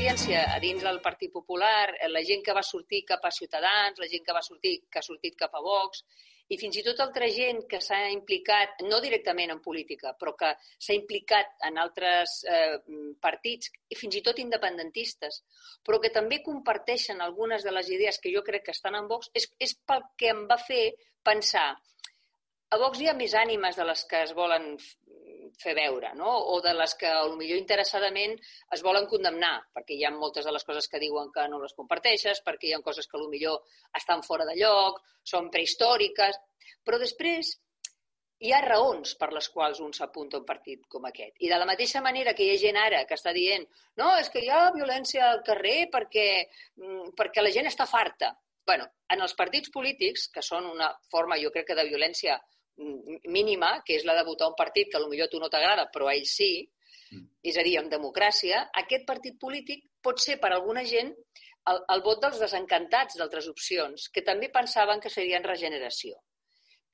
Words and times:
experiència 0.00 0.54
a 0.54 0.58
dins 0.62 0.80
del 0.80 0.98
Partit 1.04 1.30
Popular, 1.30 1.92
eh, 1.92 2.08
la 2.08 2.22
gent 2.24 2.40
que 2.42 2.54
va 2.56 2.62
sortir 2.64 3.02
cap 3.04 3.24
a 3.24 3.30
Ciutadans, 3.30 3.98
la 4.00 4.08
gent 4.08 4.24
que 4.24 4.32
va 4.32 4.40
sortir 4.40 4.86
que 4.88 4.98
ha 4.98 5.04
sortit 5.04 5.36
cap 5.36 5.52
a 5.52 5.60
Vox, 5.60 6.04
i 6.48 6.56
fins 6.56 6.78
i 6.80 6.82
tot 6.82 7.02
altra 7.04 7.28
gent 7.28 7.66
que 7.68 7.82
s'ha 7.84 7.98
implicat, 8.08 8.80
no 8.88 9.00
directament 9.04 9.52
en 9.52 9.60
política, 9.60 10.14
però 10.18 10.32
que 10.40 10.54
s'ha 10.56 10.96
implicat 10.96 11.52
en 11.68 11.76
altres 11.76 12.38
eh, 12.48 12.78
partits, 13.20 13.68
i 13.92 13.98
fins 14.00 14.16
i 14.16 14.24
tot 14.24 14.40
independentistes, 14.40 15.42
però 15.84 16.00
que 16.00 16.14
també 16.16 16.40
comparteixen 16.42 17.20
algunes 17.20 17.62
de 17.62 17.76
les 17.76 17.92
idees 17.92 18.18
que 18.18 18.32
jo 18.32 18.42
crec 18.42 18.70
que 18.70 18.76
estan 18.76 18.96
en 18.96 19.06
Vox, 19.06 19.28
és, 19.34 19.50
és 19.60 19.76
pel 19.84 20.06
que 20.16 20.32
em 20.32 20.46
va 20.48 20.56
fer 20.64 20.94
pensar. 21.22 21.74
A 22.72 22.80
Vox 22.80 23.04
hi 23.04 23.12
ha 23.12 23.18
més 23.20 23.36
ànimes 23.36 23.76
de 23.76 23.84
les 23.84 24.08
que 24.08 24.24
es 24.24 24.32
volen 24.32 24.78
fer 25.58 25.74
veure, 25.74 26.12
no? 26.18 26.30
o 26.54 26.60
de 26.64 26.74
les 26.76 26.94
que 27.00 27.10
millor 27.36 27.58
interessadament 27.58 28.36
es 28.74 28.84
volen 28.86 29.08
condemnar, 29.10 29.56
perquè 29.74 29.96
hi 29.96 30.04
ha 30.04 30.12
moltes 30.14 30.46
de 30.46 30.52
les 30.54 30.64
coses 30.64 30.88
que 30.88 31.00
diuen 31.02 31.32
que 31.34 31.46
no 31.48 31.62
les 31.62 31.74
comparteixes, 31.78 32.42
perquè 32.46 32.70
hi 32.70 32.76
ha 32.76 32.84
coses 32.84 33.08
que 33.08 33.22
millor 33.30 33.62
estan 33.96 34.22
fora 34.26 34.46
de 34.48 34.56
lloc, 34.60 35.02
són 35.24 35.50
prehistòriques, 35.50 36.38
però 36.84 36.98
després 36.98 37.56
hi 38.40 38.52
ha 38.56 38.60
raons 38.64 39.12
per 39.20 39.28
les 39.36 39.48
quals 39.52 39.80
un 39.84 39.92
s'apunta 39.92 40.38
a 40.38 40.40
un 40.40 40.46
partit 40.48 40.86
com 40.88 41.04
aquest. 41.04 41.34
I 41.44 41.50
de 41.52 41.58
la 41.60 41.68
mateixa 41.68 42.00
manera 42.04 42.32
que 42.36 42.46
hi 42.46 42.54
ha 42.54 42.60
gent 42.62 42.78
ara 42.80 43.02
que 43.08 43.18
està 43.18 43.34
dient 43.36 43.66
no, 44.00 44.14
és 44.16 44.30
que 44.32 44.40
hi 44.40 44.48
ha 44.48 44.70
violència 44.76 45.26
al 45.28 45.42
carrer 45.48 45.90
perquè, 45.92 46.28
mm, 46.80 47.12
perquè 47.18 47.44
la 47.44 47.52
gent 47.56 47.68
està 47.68 47.86
farta. 47.86 48.36
bueno, 48.70 48.84
en 49.10 49.20
els 49.24 49.32
partits 49.34 49.70
polítics, 49.74 50.28
que 50.30 50.42
són 50.46 50.66
una 50.68 50.92
forma, 51.10 51.38
jo 51.42 51.50
crec 51.50 51.66
que 51.66 51.74
de 51.74 51.84
violència 51.88 52.36
mínima, 53.28 53.80
que 53.84 53.96
és 53.98 54.06
la 54.08 54.16
de 54.18 54.24
votar 54.26 54.48
un 54.50 54.56
partit 54.58 54.90
que 54.90 55.00
potser 55.02 55.24
a 55.24 55.30
tu 55.32 55.40
no 55.40 55.50
t'agrada, 55.52 55.88
però 55.92 56.08
a 56.08 56.16
ell 56.16 56.26
sí, 56.26 56.50
mm. 57.12 57.26
és 57.52 57.58
a 57.60 57.64
dir, 57.66 57.76
en 57.80 57.90
democràcia, 57.92 58.66
aquest 58.82 59.06
partit 59.06 59.38
polític 59.40 59.84
pot 60.02 60.20
ser 60.22 60.38
per 60.40 60.52
alguna 60.54 60.84
gent 60.84 61.12
el, 61.70 61.80
el 61.94 62.02
vot 62.02 62.20
dels 62.22 62.40
desencantats 62.40 63.18
d'altres 63.20 63.48
opcions, 63.52 64.08
que 64.08 64.24
també 64.26 64.50
pensaven 64.52 65.00
que 65.00 65.12
serien 65.12 65.44
regeneració. 65.44 66.16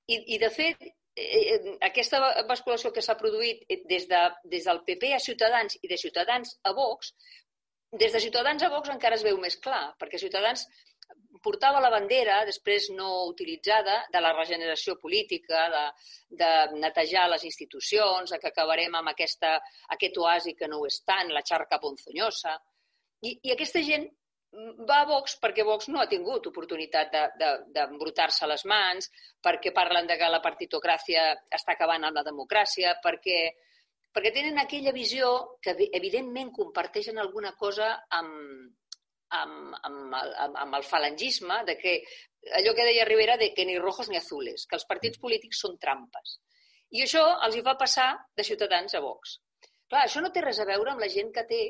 I, 0.07 0.19
i 0.35 0.39
de 0.43 0.51
fet, 0.55 0.83
eh, 1.17 1.27
eh 1.55 1.77
aquesta 1.89 2.21
basculació 2.49 2.93
que 2.95 3.03
s'ha 3.03 3.19
produït 3.19 3.65
eh, 3.69 3.83
des, 3.89 4.09
de, 4.11 4.23
des 4.45 4.67
del 4.67 4.83
PP 4.87 5.15
a 5.15 5.23
Ciutadans 5.23 5.79
i 5.83 5.91
de 5.91 5.99
Ciutadans 6.03 6.57
a 6.63 6.75
Vox, 6.75 7.15
des 7.93 8.13
de 8.13 8.21
Ciutadans 8.21 8.63
a 8.63 8.69
Vox 8.69 8.91
encara 8.93 9.17
es 9.17 9.25
veu 9.25 9.39
més 9.39 9.57
clar, 9.63 9.95
perquè 10.01 10.19
Ciutadans 10.19 10.67
portava 11.43 11.81
la 11.83 11.91
bandera, 11.93 12.43
després 12.49 12.91
no 12.97 13.27
utilitzada, 13.31 13.97
de 14.13 14.21
la 14.23 14.33
regeneració 14.35 14.97
política, 15.01 15.67
de, 15.73 15.85
de 16.43 16.53
netejar 16.83 17.27
les 17.31 17.45
institucions, 17.49 18.31
de 18.31 18.39
que 18.43 18.53
acabarem 18.53 18.95
amb 18.95 19.13
aquesta, 19.13 19.57
aquest 19.97 20.19
oasi 20.23 20.55
que 20.59 20.69
no 20.69 20.81
ho 20.81 20.87
és 20.91 21.01
tant, 21.05 21.33
la 21.35 21.45
xarca 21.47 21.81
ponzonyosa. 21.83 22.57
I, 23.27 23.39
I 23.49 23.57
aquesta 23.57 23.83
gent 23.87 24.09
va 24.89 25.01
a 25.03 25.07
Vox 25.09 25.37
perquè 25.43 25.65
Vox 25.67 25.89
no 25.93 26.01
ha 26.01 26.09
tingut 26.09 26.47
oportunitat 26.49 27.13
d'embrutar-se 27.13 28.45
de, 28.45 28.47
de, 28.47 28.53
les 28.55 28.65
mans, 28.73 29.11
perquè 29.43 29.73
parlen 29.75 30.07
de 30.09 30.17
que 30.17 30.31
la 30.33 30.43
partitocràcia 30.45 31.29
està 31.59 31.75
acabant 31.75 32.07
amb 32.09 32.21
la 32.21 32.25
democràcia, 32.25 32.95
perquè, 33.05 33.41
perquè 34.15 34.33
tenen 34.33 34.59
aquella 34.63 34.95
visió 34.97 35.59
que 35.61 35.77
evidentment 36.01 36.53
comparteixen 36.57 37.19
alguna 37.19 37.53
cosa 37.61 37.93
amb, 38.21 38.73
amb, 39.41 39.75
amb, 39.83 40.15
amb, 40.15 40.59
amb 40.65 40.79
el 40.79 40.85
falangisme, 40.87 41.63
de 41.67 41.77
que 41.79 41.97
allò 42.61 42.75
que 42.75 42.87
deia 42.87 43.07
Rivera 43.09 43.37
de 43.37 43.53
que 43.55 43.65
ni 43.67 43.79
rojos 43.79 44.09
ni 44.09 44.19
azules, 44.19 44.67
que 44.67 44.77
els 44.79 44.87
partits 44.87 45.19
polítics 45.19 45.61
són 45.65 45.79
trampes. 45.83 46.39
I 46.95 47.03
això 47.03 47.25
els 47.47 47.57
hi 47.57 47.65
va 47.67 47.77
passar 47.79 48.13
de 48.37 48.45
Ciutadans 48.47 48.95
a 48.95 49.03
Vox. 49.03 49.39
Clar, 49.91 50.05
això 50.05 50.23
no 50.23 50.31
té 50.35 50.43
res 50.45 50.61
a 50.63 50.67
veure 50.69 50.93
amb 50.93 51.03
la 51.03 51.11
gent 51.11 51.33
que 51.35 51.47
té 51.49 51.63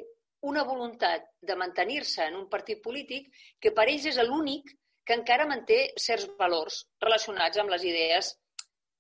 una 0.46 0.64
voluntat 0.64 1.24
de 1.40 1.56
mantenir-se 1.56 2.26
en 2.28 2.36
un 2.36 2.48
partit 2.48 2.82
polític 2.84 3.30
que 3.60 3.72
per 3.76 3.88
ells 3.88 4.04
és 4.12 4.18
l'únic 4.28 4.74
que 5.06 5.16
encara 5.16 5.46
manté 5.48 5.78
certs 6.02 6.28
valors 6.38 6.82
relacionats 7.02 7.58
amb 7.62 7.72
les 7.72 7.84
idees 7.88 8.34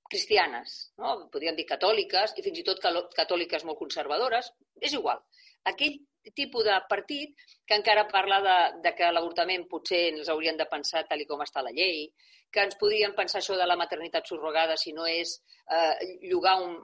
cristianes, 0.08 0.74
no? 1.02 1.16
podríem 1.32 1.56
dir 1.58 1.66
catòliques 1.66 2.36
i 2.38 2.44
fins 2.46 2.60
i 2.60 2.64
tot 2.66 2.82
catòliques 3.16 3.64
molt 3.66 3.78
conservadores, 3.78 4.52
és 4.80 4.94
igual. 4.94 5.18
Aquell 5.66 5.98
tipus 6.34 6.64
de 6.64 6.76
partit 6.88 7.34
que 7.66 7.76
encara 7.78 8.06
parla 8.08 8.40
de, 8.42 8.56
de 8.82 8.94
que 8.98 9.10
l'avortament 9.12 9.66
potser 9.70 10.08
ens 10.12 10.30
haurien 10.32 10.56
de 10.56 10.68
pensar 10.70 11.04
tal 11.06 11.22
com 11.28 11.42
està 11.44 11.62
la 11.62 11.74
llei, 11.74 12.06
que 12.52 12.62
ens 12.64 12.78
podríem 12.80 13.14
pensar 13.16 13.40
això 13.42 13.56
de 13.58 13.66
la 13.68 13.76
maternitat 13.76 14.28
subrogada 14.28 14.76
si 14.80 14.94
no 14.96 15.06
és 15.10 15.34
eh, 15.68 15.94
llogar 16.30 16.56
un, 16.62 16.76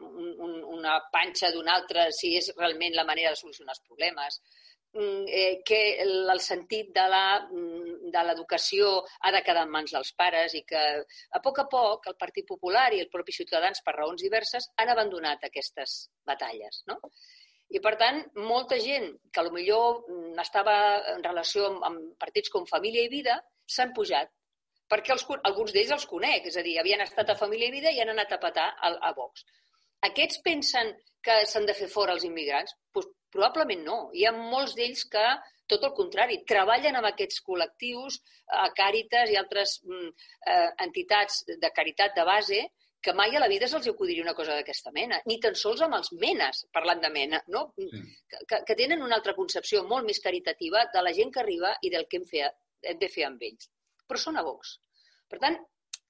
un, 0.47 0.59
una 0.79 0.99
panxa 1.15 1.53
d'un 1.55 1.71
altre, 1.71 2.11
si 2.13 2.35
és 2.41 2.51
realment 2.59 2.99
la 2.99 3.07
manera 3.09 3.33
de 3.33 3.41
solucionar 3.41 3.77
els 3.77 3.85
problemes, 3.87 4.41
mm, 4.93 5.23
eh, 5.29 5.55
que 5.65 5.81
el, 6.05 6.15
el 6.35 6.43
sentit 6.45 6.91
de 6.97 7.07
mm, 7.09 8.11
l'educació 8.29 8.91
ha 9.21 9.33
de 9.33 9.43
quedar 9.47 9.65
en 9.67 9.73
mans 9.77 9.95
dels 9.97 10.13
pares 10.19 10.59
i 10.59 10.65
que 10.69 10.83
a 11.39 11.43
poc 11.45 11.63
a 11.63 11.69
poc 11.77 12.11
el 12.13 12.19
Partit 12.21 12.49
Popular 12.49 12.91
i 12.93 13.01
el 13.05 13.13
propi 13.15 13.33
Ciutadans, 13.39 13.81
per 13.87 13.97
raons 13.97 14.27
diverses, 14.27 14.69
han 14.77 14.93
abandonat 14.93 15.49
aquestes 15.49 16.03
batalles. 16.29 16.83
No? 16.91 17.01
I, 17.72 17.81
per 17.81 17.94
tant, 18.00 18.21
molta 18.37 18.77
gent 18.81 19.09
que 19.33 19.44
millor 19.55 20.03
mm, 20.03 20.37
estava 20.43 20.77
en 21.15 21.25
relació 21.25 21.71
amb, 21.71 21.84
amb 21.88 22.21
partits 22.21 22.53
com 22.53 22.69
Família 22.69 23.06
i 23.06 23.12
Vida 23.12 23.38
s'han 23.75 23.94
pujat, 23.97 24.28
perquè 24.93 25.15
els, 25.15 25.25
alguns 25.49 25.72
d'ells 25.72 25.94
els 25.97 26.06
conec, 26.11 26.50
és 26.50 26.59
a 26.61 26.65
dir, 26.66 26.77
havien 26.81 27.00
estat 27.05 27.32
a 27.32 27.38
Família 27.41 27.71
i 27.71 27.77
Vida 27.78 27.93
i 27.94 28.03
han 28.03 28.12
anat 28.12 28.34
a 28.37 28.41
petar 28.43 28.69
a, 28.77 28.93
a 29.09 29.12
Vox. 29.16 29.47
Aquests 30.09 30.43
pensen 30.44 30.93
que 31.25 31.38
s'han 31.49 31.66
de 31.69 31.77
fer 31.78 31.88
fora 31.88 32.12
els 32.16 32.27
immigrants? 32.28 32.75
Pues, 32.93 33.09
probablement 33.32 33.84
no. 33.87 33.99
Hi 34.19 34.27
ha 34.28 34.34
molts 34.37 34.75
d'ells 34.77 35.06
que, 35.15 35.25
tot 35.72 35.87
el 35.88 35.94
contrari, 35.97 36.43
treballen 36.49 36.99
amb 36.99 37.09
aquests 37.09 37.41
col·lectius, 37.47 38.19
a 38.53 38.69
Càritas 38.77 39.32
i 39.32 39.38
altres 39.41 39.78
mm, 39.87 40.11
eh, 40.53 40.71
entitats 40.84 41.44
de 41.49 41.71
caritat 41.72 42.19
de 42.19 42.27
base, 42.28 42.61
que 43.03 43.13
mai 43.19 43.35
a 43.35 43.41
la 43.43 43.49
vida 43.51 43.67
se'ls 43.69 43.89
acudiria 43.91 44.23
una 44.23 44.35
cosa 44.39 44.55
d'aquesta 44.55 44.93
mena, 44.95 45.19
ni 45.27 45.39
tan 45.43 45.57
sols 45.59 45.83
amb 45.83 45.97
els 45.99 46.13
menes, 46.23 46.63
parlant 46.77 47.03
de 47.03 47.11
mena, 47.11 47.41
no? 47.55 47.65
Sí. 47.77 47.89
Que, 48.31 48.61
que 48.69 48.77
tenen 48.79 49.03
una 49.03 49.19
altra 49.19 49.35
concepció 49.35 49.83
molt 49.91 50.07
més 50.07 50.23
caritativa 50.23 50.85
de 50.95 51.03
la 51.03 51.12
gent 51.17 51.33
que 51.35 51.43
arriba 51.43 51.75
i 51.83 51.91
del 51.91 52.07
que 52.09 52.21
hem, 52.21 52.27
fe, 52.31 52.47
hem 52.93 53.01
de 53.01 53.11
fer 53.11 53.27
amb 53.27 53.43
ells. 53.49 53.69
Però 54.07 54.21
són 54.23 54.39
a 54.39 54.45
Vox. 54.47 54.77
Per 55.33 55.41
tant, 55.43 55.59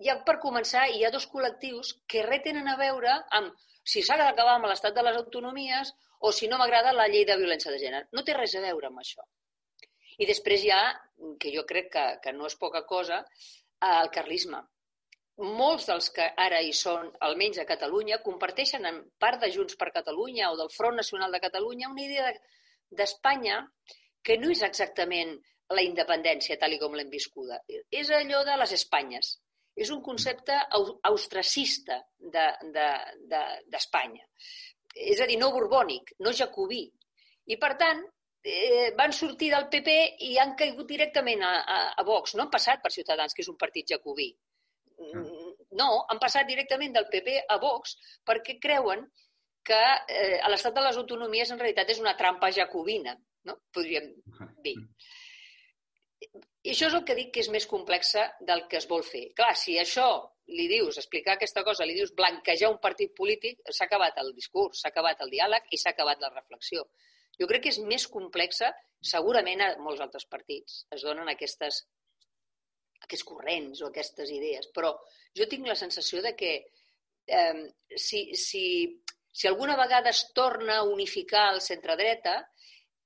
ja 0.04 0.18
per 0.26 0.36
començar, 0.42 0.84
hi 0.92 1.04
ha 1.06 1.12
dos 1.14 1.26
col·lectius 1.32 1.94
que 2.12 2.26
res 2.26 2.44
tenen 2.44 2.68
a 2.68 2.76
veure 2.80 3.14
amb 3.38 3.56
si 3.92 4.02
s'ha 4.04 4.18
d'acabar 4.20 4.58
amb 4.58 4.68
l'estat 4.70 4.94
de 4.94 5.04
les 5.06 5.16
autonomies 5.16 5.94
o 6.20 6.30
si 6.32 6.48
no 6.50 6.58
m'agrada 6.60 6.92
la 6.94 7.08
llei 7.08 7.24
de 7.26 7.38
violència 7.40 7.72
de 7.72 7.80
gènere. 7.80 8.08
No 8.12 8.22
té 8.26 8.36
res 8.36 8.54
a 8.58 8.62
veure 8.66 8.90
amb 8.90 9.00
això. 9.00 9.24
I 10.20 10.28
després 10.28 10.62
hi 10.62 10.70
ha, 10.70 10.82
que 11.40 11.50
jo 11.56 11.64
crec 11.66 11.88
que, 11.96 12.04
que 12.22 12.36
no 12.36 12.46
és 12.46 12.58
poca 12.60 12.84
cosa, 12.86 13.22
el 13.82 14.12
carlisme 14.14 14.60
molts 15.38 15.86
dels 15.88 16.10
que 16.14 16.26
ara 16.36 16.60
hi 16.60 16.72
són, 16.76 17.08
almenys 17.28 17.58
a 17.58 17.68
Catalunya, 17.68 18.20
comparteixen 18.24 18.84
en 18.86 19.00
part 19.18 19.40
de 19.40 19.50
Junts 19.54 19.76
per 19.80 19.92
Catalunya 19.94 20.50
o 20.52 20.56
del 20.56 20.70
Front 20.70 20.96
Nacional 20.96 21.32
de 21.32 21.40
Catalunya 21.40 21.88
una 21.88 22.04
idea 22.04 22.32
d'Espanya 22.90 23.62
que 24.22 24.36
no 24.38 24.50
és 24.52 24.62
exactament 24.62 25.38
la 25.72 25.82
independència 25.82 26.58
tal 26.60 26.76
com 26.78 26.94
l'hem 26.94 27.10
viscuda. 27.10 27.62
És 27.90 28.10
allò 28.10 28.44
de 28.44 28.56
les 28.60 28.72
Espanyes. 28.76 29.38
És 29.74 29.90
un 29.90 30.02
concepte 30.04 30.52
austracista 31.08 31.96
d'Espanya. 32.20 34.26
De, 34.26 34.28
de, 34.28 35.12
és 35.12 35.20
a 35.20 35.26
dir, 35.26 35.38
no 35.40 35.48
borbònic, 35.54 36.12
no 36.20 36.34
jacobí. 36.36 36.82
I, 37.48 37.56
per 37.56 37.72
tant, 37.80 38.02
eh, 38.44 38.92
van 38.98 39.16
sortir 39.16 39.48
del 39.54 39.70
PP 39.72 39.94
i 40.28 40.36
han 40.38 40.52
caigut 40.58 40.90
directament 40.90 41.42
a, 41.42 41.54
a, 41.62 41.78
a 41.96 42.04
Vox. 42.04 42.36
No 42.36 42.44
han 42.44 42.52
passat 42.52 42.82
per 42.82 42.92
Ciutadans, 42.92 43.32
que 43.32 43.46
és 43.46 43.48
un 43.48 43.56
partit 43.56 43.88
jacobí. 43.94 44.28
Mm. 45.10 45.52
No, 45.80 45.88
han 46.12 46.20
passat 46.20 46.48
directament 46.48 46.94
del 46.94 47.08
PP 47.12 47.38
a 47.48 47.58
Vox 47.62 47.96
perquè 48.28 48.58
creuen 48.62 49.06
que 49.66 49.80
eh, 50.10 50.38
l'estat 50.50 50.74
de 50.74 50.84
les 50.84 50.98
autonomies 51.00 51.52
en 51.52 51.60
realitat 51.60 51.92
és 51.94 52.00
una 52.02 52.16
trampa 52.18 52.50
jacobina, 52.54 53.14
no? 53.48 53.58
podríem 53.74 54.10
dir. 54.64 54.76
I 56.62 56.70
això 56.74 56.88
és 56.88 56.96
el 56.98 57.04
que 57.06 57.16
dic 57.18 57.32
que 57.34 57.42
és 57.42 57.50
més 57.50 57.66
complexa 57.70 58.28
del 58.40 58.66
que 58.70 58.78
es 58.78 58.86
vol 58.90 59.02
fer. 59.06 59.28
Clar, 59.38 59.54
si 59.58 59.78
això 59.78 60.08
li 60.52 60.66
dius, 60.70 60.98
explicar 60.98 61.36
aquesta 61.36 61.64
cosa, 61.66 61.86
li 61.86 61.96
dius 61.96 62.12
blanquejar 62.18 62.70
un 62.70 62.78
partit 62.82 63.14
polític, 63.18 63.62
s'ha 63.70 63.88
acabat 63.88 64.18
el 64.22 64.30
discurs, 64.36 64.82
s'ha 64.82 64.92
acabat 64.92 65.22
el 65.24 65.32
diàleg 65.32 65.66
i 65.70 65.80
s'ha 65.80 65.94
acabat 65.94 66.22
la 66.22 66.30
reflexió. 66.34 66.86
Jo 67.40 67.48
crec 67.50 67.64
que 67.64 67.72
és 67.72 67.80
més 67.86 68.06
complexa, 68.10 68.70
segurament 69.02 69.62
a 69.64 69.72
molts 69.82 70.02
altres 70.04 70.26
partits 70.30 70.82
es 70.94 71.02
donen 71.02 71.30
aquestes 71.32 71.82
aquests 73.04 73.26
corrents 73.28 73.82
o 73.82 73.90
aquestes 73.90 74.30
idees, 74.30 74.68
però 74.74 74.92
jo 75.38 75.48
tinc 75.50 75.66
la 75.68 75.78
sensació 75.78 76.22
de 76.22 76.34
que 76.38 76.52
eh, 77.26 77.66
si, 77.96 78.24
si, 78.34 78.64
si 79.30 79.48
alguna 79.48 79.76
vegada 79.76 80.10
es 80.10 80.26
torna 80.34 80.78
a 80.78 80.88
unificar 80.88 81.52
el 81.54 81.60
centre-dreta, 81.60 82.36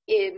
eh, 0.07 0.33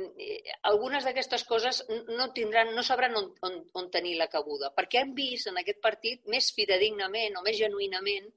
algunes 0.64 1.06
d'aquestes 1.06 1.46
coses 1.46 1.84
no, 2.10 2.32
tindran, 2.34 2.74
no 2.76 2.84
sabran 2.84 3.16
on, 3.16 3.32
on, 3.46 3.60
on 3.78 3.90
tenir 3.94 4.16
la 4.18 4.30
cabuda, 4.32 4.74
perquè 4.76 5.04
han 5.04 5.14
vist 5.18 5.52
en 5.52 5.60
aquest 5.62 5.82
partit 5.84 6.26
més 6.34 6.52
fidedignament 6.56 7.38
o 7.38 7.46
més 7.46 7.60
genuïnament 7.62 8.30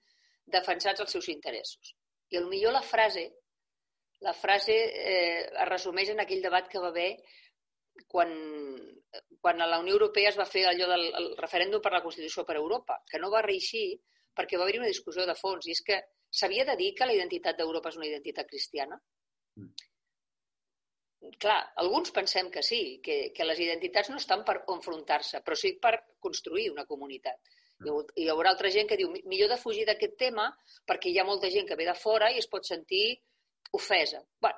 defensats 0.52 1.00
els 1.00 1.14
seus 1.16 1.30
interessos. 1.32 1.94
I 2.32 2.40
millor 2.48 2.76
la 2.76 2.84
frase, 2.84 3.26
la 4.24 4.32
frase 4.36 4.74
eh, 4.74 5.40
es 5.48 5.68
resumeix 5.68 6.12
en 6.12 6.20
aquell 6.22 6.44
debat 6.44 6.68
que 6.68 6.80
va 6.80 6.92
haver 6.92 7.10
quan, 8.08 8.32
quan 9.40 9.60
a 9.60 9.68
la 9.68 9.78
Unió 9.82 9.94
Europea 9.98 10.30
es 10.32 10.38
va 10.38 10.48
fer 10.48 10.64
allò 10.68 10.88
del 10.90 11.06
el 11.20 11.30
referèndum 11.40 11.82
per 11.84 11.92
la 11.92 12.02
Constitució 12.04 12.44
per 12.48 12.56
Europa, 12.56 12.98
que 13.10 13.20
no 13.20 13.30
va 13.30 13.44
reeixir 13.44 13.86
perquè 14.36 14.58
va 14.58 14.64
haver-hi 14.64 14.80
una 14.80 14.92
discussió 14.92 15.26
de 15.28 15.36
fons, 15.38 15.66
i 15.68 15.76
és 15.76 15.82
que 15.84 15.98
s'havia 16.32 16.64
de 16.68 16.76
dir 16.80 16.92
que 16.96 17.08
la 17.08 17.16
identitat 17.16 17.58
d'Europa 17.58 17.92
és 17.92 17.98
una 18.00 18.08
identitat 18.08 18.48
cristiana? 18.48 18.98
Mm. 19.60 19.90
Clar, 21.42 21.60
alguns 21.78 22.10
pensem 22.10 22.48
que 22.50 22.62
sí, 22.66 23.00
que, 23.04 23.16
que 23.34 23.44
les 23.46 23.60
identitats 23.62 24.10
no 24.10 24.18
estan 24.18 24.42
per 24.46 24.62
confrontar-se, 24.66 25.42
però 25.44 25.58
sí 25.58 25.76
per 25.82 25.92
construir 26.18 26.70
una 26.72 26.86
comunitat. 26.88 27.38
Mm. 27.82 28.08
Hi 28.22 28.28
haurà 28.32 28.54
altra 28.54 28.72
gent 28.74 28.88
que 28.88 28.98
diu 28.98 29.12
millor 29.12 29.52
de 29.52 29.60
fugir 29.60 29.84
d'aquest 29.86 30.16
tema 30.18 30.48
perquè 30.88 31.12
hi 31.12 31.20
ha 31.20 31.28
molta 31.28 31.50
gent 31.52 31.68
que 31.68 31.78
ve 31.78 31.86
de 31.88 31.94
fora 31.98 32.32
i 32.32 32.40
es 32.42 32.48
pot 32.50 32.66
sentir 32.66 33.04
ofesa. 33.78 34.22
Bé, 34.42 34.52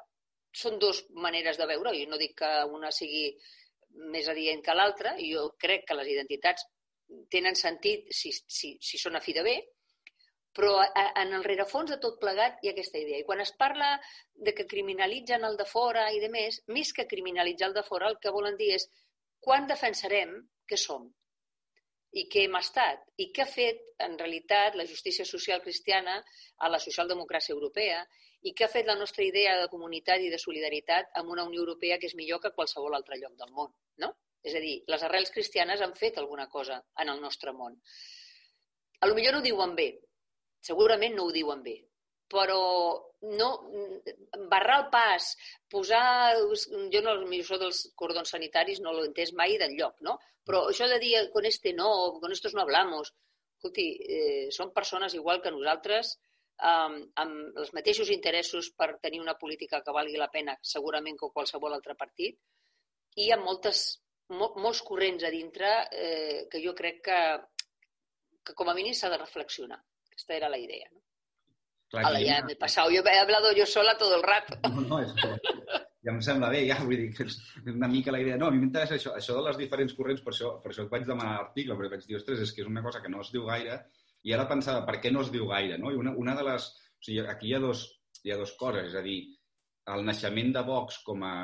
són 0.55 0.79
dues 0.83 1.03
maneres 1.27 1.59
de 1.61 1.67
veure 1.71 1.93
Jo 1.99 2.09
no 2.11 2.21
dic 2.21 2.37
que 2.41 2.51
una 2.79 2.93
sigui 2.95 3.27
més 4.15 4.29
adient 4.31 4.63
que 4.63 4.75
l'altra. 4.75 5.15
Jo 5.21 5.49
crec 5.61 5.87
que 5.89 5.97
les 5.99 6.11
identitats 6.15 6.67
tenen 7.31 7.59
sentit 7.59 8.11
si, 8.11 8.33
si, 8.33 8.75
si 8.81 8.99
són 8.99 9.17
a 9.17 9.23
fi 9.25 9.35
de 9.37 9.45
bé, 9.47 9.55
però 10.55 10.79
en 11.23 11.35
el 11.35 11.45
rerefons 11.45 11.91
de 11.91 11.99
tot 12.03 12.21
plegat 12.23 12.63
hi 12.63 12.71
ha 12.71 12.75
aquesta 12.75 13.01
idea. 13.03 13.21
I 13.21 13.27
quan 13.29 13.43
es 13.43 13.53
parla 13.59 13.91
de 14.47 14.55
que 14.55 14.69
criminalitzen 14.71 15.45
el 15.49 15.59
de 15.59 15.67
fora 15.67 16.07
i 16.15 16.21
de 16.23 16.31
més, 16.31 16.61
més 16.77 16.93
que 16.95 17.09
criminalitzar 17.11 17.71
el 17.71 17.77
de 17.79 17.83
fora, 17.87 18.11
el 18.11 18.21
que 18.23 18.35
volen 18.35 18.57
dir 18.61 18.71
és 18.79 18.87
quan 19.45 19.67
defensarem 19.71 20.37
que 20.71 20.79
som 20.81 21.11
i 22.15 22.27
què 22.31 22.45
hem 22.47 22.55
estat 22.59 23.03
i 23.19 23.31
què 23.35 23.43
ha 23.45 23.51
fet, 23.51 23.81
en 24.05 24.19
realitat, 24.19 24.77
la 24.79 24.87
justícia 24.87 25.27
social 25.27 25.63
cristiana 25.63 26.21
a 26.63 26.71
la 26.71 26.81
socialdemocràcia 26.83 27.55
europea 27.55 28.03
i 28.45 28.53
què 28.53 28.67
ha 28.67 28.73
fet 28.73 28.87
la 28.87 28.99
nostra 28.99 29.25
idea 29.25 29.55
de 29.61 29.71
comunitat 29.73 30.23
i 30.23 30.31
de 30.33 30.39
solidaritat 30.39 31.15
amb 31.21 31.33
una 31.35 31.47
Unió 31.49 31.63
Europea 31.65 31.99
que 31.99 32.11
és 32.11 32.17
millor 32.19 32.43
que 32.43 32.53
qualsevol 32.57 32.95
altre 32.95 33.19
lloc 33.21 33.35
del 33.41 33.53
món, 33.57 33.73
no? 34.05 34.13
És 34.45 34.55
a 34.55 34.61
dir, 34.61 34.75
les 34.93 35.03
arrels 35.07 35.33
cristianes 35.33 35.81
han 35.81 35.95
fet 35.97 36.19
alguna 36.21 36.47
cosa 36.53 36.83
en 37.01 37.09
el 37.09 37.23
nostre 37.23 37.55
món. 37.57 37.79
A 39.01 39.09
lo 39.09 39.17
millor 39.17 39.33
no 39.33 39.41
ho 39.41 39.47
diuen 39.47 39.75
bé, 39.79 39.89
segurament 40.61 41.17
no 41.17 41.27
ho 41.27 41.33
diuen 41.33 41.63
bé, 41.65 41.79
però 42.29 42.61
no 43.39 43.51
barrar 44.51 44.79
el 44.83 44.87
pas, 44.93 45.33
posar... 45.71 46.37
Jo 46.93 47.03
no, 47.05 47.17
això 47.39 47.59
dels 47.61 47.83
cordons 47.97 48.35
sanitaris 48.37 48.81
no 48.85 48.93
l'he 48.93 49.09
entès 49.09 49.35
mai 49.37 49.59
del 49.61 49.77
lloc, 49.79 49.97
no? 50.07 50.19
Però 50.45 50.67
això 50.69 50.89
de 50.91 51.01
dir 51.01 51.17
con 51.33 51.47
este 51.49 51.73
no, 51.73 51.91
con 52.21 52.33
estos 52.33 52.55
no 52.55 52.63
hablamos, 52.63 53.15
escolti, 53.57 53.89
eh, 54.05 54.47
són 54.53 54.75
persones 54.77 55.15
igual 55.17 55.41
que 55.41 55.53
nosaltres, 55.55 56.19
um, 56.61 56.99
amb 57.23 57.61
els 57.63 57.73
mateixos 57.77 58.11
interessos 58.13 58.71
per 58.77 58.99
tenir 59.01 59.21
una 59.23 59.39
política 59.41 59.81
que 59.83 59.95
valgui 59.97 60.21
la 60.21 60.31
pena, 60.31 60.59
segurament 60.61 61.17
que 61.19 61.33
qualsevol 61.33 61.73
altre 61.73 61.97
partit, 61.97 62.37
i 63.17 63.31
amb 63.33 63.47
moltes 63.49 63.85
mo 64.35 64.53
molts 64.57 64.81
corrents 64.83 65.25
a 65.25 65.31
dintre 65.31 65.71
eh, 65.93 66.47
que 66.51 66.61
jo 66.65 66.73
crec 66.75 67.03
que, 67.09 67.19
que 68.45 68.55
com 68.57 68.69
a 68.69 68.75
mínim 68.77 68.95
s'ha 68.97 69.11
de 69.13 69.21
reflexionar. 69.21 69.81
Aquesta 70.09 70.37
era 70.37 70.49
la 70.49 70.59
idea. 70.59 70.89
¿no? 70.93 71.04
Clar, 71.93 72.15
ja 72.25 72.39
m'he 72.47 72.57
passat. 72.61 72.91
Jo 72.95 73.03
he 73.07 73.19
hablado 73.19 73.53
yo 73.57 73.67
sola 73.67 73.97
todo 73.99 74.17
el 74.17 74.23
rato. 74.23 74.57
No, 74.69 74.87
no, 74.89 75.01
és 75.05 75.13
que 75.19 75.35
ja 76.05 76.13
em 76.13 76.21
sembla 76.25 76.51
bé, 76.53 76.63
ja, 76.69 76.79
vull 76.85 77.01
dir 77.01 77.11
que 77.17 77.27
és 77.29 77.37
una 77.73 77.89
mica 77.89 78.13
la 78.13 78.21
idea. 78.21 78.39
No, 78.41 78.51
a 78.51 78.55
mi 78.55 78.61
m'interessa 78.61 78.99
això, 78.99 79.15
això 79.17 79.37
de 79.39 79.45
les 79.49 79.61
diferents 79.61 79.95
corrents, 79.97 80.23
per 80.25 80.35
això, 80.35 80.55
per 80.63 80.73
això 80.73 80.85
et 80.85 80.91
vaig 80.93 81.07
demanar 81.09 81.37
l'article, 81.39 81.77
perquè 81.79 81.97
vaig 81.97 82.09
dir, 82.09 82.19
ostres, 82.19 82.43
és 82.45 82.53
que 82.53 82.65
és 82.65 82.71
una 82.71 82.83
cosa 82.85 83.01
que 83.05 83.13
no 83.13 83.23
es 83.25 83.31
diu 83.33 83.47
gaire, 83.49 83.79
i 84.25 84.35
ara 84.37 84.49
pensava, 84.51 84.85
per 84.89 84.99
què 85.01 85.13
no 85.13 85.23
es 85.25 85.31
diu 85.33 85.49
gaire, 85.49 85.79
no? 85.81 85.93
I 85.93 86.01
una, 86.01 86.13
una 86.21 86.37
de 86.37 86.45
les... 86.51 86.69
O 87.01 87.05
sigui, 87.05 87.25
aquí 87.29 87.51
hi 87.51 87.57
ha, 87.57 87.61
dos, 87.61 87.87
hi 88.25 88.33
ha 88.33 88.41
dos 88.41 88.53
coses, 88.61 88.91
és 88.91 88.99
a 89.01 89.05
dir, 89.05 89.19
el 89.95 90.05
naixement 90.05 90.53
de 90.57 90.65
Vox 90.65 91.03
com 91.05 91.25
a 91.29 91.35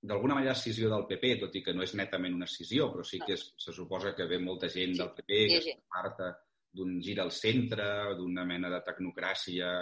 d'alguna 0.00 0.36
manera 0.36 0.56
escissió 0.56 0.88
del 0.88 1.06
PP, 1.08 1.34
tot 1.42 1.56
i 1.56 1.62
que 1.64 1.74
no 1.76 1.84
és 1.84 1.92
netament 1.96 2.36
una 2.36 2.48
escissió, 2.48 2.88
però 2.92 3.04
sí 3.04 3.20
que 3.20 3.36
és, 3.36 3.46
se 3.60 3.72
suposa 3.76 4.14
que 4.16 4.26
ve 4.28 4.38
molta 4.40 4.68
gent 4.72 4.94
sí, 4.94 5.00
del 5.00 5.12
PP 5.16 5.40
que 5.52 5.60
sí. 5.64 5.74
parta 5.92 6.30
d'un 6.72 7.00
gir 7.02 7.18
al 7.20 7.32
centre, 7.34 8.14
d'una 8.18 8.44
mena 8.46 8.70
de 8.72 8.80
tecnocràcia 8.86 9.72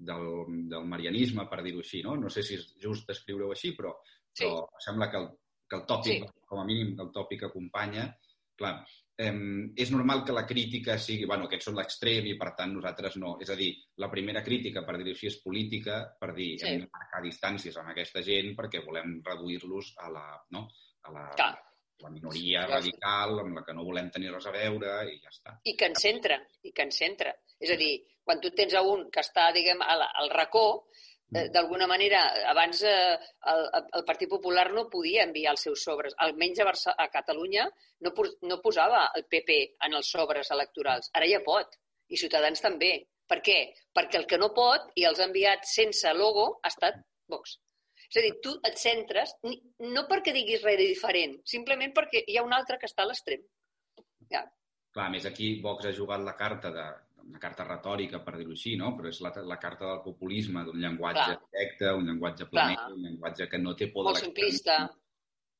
del, 0.00 0.26
del 0.70 0.88
marianisme, 0.88 1.46
per 1.50 1.60
dir-ho 1.66 1.84
així. 1.84 2.00
No? 2.06 2.16
no 2.16 2.32
sé 2.32 2.44
si 2.46 2.56
és 2.56 2.72
just 2.80 3.08
descriure-ho 3.10 3.52
així, 3.54 3.74
però, 3.76 3.92
sí. 4.32 4.46
però 4.46 4.64
sembla 4.80 5.10
que 5.12 5.20
el, 5.20 5.28
que 5.68 5.78
el 5.78 5.86
tòpic, 5.88 6.26
sí. 6.26 6.48
com 6.48 6.62
a 6.62 6.66
mínim, 6.68 6.96
el 7.00 7.12
tòpic 7.14 7.46
acompanya. 7.50 8.08
Clar, 8.60 8.74
eh, 9.20 9.32
és 9.84 9.92
normal 9.92 10.24
que 10.26 10.36
la 10.36 10.46
crítica 10.48 10.98
sigui, 11.00 11.28
bueno, 11.28 11.46
aquests 11.48 11.70
són 11.70 11.78
l'extrem 11.78 12.28
i 12.28 12.36
per 12.40 12.52
tant 12.58 12.74
nosaltres 12.76 13.16
no. 13.22 13.36
És 13.44 13.52
a 13.52 13.56
dir, 13.60 13.70
la 14.02 14.10
primera 14.12 14.44
crítica, 14.46 14.84
per 14.86 14.98
dir-ho 14.98 15.14
així, 15.14 15.30
és 15.30 15.40
política, 15.44 16.02
per 16.20 16.32
dir, 16.36 16.52
sí. 16.60 16.68
hem 16.68 16.84
de 16.84 16.92
marcar 16.92 17.24
distàncies 17.24 17.80
amb 17.80 17.92
aquesta 17.92 18.24
gent 18.26 18.54
perquè 18.58 18.84
volem 18.84 19.18
reduir-los 19.26 19.94
a 20.04 20.12
la, 20.12 20.28
no? 20.56 20.68
a 21.04 21.14
la, 21.14 21.26
Clar. 21.36 21.54
La 22.04 22.12
minoria 22.12 22.64
sí. 22.66 22.72
radical 22.72 23.42
amb 23.44 23.60
la 23.60 23.64
que 23.66 23.76
no 23.76 23.86
volem 23.86 24.10
tenir 24.14 24.32
res 24.32 24.46
a 24.46 24.54
veure 24.54 24.96
i 25.10 25.18
ja 25.20 25.32
està. 25.32 25.56
I 25.64 25.76
que 25.76 25.90
ens 25.90 26.06
centra, 26.06 26.40
i 26.62 26.72
que 26.72 26.86
ens 26.88 27.00
centra. 27.04 27.34
És 27.60 27.74
a 27.74 27.78
dir, 27.80 27.92
quan 28.24 28.40
tu 28.40 28.52
tens 28.56 28.74
a 28.74 28.82
un 28.86 29.08
que 29.12 29.22
està, 29.24 29.50
diguem, 29.56 29.82
al, 29.82 30.06
al 30.22 30.32
racó, 30.34 30.66
Eh, 31.32 31.48
d'alguna 31.54 31.86
manera, 31.86 32.20
abans 32.50 32.82
eh, 32.82 33.18
el, 33.52 33.60
el 33.94 34.04
Partit 34.04 34.28
Popular 34.28 34.64
no 34.74 34.88
podia 34.90 35.22
enviar 35.22 35.52
els 35.54 35.62
seus 35.68 35.84
sobres. 35.86 36.16
Almenys 36.26 36.58
a, 36.58 36.66
Barça, 36.66 36.94
a 36.98 37.06
Catalunya 37.12 37.68
no, 38.02 38.12
no 38.50 38.58
posava 38.64 39.04
el 39.14 39.28
PP 39.30 39.60
en 39.86 39.94
els 40.00 40.10
sobres 40.10 40.50
electorals. 40.50 41.12
Ara 41.14 41.30
ja 41.30 41.38
pot. 41.46 41.78
I 42.10 42.18
Ciutadans 42.18 42.64
també. 42.64 42.96
Per 43.30 43.38
què? 43.46 43.60
Perquè 43.94 44.18
el 44.18 44.26
que 44.26 44.40
no 44.42 44.50
pot 44.56 44.90
i 44.98 45.06
els 45.06 45.22
ha 45.22 45.28
enviat 45.30 45.68
sense 45.70 46.10
logo 46.18 46.48
ha 46.64 46.72
estat 46.72 46.98
Vox. 47.30 47.60
És 48.10 48.18
a 48.18 48.24
dir, 48.26 48.32
tu 48.42 48.56
et 48.66 48.78
centres, 48.80 49.36
no 49.86 50.06
perquè 50.10 50.34
diguis 50.34 50.64
res 50.64 50.80
de 50.80 50.88
diferent, 50.90 51.36
simplement 51.46 51.92
perquè 51.94 52.24
hi 52.26 52.38
ha 52.38 52.46
un 52.46 52.56
altre 52.56 52.78
que 52.80 52.90
està 52.90 53.04
a 53.04 53.10
l'extrem. 53.10 53.44
Ja. 54.32 54.42
Clar, 54.90 55.06
més 55.14 55.26
aquí 55.30 55.52
Vox 55.62 55.86
ha 55.86 55.94
jugat 55.94 56.24
la 56.26 56.34
carta 56.38 56.72
de, 56.74 56.88
una 57.30 57.38
carta 57.38 57.64
retòrica, 57.66 58.20
per 58.24 58.36
dir-ho 58.38 58.54
així, 58.54 58.76
no? 58.80 58.92
però 58.96 59.10
és 59.10 59.20
la, 59.24 59.32
la 59.46 59.58
carta 59.62 59.86
del 59.86 60.00
populisme, 60.04 60.64
d'un 60.66 60.80
llenguatge 60.82 61.26
Clar. 61.26 61.38
directe, 61.52 61.92
un 61.96 62.08
llenguatge 62.08 62.48
planer, 62.50 62.78
Clar. 62.78 62.94
un 62.96 63.04
llenguatge 63.06 63.48
que 63.50 63.60
no 63.62 63.74
té 63.78 63.90
por 63.92 64.08
Molt 64.08 64.18
de 64.18 64.24
simplista. 64.26 64.78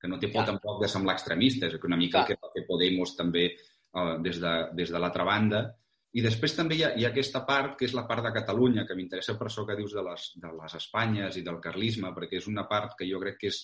Que 0.01 0.09
no 0.09 0.19
té 0.19 0.31
por 0.31 0.43
Clar. 0.43 0.55
tampoc 0.55 0.81
de 0.83 0.89
semblar 0.89 1.17
extremista. 1.19 1.69
És 1.69 1.77
una 1.87 1.99
mica 2.01 2.25
Clar. 2.25 2.39
el 2.39 2.41
que, 2.41 2.53
que 2.57 2.67
Podemos 2.69 3.15
també 3.19 3.45
eh, 3.53 4.15
des 4.25 4.41
de, 4.43 4.55
des 4.81 4.93
de 4.95 5.03
l'altra 5.03 5.27
banda. 5.29 5.63
I 6.13 6.25
després 6.25 6.57
també 6.57 6.75
hi 6.75 6.83
ha, 6.83 6.91
hi 6.99 7.05
ha 7.07 7.11
aquesta 7.13 7.45
part, 7.47 7.77
que 7.79 7.87
és 7.87 7.95
la 7.95 8.07
part 8.09 8.25
de 8.27 8.33
Catalunya, 8.35 8.87
que 8.87 8.97
m'interessa 8.99 9.37
per 9.39 9.47
això 9.47 9.63
que 9.67 9.77
dius 9.79 9.95
de 9.95 10.03
les, 10.03 10.27
de 10.43 10.51
les 10.57 10.75
Espanyes 10.81 11.39
i 11.39 11.45
del 11.47 11.61
carlisme, 11.63 12.11
perquè 12.17 12.41
és 12.41 12.49
una 12.51 12.67
part 12.71 12.97
que 12.99 13.07
jo 13.07 13.21
crec 13.23 13.39
que 13.43 13.53
és, 13.53 13.61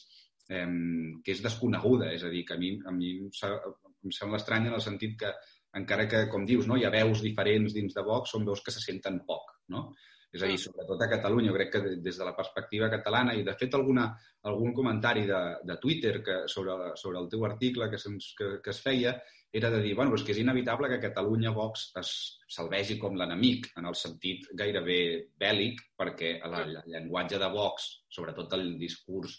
eh, 0.49 0.69
que 1.25 1.35
és 1.35 1.43
desconeguda. 1.43 2.13
És 2.15 2.23
a 2.23 2.31
dir, 2.31 2.45
que 2.47 2.55
a 2.55 2.61
mi, 2.61 2.77
a 2.87 2.95
mi 2.95 3.17
em, 3.19 3.31
em 4.07 4.15
sembla 4.15 4.39
estrany 4.39 4.71
en 4.71 4.79
el 4.79 4.85
sentit 4.85 5.19
que 5.25 5.35
encara 5.77 6.07
que, 6.09 6.27
com 6.33 6.47
dius, 6.49 6.69
no, 6.71 6.79
hi 6.79 6.87
ha 6.87 6.95
veus 6.95 7.23
diferents 7.25 7.75
dins 7.75 7.97
de 7.97 8.05
Vox, 8.07 8.31
són 8.33 8.47
veus 8.47 8.63
que 8.65 8.75
se 8.75 8.83
senten 8.85 9.21
poc, 9.29 9.51
no? 9.75 9.89
És 10.35 10.43
a 10.43 10.51
dir, 10.51 10.59
sobretot 10.61 11.01
a 11.03 11.09
Catalunya, 11.09 11.53
crec 11.55 11.71
que 11.73 11.81
des 12.03 12.19
de 12.19 12.27
la 12.27 12.35
perspectiva 12.37 12.91
catalana, 12.93 13.35
i 13.39 13.45
de 13.47 13.55
fet 13.57 13.75
alguna, 13.79 14.09
algun 14.51 14.75
comentari 14.75 15.25
de, 15.29 15.41
de 15.65 15.77
Twitter 15.83 16.19
que, 16.23 16.37
sobre, 16.51 16.93
sobre 17.01 17.23
el 17.23 17.31
teu 17.33 17.47
article 17.47 17.89
que, 17.93 18.01
se'ns, 18.03 18.33
que, 18.39 18.51
que 18.65 18.75
es 18.75 18.83
feia, 18.85 19.15
era 19.57 19.71
de 19.71 19.81
dir, 19.81 19.95
bueno, 19.97 20.13
és 20.19 20.25
que 20.27 20.35
és 20.35 20.43
inevitable 20.43 20.91
que 20.91 21.01
Catalunya 21.01 21.55
Vox 21.57 21.87
es 21.97 22.11
salvegi 22.53 22.99
com 23.01 23.17
l'enemic, 23.17 23.71
en 23.81 23.87
el 23.89 23.97
sentit 23.97 24.51
gairebé 24.59 24.99
bèl·lic, 25.41 25.81
perquè 25.97 26.35
el, 26.45 26.57
el 26.59 26.75
llenguatge 26.93 27.41
de 27.41 27.49
Vox, 27.55 27.87
sobretot 28.13 28.53
el 28.59 28.75
discurs 28.83 29.39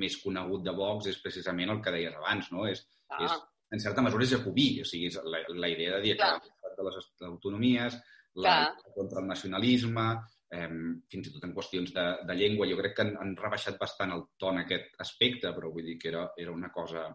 més 0.00 0.16
conegut 0.22 0.64
de 0.64 0.72
Vox, 0.76 1.10
és 1.10 1.18
precisament 1.20 1.74
el 1.74 1.82
que 1.84 1.92
deies 1.92 2.16
abans, 2.16 2.48
no? 2.54 2.64
És, 2.70 2.86
ah. 3.10 3.20
és 3.26 3.36
en 3.74 3.82
certa 3.82 4.02
mesura 4.06 4.24
és 4.24 4.32
jacobí, 4.32 4.70
o 4.80 4.86
sigui, 4.86 5.10
és 5.10 5.18
la, 5.26 5.42
la 5.66 5.70
idea 5.70 5.98
de 5.98 6.06
dir 6.06 6.16
que 6.18 6.30
de 6.78 6.86
les 6.86 6.98
autonomies, 7.28 7.98
la 8.34 8.74
contra 8.94 9.20
el 9.20 9.26
nacionalisme, 9.26 10.06
eh, 10.50 10.68
fins 11.10 11.28
i 11.28 11.32
tot 11.34 11.46
en 11.46 11.54
qüestions 11.56 11.92
de, 11.94 12.06
de 12.26 12.36
llengua, 12.36 12.68
jo 12.70 12.78
crec 12.78 12.96
que 12.96 13.06
han, 13.06 13.16
han 13.22 13.34
rebaixat 13.38 13.78
bastant 13.80 14.14
el 14.14 14.24
to 14.38 14.52
en 14.52 14.62
aquest 14.64 14.94
aspecte, 15.02 15.52
però 15.56 15.72
vull 15.72 15.86
dir 15.86 15.98
que 15.98 16.10
era, 16.12 16.30
era 16.36 16.54
una 16.54 16.70
cosa... 16.74 17.08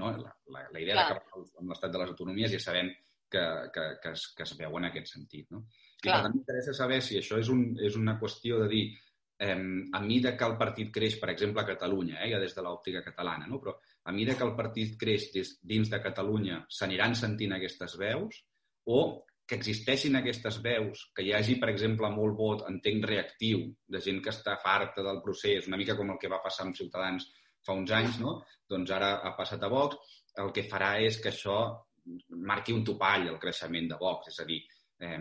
No? 0.00 0.10
La, 0.16 0.30
la, 0.54 0.60
la 0.70 0.80
idea 0.80 0.94
Clar. 0.94 1.06
de 1.08 1.14
que 1.18 1.60
amb 1.60 1.72
l'estat 1.72 1.92
de 1.92 2.00
les 2.00 2.12
autonomies 2.12 2.52
ja 2.54 2.60
sabem 2.62 2.92
que, 3.30 3.42
que, 3.74 3.86
que, 4.02 4.12
es, 4.14 4.26
que 4.36 4.44
es 4.46 4.52
veu 4.58 4.76
en 4.78 4.86
aquest 4.88 5.10
sentit. 5.12 5.48
No? 5.50 5.64
I 5.98 6.04
Clar. 6.04 6.14
per 6.14 6.26
tant 6.26 6.36
m'interessa 6.36 6.74
saber 6.76 7.00
si 7.04 7.18
això 7.18 7.40
és, 7.42 7.50
un, 7.52 7.64
és 7.82 7.96
una 7.98 8.14
qüestió 8.20 8.60
de 8.62 8.68
dir 8.70 8.84
eh, 9.40 9.56
a 9.56 10.00
mesura 10.04 10.36
que 10.36 10.46
el 10.46 10.56
partit 10.60 10.92
creix, 10.94 11.18
per 11.20 11.32
exemple, 11.32 11.64
a 11.64 11.68
Catalunya, 11.72 12.20
eh, 12.20 12.30
ja 12.32 12.40
des 12.42 12.54
de 12.54 12.64
l'òptica 12.64 13.02
catalana, 13.06 13.48
no? 13.50 13.58
però 13.58 13.74
a 14.04 14.14
mesura 14.14 14.36
que 14.38 14.46
el 14.46 14.54
partit 14.56 14.94
creix 15.00 15.30
dins 15.60 15.90
de 15.90 16.00
Catalunya 16.04 16.62
s'aniran 16.78 17.16
sentint 17.18 17.56
aquestes 17.56 17.98
veus 18.00 18.42
o 18.86 19.00
que 19.50 19.58
existeixin 19.58 20.14
aquestes 20.14 20.60
veus, 20.62 21.08
que 21.16 21.24
hi 21.26 21.32
hagi, 21.34 21.56
per 21.58 21.72
exemple, 21.72 22.06
molt 22.14 22.36
vot, 22.38 22.60
entenc, 22.70 23.06
reactiu, 23.10 23.64
de 23.90 24.00
gent 24.04 24.20
que 24.22 24.30
està 24.30 24.54
farta 24.62 25.02
del 25.02 25.18
procés, 25.24 25.66
una 25.66 25.80
mica 25.80 25.96
com 25.98 26.12
el 26.14 26.20
que 26.22 26.30
va 26.30 26.38
passar 26.44 26.68
amb 26.68 26.78
Ciutadans 26.78 27.26
fa 27.66 27.74
uns 27.74 27.90
anys, 27.96 28.20
no? 28.22 28.36
doncs 28.70 28.92
ara 28.94 29.16
ha 29.26 29.34
passat 29.38 29.66
a 29.66 29.72
Vox, 29.72 29.98
el 30.38 30.52
que 30.54 30.68
farà 30.70 30.92
és 31.02 31.18
que 31.18 31.32
això 31.32 31.56
marqui 32.52 32.76
un 32.76 32.86
topall 32.86 33.26
al 33.26 33.40
creixement 33.42 33.90
de 33.90 33.98
Vox, 33.98 34.30
és 34.30 34.38
a 34.38 34.46
dir, 34.46 34.60
eh, 35.02 35.18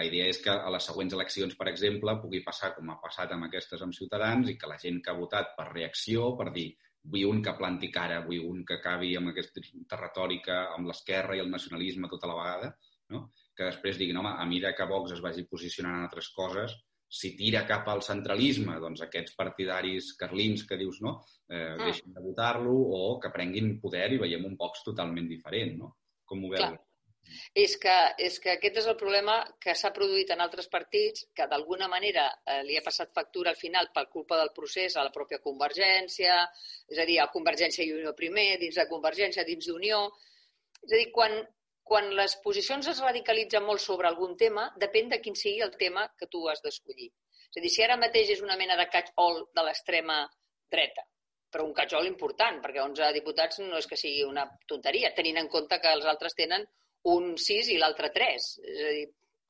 la 0.00 0.10
idea 0.10 0.26
és 0.34 0.42
que 0.42 0.50
a 0.50 0.74
les 0.74 0.90
següents 0.90 1.14
eleccions, 1.14 1.54
per 1.62 1.70
exemple, 1.70 2.18
pugui 2.18 2.42
passar 2.50 2.74
com 2.74 2.90
ha 2.90 2.98
passat 3.04 3.32
amb 3.36 3.46
aquestes 3.46 3.86
amb 3.86 3.94
Ciutadans 3.94 4.50
i 4.50 4.58
que 4.58 4.74
la 4.74 4.82
gent 4.82 4.98
que 5.04 5.14
ha 5.14 5.20
votat 5.22 5.54
per 5.56 5.70
reacció, 5.70 6.32
per 6.40 6.50
dir 6.50 6.72
vull 7.08 7.30
un 7.30 7.42
que 7.46 7.54
planti 7.56 7.94
cara, 7.94 8.24
vull 8.26 8.42
un 8.42 8.64
que 8.66 8.82
acabi 8.82 9.14
amb 9.16 9.30
aquesta 9.30 9.62
retòrica, 10.00 10.64
amb 10.74 10.90
l'esquerra 10.90 11.38
i 11.38 11.44
el 11.44 11.52
nacionalisme 11.54 12.10
tota 12.10 12.26
la 12.26 12.42
vegada, 12.42 12.72
no? 13.14 13.28
Que 13.58 13.66
després 13.66 13.98
diguin, 13.98 14.20
home, 14.20 14.30
a 14.38 14.46
mesura 14.46 14.74
que 14.78 14.86
Vox 14.86 15.16
es 15.16 15.24
vagi 15.24 15.44
posicionant 15.50 15.98
en 15.98 16.06
altres 16.06 16.30
coses, 16.36 16.76
si 17.08 17.32
tira 17.36 17.64
cap 17.66 17.88
al 17.88 18.02
centralisme, 18.04 18.76
doncs 18.82 19.02
aquests 19.04 19.34
partidaris 19.36 20.12
carlins 20.20 20.66
que 20.68 20.76
dius, 20.80 21.00
no?, 21.04 21.16
eh, 21.48 21.74
mm. 21.74 21.86
deixin 21.86 22.12
de 22.14 22.24
votar-lo 22.24 22.74
o 22.98 23.16
que 23.22 23.32
prenguin 23.34 23.78
poder 23.80 24.12
i 24.12 24.20
veiem 24.20 24.44
un 24.44 24.58
Vox 24.60 24.84
totalment 24.86 25.26
diferent, 25.30 25.74
no? 25.80 25.94
Com 26.28 26.44
ho 26.44 26.52
veus? 26.52 26.76
És 27.60 27.74
que, 27.80 27.94
és 28.24 28.38
que 28.40 28.54
aquest 28.54 28.78
és 28.82 28.86
el 28.88 28.96
problema 29.00 29.34
que 29.60 29.74
s'ha 29.76 29.90
produït 29.96 30.30
en 30.32 30.40
altres 30.44 30.68
partits, 30.72 31.26
que 31.36 31.48
d'alguna 31.50 31.88
manera 31.92 32.28
eh, 32.30 32.62
li 32.64 32.78
ha 32.78 32.84
passat 32.84 33.12
factura 33.16 33.52
al 33.52 33.60
final 33.60 33.90
per 33.94 34.06
culpa 34.12 34.38
del 34.40 34.52
procés 34.56 34.96
a 34.96 35.04
la 35.04 35.12
pròpia 35.14 35.42
Convergència, 35.44 36.38
és 36.88 37.00
a 37.00 37.06
dir, 37.08 37.18
a 37.20 37.28
Convergència 37.32 37.84
i 37.84 37.92
Unió 37.96 38.14
primer, 38.16 38.50
dins 38.62 38.80
de 38.80 38.88
Convergència, 38.92 39.44
dins 39.48 39.68
d'Unió. 39.68 40.06
És 40.84 40.92
a 40.92 40.96
dir, 40.96 41.08
quan, 41.12 41.36
quan 41.90 42.10
les 42.16 42.36
posicions 42.44 42.88
es 42.92 43.00
radicalitzen 43.04 43.64
molt 43.64 43.82
sobre 43.84 44.08
algun 44.08 44.36
tema, 44.36 44.68
depèn 44.84 45.08
de 45.12 45.20
quin 45.24 45.36
sigui 45.36 45.62
el 45.64 45.74
tema 45.80 46.06
que 46.18 46.28
tu 46.30 46.44
has 46.48 46.62
d'escollir. 46.64 47.08
És 47.48 47.60
a 47.60 47.64
dir, 47.64 47.70
si 47.72 47.84
ara 47.84 47.96
mateix 48.00 48.34
és 48.34 48.42
una 48.44 48.56
mena 48.60 48.76
de 48.76 48.88
catch-all 48.92 49.46
de 49.56 49.64
l'extrema 49.64 50.18
dreta, 50.70 51.04
però 51.50 51.64
un 51.64 51.74
catch-all 51.76 52.08
important, 52.08 52.60
perquè 52.64 52.82
11 52.84 53.12
diputats 53.16 53.62
no 53.64 53.78
és 53.80 53.88
que 53.88 53.96
sigui 53.96 54.26
una 54.28 54.44
tonteria, 54.68 55.14
tenint 55.16 55.40
en 55.40 55.48
compte 55.48 55.80
que 55.80 55.94
els 55.96 56.08
altres 56.12 56.36
tenen 56.36 56.66
un 57.14 57.36
6 57.40 57.72
i 57.72 57.78
l'altre 57.80 58.12
3. 58.12 58.48
És 58.74 58.82
a 58.84 58.92
dir, 58.98 59.06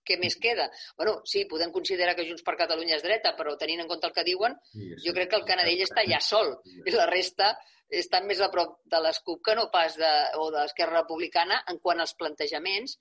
què 0.09 0.19
més 0.21 0.39
queda? 0.41 0.69
bueno, 0.97 1.19
sí, 1.29 1.45
podem 1.51 1.73
considerar 1.75 2.17
que 2.17 2.27
Junts 2.29 2.45
per 2.47 2.57
Catalunya 2.61 2.97
és 2.97 3.05
dreta, 3.05 3.35
però 3.39 3.57
tenint 3.61 3.85
en 3.85 3.91
compte 3.91 4.09
el 4.09 4.15
que 4.17 4.27
diuen, 4.27 4.57
sí, 4.73 4.95
jo 5.05 5.15
crec 5.17 5.33
que 5.33 5.41
el 5.41 5.49
Canadell 5.49 5.85
està 5.85 6.07
ja 6.09 6.21
sol 6.25 6.55
i 6.87 6.95
la 6.95 7.07
resta 7.11 7.53
estan 7.89 8.27
més 8.29 8.41
a 8.45 8.51
prop 8.53 8.79
de 8.93 9.01
l'ESCUP 9.01 9.41
que 9.45 9.55
no 9.57 9.69
pas 9.73 9.95
de, 9.97 10.11
o 10.37 10.51
de 10.53 10.61
l'Esquerra 10.61 11.01
Republicana 11.01 11.63
en 11.73 11.79
quant 11.85 12.01
als 12.03 12.13
plantejaments 12.21 12.99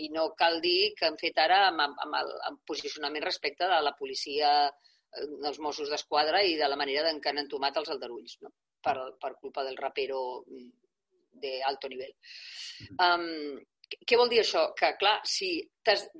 i 0.00 0.08
no 0.14 0.30
cal 0.38 0.60
dir 0.64 0.94
que 0.96 1.08
han 1.08 1.18
fet 1.20 1.38
ara 1.42 1.66
amb, 1.68 1.82
amb, 1.82 2.16
el, 2.20 2.32
amb 2.48 2.62
posicionament 2.66 3.26
respecte 3.26 3.68
de 3.68 3.80
la 3.84 3.92
policia 3.98 4.52
eh, 4.68 5.26
dels 5.42 5.60
Mossos 5.60 5.90
d'Esquadra 5.92 6.42
i 6.46 6.56
de 6.60 6.68
la 6.70 6.78
manera 6.80 7.10
en 7.10 7.20
què 7.20 7.32
han 7.32 7.42
entomat 7.42 7.76
els 7.80 7.90
aldarulls, 7.92 8.38
no? 8.46 8.52
per, 8.80 8.96
per 9.20 9.34
culpa 9.42 9.64
del 9.66 9.76
rapero 9.76 10.20
de 11.40 11.60
alto 11.64 11.88
nivell. 11.88 12.14
Um, 12.96 13.60
què 14.06 14.18
vol 14.18 14.30
dir 14.30 14.40
això? 14.42 14.70
Que, 14.78 14.94
clar, 15.00 15.18
si 15.26 15.50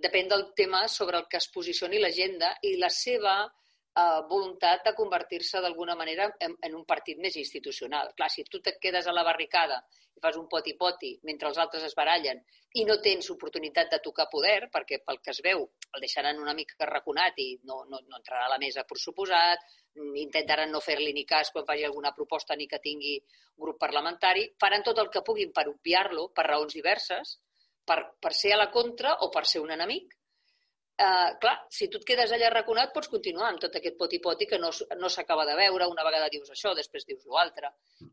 depèn 0.02 0.28
del 0.30 0.48
tema 0.58 0.86
sobre 0.88 1.18
el 1.18 1.26
que 1.30 1.38
es 1.38 1.48
posicioni 1.54 2.00
l'agenda 2.02 2.52
i 2.66 2.76
la 2.78 2.90
seva 2.90 3.34
eh, 3.44 4.20
voluntat 4.28 4.84
de 4.86 4.94
convertir-se 4.94 5.60
d'alguna 5.60 5.96
manera 5.96 6.30
en, 6.38 6.56
en 6.60 6.74
un 6.74 6.84
partit 6.84 7.18
més 7.18 7.36
institucional. 7.36 8.14
Clar, 8.16 8.30
si 8.30 8.44
tu 8.44 8.62
et 8.64 8.78
quedes 8.82 9.06
a 9.06 9.14
la 9.14 9.26
barricada 9.26 9.80
i 10.16 10.22
fas 10.22 10.36
un 10.36 10.48
poti-poti 10.50 11.12
mentre 11.28 11.48
els 11.48 11.58
altres 11.62 11.84
es 11.86 11.94
barallen 11.98 12.40
i 12.80 12.84
no 12.86 12.98
tens 13.02 13.30
oportunitat 13.34 13.90
de 13.90 14.00
tocar 14.02 14.28
poder, 14.30 14.70
perquè 14.70 15.00
pel 15.04 15.20
que 15.22 15.30
es 15.34 15.42
veu 15.42 15.62
el 15.66 16.04
deixaran 16.06 16.38
una 16.38 16.54
mica 16.54 16.86
raconat 16.86 17.38
i 17.42 17.52
no, 17.66 17.84
no, 17.90 18.00
no 18.06 18.18
entrarà 18.18 18.46
a 18.46 18.54
la 18.54 18.58
mesa 18.62 18.84
per 18.86 18.98
suposat, 18.98 19.62
intentaran 20.22 20.70
no 20.70 20.82
fer-li 20.82 21.12
ni 21.12 21.24
cas 21.26 21.50
quan 21.50 21.66
faci 21.66 21.86
alguna 21.86 22.14
proposta 22.14 22.54
ni 22.54 22.68
que 22.70 22.78
tingui 22.82 23.18
grup 23.58 23.78
parlamentari, 23.78 24.46
faran 24.60 24.86
tot 24.86 24.98
el 25.02 25.10
que 25.10 25.22
puguin 25.26 25.50
per 25.52 25.66
obviar-lo 25.68 26.28
per 26.34 26.46
raons 26.46 26.74
diverses, 26.78 27.38
per, 27.87 28.00
per 28.20 28.32
ser 28.37 28.54
a 28.54 28.58
la 28.60 28.70
contra 28.70 29.16
o 29.25 29.30
per 29.34 29.44
ser 29.46 29.62
un 29.62 29.72
enemic. 29.76 30.16
Uh, 31.00 31.32
clar, 31.40 31.54
si 31.72 31.88
tu 31.88 31.96
et 31.96 32.04
quedes 32.10 32.32
allà 32.37 32.50
raconat, 32.52 32.90
pots 32.92 33.08
continuar 33.08 33.49
amb 33.49 33.60
tot 33.62 33.76
aquest 33.78 33.96
poti-poti 33.96 34.46
que 34.50 34.58
no, 34.60 34.68
no 35.00 35.08
s'acaba 35.08 35.46
de 35.49 35.54
veure, 35.56 35.88
una 35.88 36.04
vegada 36.04 36.28
dius 36.32 36.50
això, 36.52 36.75
després 36.76 37.06
dius 37.08 37.25
l'altre. 37.25 37.70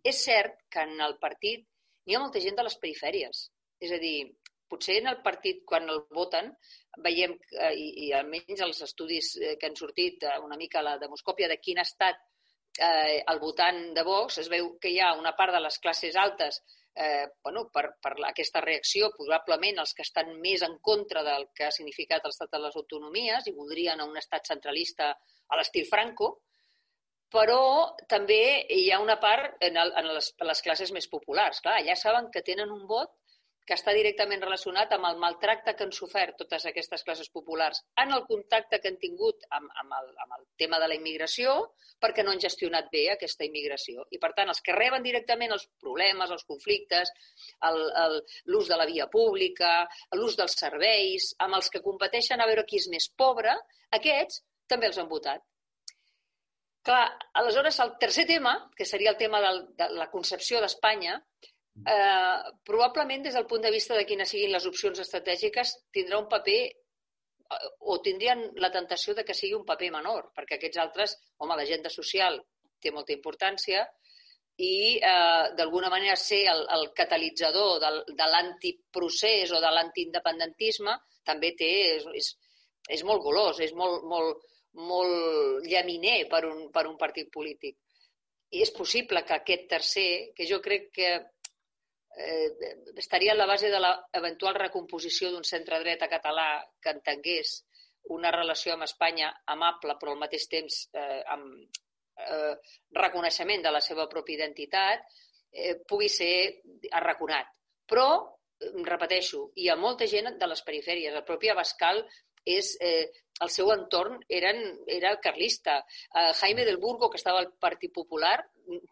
És 0.07 0.21
cert 0.24 0.62
que 0.71 0.86
en 0.88 0.95
el 1.03 1.17
partit 1.19 1.65
n'hi 2.07 2.15
ha 2.15 2.21
molta 2.24 2.39
gent 2.39 2.55
de 2.55 2.63
les 2.63 2.77
perifèries. 2.79 3.41
És 3.83 3.91
a 3.91 4.00
dir, 4.00 4.15
potser 4.71 5.01
en 5.01 5.12
el 5.12 5.19
partit, 5.25 5.65
quan 5.67 5.91
el 5.91 6.05
voten, 6.15 6.53
veiem, 7.03 7.36
uh, 7.36 7.74
i, 7.75 8.07
i 8.07 8.13
almenys 8.15 8.63
els 8.63 8.79
estudis 8.88 9.33
eh, 9.41 9.57
que 9.59 9.67
han 9.67 9.75
sortit, 9.75 10.24
uh, 10.24 10.39
una 10.47 10.55
mica 10.55 10.86
la 10.86 10.95
demoscòpia 11.01 11.51
de 11.51 11.59
quin 11.59 11.83
ha 11.83 11.88
estat 11.88 12.24
eh, 12.77 13.24
el 13.27 13.39
votant 13.39 13.93
de 13.93 14.03
Vox, 14.03 14.38
es 14.41 14.50
veu 14.50 14.75
que 14.81 14.91
hi 14.93 15.00
ha 15.01 15.13
una 15.17 15.33
part 15.38 15.53
de 15.55 15.62
les 15.63 15.79
classes 15.83 16.15
altes 16.15 16.62
eh, 16.97 17.27
bueno, 17.43 17.67
per, 17.73 17.85
per 18.01 18.15
aquesta 18.25 18.61
reacció, 18.63 19.11
probablement 19.15 19.83
els 19.83 19.93
que 19.93 20.05
estan 20.05 20.33
més 20.41 20.63
en 20.65 20.77
contra 20.81 21.23
del 21.23 21.47
que 21.55 21.67
ha 21.67 21.75
significat 21.75 22.25
l'estat 22.25 22.51
de 22.51 22.61
les 22.63 22.75
autonomies 22.75 23.47
i 23.47 23.55
voldrien 23.55 24.01
un 24.03 24.17
estat 24.17 24.49
centralista 24.49 25.11
a 25.13 25.59
l'estil 25.59 25.87
Franco, 25.89 26.33
però 27.31 27.61
també 28.09 28.41
hi 28.73 28.89
ha 28.91 29.01
una 29.03 29.17
part 29.19 29.61
en, 29.63 29.77
el, 29.77 29.93
en 29.99 30.11
les, 30.15 30.31
les 30.49 30.63
classes 30.63 30.93
més 30.95 31.09
populars. 31.11 31.61
Clar, 31.61 31.81
ja 31.85 31.95
saben 31.99 32.31
que 32.33 32.45
tenen 32.49 32.71
un 32.71 32.85
vot 32.87 33.13
que 33.67 33.75
està 33.75 33.91
directament 33.95 34.41
relacionat 34.43 34.93
amb 34.95 35.09
el 35.09 35.17
maltracte 35.19 35.74
que 35.75 35.83
han 35.83 35.91
sofert 35.95 36.38
totes 36.39 36.65
aquestes 36.69 37.03
classes 37.03 37.29
populars 37.33 37.81
en 38.03 38.13
el 38.15 38.24
contacte 38.29 38.79
que 38.79 38.91
han 38.93 39.00
tingut 39.01 39.43
amb, 39.50 39.67
amb, 39.81 39.95
el, 40.00 40.13
amb 40.24 40.38
el 40.38 40.45
tema 40.62 40.79
de 40.79 40.88
la 40.88 40.95
immigració 40.95 41.55
perquè 42.00 42.24
no 42.24 42.31
han 42.31 42.39
gestionat 42.39 42.88
bé 42.93 43.03
aquesta 43.12 43.43
immigració. 43.47 44.05
I, 44.13 44.21
per 44.24 44.31
tant, 44.38 44.51
els 44.53 44.62
que 44.63 44.75
reben 44.77 45.03
directament 45.03 45.51
els 45.55 45.67
problemes, 45.81 46.31
els 46.31 46.45
conflictes, 46.47 47.12
l'ús 48.53 48.71
de 48.71 48.79
la 48.79 48.88
via 48.88 49.09
pública, 49.12 49.74
l'ús 50.15 50.38
dels 50.39 50.55
serveis, 50.62 51.33
amb 51.43 51.59
els 51.59 51.69
que 51.74 51.83
competeixen 51.83 52.41
a 52.41 52.47
veure 52.47 52.65
qui 52.69 52.79
és 52.79 52.88
més 52.93 53.09
pobre, 53.17 53.57
aquests 54.00 54.43
també 54.69 54.88
els 54.91 55.00
han 55.01 55.12
votat. 55.12 55.43
Clar, 56.88 57.03
aleshores, 57.36 57.81
el 57.83 57.97
tercer 58.00 58.24
tema, 58.29 58.53
que 58.77 58.86
seria 58.88 59.12
el 59.12 59.17
tema 59.19 59.41
del, 59.43 59.65
de 59.75 59.89
la 59.97 60.07
concepció 60.12 60.62
d'Espanya, 60.63 61.17
eh, 61.86 62.51
probablement 62.65 63.24
des 63.24 63.38
del 63.38 63.48
punt 63.48 63.62
de 63.63 63.72
vista 63.72 63.96
de 63.96 64.05
quines 64.05 64.29
siguin 64.29 64.53
les 64.53 64.65
opcions 64.65 65.00
estratègiques 65.00 65.75
tindrà 65.93 66.19
un 66.19 66.29
paper 66.31 66.60
eh, 66.65 67.69
o 67.79 68.00
tindrien 68.01 68.48
la 68.63 68.72
tentació 68.72 69.15
de 69.15 69.25
que 69.25 69.38
sigui 69.38 69.57
un 69.57 69.65
paper 69.65 69.91
menor, 69.91 70.31
perquè 70.36 70.57
aquests 70.57 70.81
altres, 70.84 71.17
home, 71.38 71.55
l'agenda 71.55 71.93
social 71.93 72.41
té 72.81 72.91
molta 72.93 73.15
importància 73.15 73.86
i 74.57 74.98
eh, 74.98 75.53
d'alguna 75.57 75.89
manera 75.93 76.15
ser 76.17 76.43
el, 76.50 76.63
el 76.74 76.89
catalitzador 76.98 77.79
del, 77.84 78.03
de 78.10 78.27
l'antiprocés 78.31 79.53
o 79.53 79.62
de 79.62 79.72
l'antiindependentisme 79.74 80.98
també 81.27 81.53
té, 81.60 81.72
és, 81.98 82.07
és, 82.17 82.31
és 82.98 83.03
molt 83.05 83.22
golós, 83.22 83.60
és 83.62 83.74
molt, 83.77 84.05
molt, 84.10 84.48
molt 84.77 85.67
llaminer 85.67 86.24
per 86.31 86.46
un, 86.48 86.69
per 86.74 86.88
un 86.89 86.98
partit 86.98 87.29
polític. 87.34 87.77
I 88.55 88.63
és 88.63 88.72
possible 88.72 89.22
que 89.27 89.36
aquest 89.36 89.67
tercer, 89.69 90.10
que 90.34 90.48
jo 90.48 90.62
crec 90.63 90.89
que 90.96 91.10
eh, 92.17 92.75
estaria 92.95 93.33
a 93.33 93.38
la 93.38 93.47
base 93.50 93.69
de 93.69 93.79
l'eventual 93.81 94.57
recomposició 94.57 95.31
d'un 95.31 95.45
centre-dreta 95.47 96.09
català 96.12 96.50
que 96.81 96.93
entengués 96.95 97.62
una 98.15 98.31
relació 98.31 98.74
amb 98.74 98.88
Espanya 98.88 99.31
amable, 99.53 99.97
però 100.00 100.13
al 100.13 100.21
mateix 100.21 100.47
temps 100.51 100.79
eh, 100.93 101.21
amb 101.33 101.67
eh, 102.17 102.55
reconeixement 102.97 103.65
de 103.65 103.74
la 103.74 103.81
seva 103.83 104.07
pròpia 104.12 104.39
identitat, 104.39 105.03
eh, 105.51 105.75
pugui 105.88 106.09
ser 106.09 106.33
arraconat. 106.91 107.51
Però, 107.88 108.07
repeteixo, 108.88 109.51
hi 109.55 109.69
ha 109.69 109.77
molta 109.79 110.07
gent 110.09 110.33
de 110.39 110.47
les 110.50 110.63
perifèries. 110.65 111.13
El 111.13 111.27
propi 111.27 111.51
Abascal 111.53 112.01
és, 112.55 112.73
eh, 112.81 113.09
el 113.45 113.51
seu 113.53 113.69
entorn 113.73 114.17
eren, 114.33 114.61
era 114.87 115.15
carlista. 115.21 115.77
Eh, 116.13 116.31
Jaime 116.41 116.65
del 116.65 116.79
Burgo, 116.81 117.09
que 117.09 117.19
estava 117.21 117.43
al 117.43 117.51
Partit 117.59 117.93
Popular, 117.93 118.37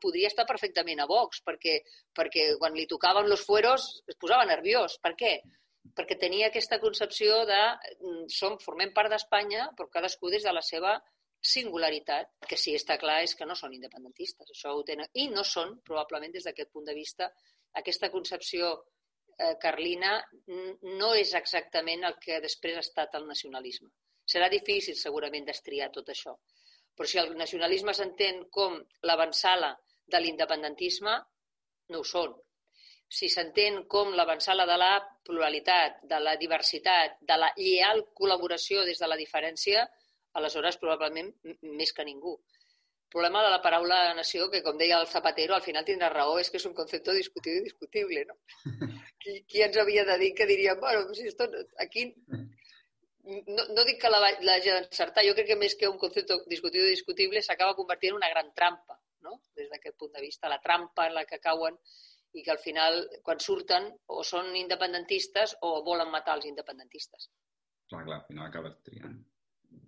podria 0.02 0.30
estar 0.32 0.46
perfectament 0.48 1.02
a 1.02 1.08
Vox, 1.10 1.42
perquè, 1.46 1.80
perquè 2.16 2.52
quan 2.60 2.76
li 2.78 2.88
tocaven 2.88 3.32
els 3.32 3.46
fueros 3.46 3.88
es 4.08 4.18
posava 4.22 4.46
nerviós. 4.46 5.00
Per 5.04 5.16
què? 5.20 5.34
Perquè 5.96 6.18
tenia 6.20 6.50
aquesta 6.52 6.80
concepció 6.82 7.44
de 7.50 7.60
mm, 8.00 8.24
som, 8.32 8.58
formem 8.62 8.94
part 8.94 9.12
d'Espanya, 9.12 9.70
però 9.78 9.90
cadascú 9.92 10.32
des 10.34 10.46
de 10.46 10.54
la 10.54 10.64
seva 10.66 10.96
singularitat, 11.46 12.32
que 12.50 12.58
sí 12.58 12.74
està 12.74 12.98
clar 12.98 13.20
és 13.24 13.36
que 13.38 13.46
no 13.46 13.56
són 13.58 13.76
independentistes, 13.76 14.50
això 14.50 14.74
ho 14.74 14.82
tenen, 14.88 15.12
i 15.14 15.28
no 15.30 15.44
són, 15.46 15.76
probablement 15.86 16.34
des 16.34 16.48
d'aquest 16.48 16.72
punt 16.74 16.88
de 16.88 16.96
vista, 16.98 17.30
aquesta 17.82 18.10
concepció 18.10 18.72
carlina 19.62 20.18
no 20.48 21.14
és 21.14 21.34
exactament 21.38 22.06
el 22.08 22.18
que 22.22 22.40
després 22.44 22.78
ha 22.78 22.84
estat 22.86 23.16
el 23.20 23.28
nacionalisme. 23.28 23.90
Serà 24.26 24.50
difícil 24.50 24.96
segurament 24.98 25.46
destriar 25.46 25.92
tot 25.94 26.10
això. 26.10 26.34
Però 26.96 27.08
si 27.10 27.20
el 27.20 27.36
nacionalisme 27.38 27.94
s'entén 27.94 28.46
com 28.58 28.80
l'avançala 29.04 29.74
de 30.08 30.22
l'independentisme, 30.22 31.16
no 31.92 32.02
ho 32.02 32.08
són. 32.08 32.34
Si 33.18 33.30
s'entén 33.30 33.84
com 33.92 34.16
l'avançala 34.18 34.66
de 34.66 34.78
la 34.82 34.94
pluralitat, 35.28 36.02
de 36.10 36.20
la 36.24 36.36
diversitat, 36.42 37.20
de 37.22 37.38
la 37.38 37.52
lleal 37.58 38.06
col·laboració 38.18 38.86
des 38.88 39.02
de 39.02 39.10
la 39.12 39.20
diferència, 39.20 39.86
aleshores 40.40 40.80
probablement 40.82 41.32
més 41.62 41.94
que 41.94 42.06
ningú. 42.08 42.34
El 43.06 43.12
problema 43.16 43.44
de 43.44 43.52
la 43.54 43.62
paraula 43.62 44.00
nació, 44.16 44.50
que 44.52 44.64
com 44.64 44.80
deia 44.80 44.98
el 45.00 45.08
Zapatero, 45.08 45.56
al 45.56 45.64
final 45.64 45.86
tindrà 45.88 46.10
raó, 46.12 46.40
és 46.40 46.50
que 46.50 46.58
és 46.60 46.66
un 46.68 46.74
concepte 46.80 47.14
discutible 47.16 47.62
i 47.62 47.68
discutible, 47.70 48.26
no? 48.32 48.40
Qui, 49.26 49.40
qui 49.50 49.64
ens 49.66 49.78
havia 49.82 50.04
de 50.06 50.20
dir 50.22 50.34
que 50.38 50.46
diríem, 50.46 50.78
bueno, 50.80 51.14
si 51.18 51.26
esto, 51.26 51.48
aquí 51.82 52.04
no, 53.26 53.64
no 53.74 53.86
dic 53.88 53.98
que 54.02 54.12
l'hagi 54.14 54.70
d'encertar, 54.70 55.24
jo 55.26 55.34
crec 55.38 55.48
que 55.50 55.58
més 55.58 55.74
que 55.80 55.90
un 55.90 55.98
concepte 56.02 56.38
discutido 56.52 56.86
i 56.86 56.94
discutible 56.94 57.42
s'acaba 57.42 57.74
convertint 57.78 58.14
en 58.14 58.20
una 58.20 58.30
gran 58.30 58.52
trampa, 58.54 59.00
no? 59.26 59.40
des 59.58 59.72
d'aquest 59.72 59.98
punt 59.98 60.14
de 60.14 60.22
vista, 60.22 60.52
la 60.52 60.62
trampa 60.62 61.08
en 61.10 61.16
la 61.18 61.26
que 61.26 61.42
cauen 61.42 61.80
i 62.36 62.44
que 62.44 62.52
al 62.54 62.60
final, 62.60 63.00
quan 63.26 63.40
surten, 63.40 63.88
o 64.12 64.22
són 64.28 64.52
independentistes 64.60 65.56
o 65.66 65.80
volen 65.88 66.12
matar 66.12 66.36
els 66.38 66.46
independentistes. 66.50 67.30
Clar, 67.90 68.04
clar, 68.04 68.20
al 68.20 68.28
final 68.28 68.50
acabes 68.50 68.76
triant, 68.86 69.16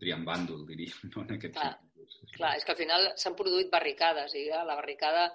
triant 0.01 0.24
bàndol, 0.25 0.63
diríem, 0.70 1.12
no? 1.12 1.25
en 1.27 1.36
aquest 1.36 1.60
clar, 1.60 1.74
sentit. 1.75 2.34
Clar, 2.39 2.56
és 2.58 2.65
que 2.65 2.74
al 2.74 2.79
final 2.79 3.12
s'han 3.20 3.38
produït 3.38 3.70
barricades 3.74 4.34
i 4.39 4.48
ja, 4.48 4.63
la 4.65 4.79
barricada 4.79 5.27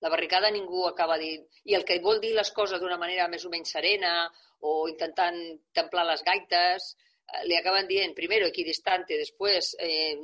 la 0.00 0.08
barricada 0.08 0.50
ningú 0.50 0.86
acaba 0.88 1.18
dient... 1.20 1.46
I 1.68 1.76
el 1.78 1.84
que 1.88 2.00
vol 2.04 2.20
dir 2.20 2.32
les 2.36 2.50
coses 2.56 2.80
d'una 2.80 2.98
manera 3.00 3.28
més 3.28 3.44
o 3.44 3.52
menys 3.52 3.72
serena 3.76 4.14
o 4.60 4.88
intentant 4.88 5.38
templar 5.76 6.06
les 6.08 6.22
gaites, 6.26 6.90
eh, 7.32 7.42
li 7.48 7.56
acaben 7.56 7.88
dient 7.88 8.14
primero 8.16 8.48
equidistante, 8.48 9.18
después 9.20 9.74
eh, 9.78 10.16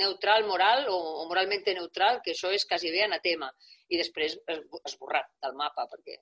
neutral 0.00 0.46
moral 0.48 0.88
o, 0.92 0.96
o 1.22 1.26
moralmente 1.28 1.74
neutral, 1.74 2.22
que 2.24 2.32
això 2.36 2.52
és 2.52 2.64
quasi 2.68 2.92
bé 2.94 3.04
anatema, 3.04 3.50
i 3.88 4.00
després 4.00 4.38
esborrat 4.84 5.30
del 5.44 5.54
mapa, 5.58 5.86
perquè 5.92 6.18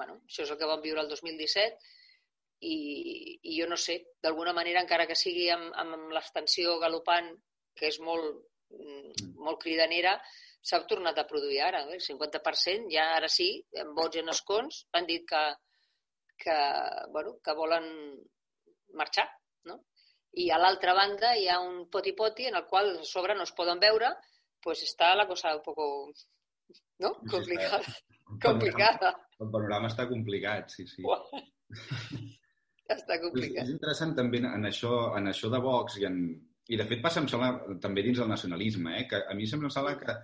bueno, 0.00 0.20
això 0.24 0.44
és 0.46 0.52
el 0.52 0.58
que 0.60 0.68
vam 0.68 0.80
viure 0.84 1.02
el 1.02 1.10
2017 1.10 1.76
i, 2.60 2.76
i 3.42 3.56
jo 3.58 3.66
no 3.68 3.76
sé, 3.80 3.98
d'alguna 4.22 4.54
manera, 4.56 4.80
encara 4.84 5.06
que 5.08 5.16
sigui 5.18 5.48
amb, 5.52 5.72
amb 5.82 6.12
l'extensió 6.14 6.78
galopant, 6.80 7.32
que 7.76 7.88
és 7.88 7.98
molt, 8.04 8.40
molt 9.40 9.60
cridanera, 9.62 10.14
s'ha 10.62 10.80
tornat 10.88 11.18
a 11.18 11.26
produir 11.28 11.60
ara. 11.66 11.84
Eh? 11.88 11.98
El 11.98 12.04
50% 12.04 12.90
ja 12.92 13.10
ara 13.16 13.28
sí, 13.32 13.50
en 13.82 13.94
vots 13.96 14.18
i 14.18 14.22
en 14.22 14.32
escons, 14.32 14.84
han 14.96 15.08
dit 15.08 15.24
que, 15.28 15.44
que, 16.44 16.56
bueno, 17.14 17.38
que 17.44 17.56
volen 17.56 17.86
marxar. 19.00 19.28
No? 19.68 19.80
I 20.40 20.50
a 20.54 20.58
l'altra 20.60 20.94
banda 20.96 21.34
hi 21.36 21.48
ha 21.50 21.60
un 21.60 21.86
poti-poti 21.92 22.48
en 22.50 22.60
el 22.60 22.66
qual 22.66 22.92
a 22.98 23.06
sobre 23.06 23.34
no 23.34 23.46
es 23.48 23.54
poden 23.56 23.80
veure, 23.82 24.12
pues 24.62 24.84
està 24.84 25.14
la 25.16 25.26
cosa 25.26 25.54
un 25.56 25.64
poco 25.64 25.86
no? 27.00 27.14
complicada. 27.30 27.80
El 28.30 28.38
complicada. 28.44 29.14
El 29.40 29.50
panorama 29.50 29.88
està 29.90 30.06
complicat, 30.08 30.70
sí, 30.70 30.86
sí. 30.86 31.02
està 32.96 33.18
complicat. 33.22 33.64
És, 33.64 33.68
és 33.68 33.74
interessant 33.74 34.14
també 34.18 34.42
en 34.44 34.68
això, 34.68 34.92
en 35.18 35.32
això 35.32 35.50
de 35.50 35.60
Vox 35.64 35.98
i, 35.98 36.06
en, 36.06 36.20
i 36.70 36.78
de 36.78 36.86
fet 36.86 37.00
passa, 37.02 37.22
em 37.22 37.28
sembla, 37.30 37.78
també 37.82 38.04
dins 38.06 38.20
del 38.20 38.30
nacionalisme, 38.30 38.94
eh? 39.00 39.06
que 39.10 39.24
a 39.26 39.34
mi 39.34 39.48
sempre 39.50 39.66
em 39.68 39.74
sembla 39.74 39.96
que 39.98 40.14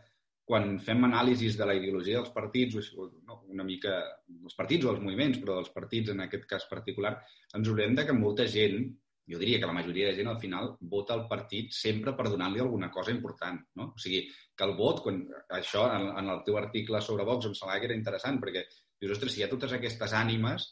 quan 0.46 0.76
fem 0.78 1.02
anàlisis 1.08 1.56
de 1.58 1.66
la 1.66 1.74
ideologia 1.74 2.20
dels 2.20 2.30
partits, 2.34 2.92
no, 3.26 3.40
una 3.50 3.64
mica 3.66 3.96
dels 4.28 4.54
partits 4.54 4.86
o 4.86 4.92
els 4.92 5.02
moviments, 5.02 5.40
però 5.42 5.56
dels 5.58 5.72
partits 5.74 6.12
en 6.12 6.22
aquest 6.22 6.46
cas 6.52 6.68
particular, 6.70 7.16
ens 7.58 7.72
haurem 7.72 7.98
de 7.98 8.04
que 8.06 8.14
molta 8.14 8.46
gent, 8.52 8.86
jo 9.26 9.40
diria 9.42 9.58
que 9.58 9.66
la 9.66 9.74
majoria 9.74 10.12
de 10.12 10.20
gent 10.20 10.30
al 10.30 10.38
final 10.38 10.76
vota 10.94 11.16
el 11.18 11.24
partit 11.26 11.74
sempre 11.74 12.14
per 12.14 12.28
donar-li 12.28 12.62
alguna 12.62 12.92
cosa 12.94 13.10
important. 13.10 13.58
No? 13.74 13.88
O 13.96 13.98
sigui, 13.98 14.22
que 14.54 14.68
el 14.68 14.76
vot, 14.78 15.02
quan, 15.02 15.18
això 15.58 15.88
en, 15.96 16.12
en 16.22 16.30
el 16.36 16.44
teu 16.46 16.60
article 16.62 17.02
sobre 17.02 17.26
Vox 17.26 17.50
em 17.50 17.58
sembla 17.58 17.80
que 17.82 17.90
era 17.90 17.98
interessant, 17.98 18.38
perquè 18.38 18.62
dius, 18.70 19.16
ostres, 19.16 19.34
si 19.34 19.42
hi 19.42 19.48
ha 19.48 19.50
totes 19.50 19.74
aquestes 19.74 20.14
ànimes, 20.14 20.70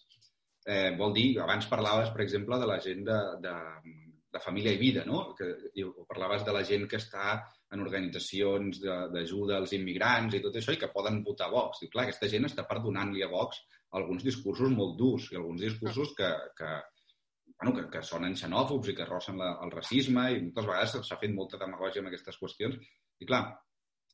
eh, 0.71 0.95
vol 1.03 1.19
dir, 1.19 1.33
abans 1.43 1.67
parlaves, 1.67 2.15
per 2.15 2.23
exemple, 2.23 2.63
de 2.63 2.71
la 2.71 2.79
gent 2.87 3.03
de, 3.11 3.19
de, 3.43 3.57
de 4.35 4.43
família 4.43 4.73
i 4.75 4.81
vida, 4.81 5.05
no? 5.07 5.21
Que, 5.39 5.47
o 5.87 6.05
parlaves 6.11 6.43
de 6.47 6.55
la 6.55 6.65
gent 6.67 6.89
que 6.91 6.99
està 6.99 7.37
en 7.75 7.83
organitzacions 7.85 8.81
d'ajuda 8.83 9.59
als 9.61 9.75
immigrants 9.77 10.35
i 10.35 10.43
tot 10.43 10.59
això 10.59 10.75
i 10.75 10.81
que 10.81 10.91
poden 10.95 11.23
votar 11.27 11.51
Vox. 11.53 11.85
I 11.87 11.91
clar, 11.93 12.09
aquesta 12.09 12.31
gent 12.33 12.49
està 12.49 12.67
perdonant-li 12.71 13.23
a 13.23 13.31
Vox 13.31 13.63
alguns 13.95 14.27
discursos 14.27 14.75
molt 14.75 14.99
durs 14.99 15.31
i 15.31 15.39
alguns 15.39 15.63
discursos 15.63 16.15
que, 16.19 16.31
que, 16.59 16.71
bueno, 17.55 17.75
que, 17.77 17.87
que 17.93 18.03
sonen 18.03 18.35
xenòfobs 18.39 18.91
i 18.91 18.97
que 18.99 19.07
rossen 19.07 19.39
la, 19.39 19.55
el 19.65 19.71
racisme 19.75 20.27
i 20.35 20.41
moltes 20.43 20.71
vegades 20.71 20.97
s'ha 21.09 21.21
fet 21.21 21.35
molta 21.35 21.61
demagògia 21.61 22.03
amb 22.03 22.11
aquestes 22.11 22.41
qüestions. 22.41 22.81
I 23.23 23.31
clar, 23.31 23.45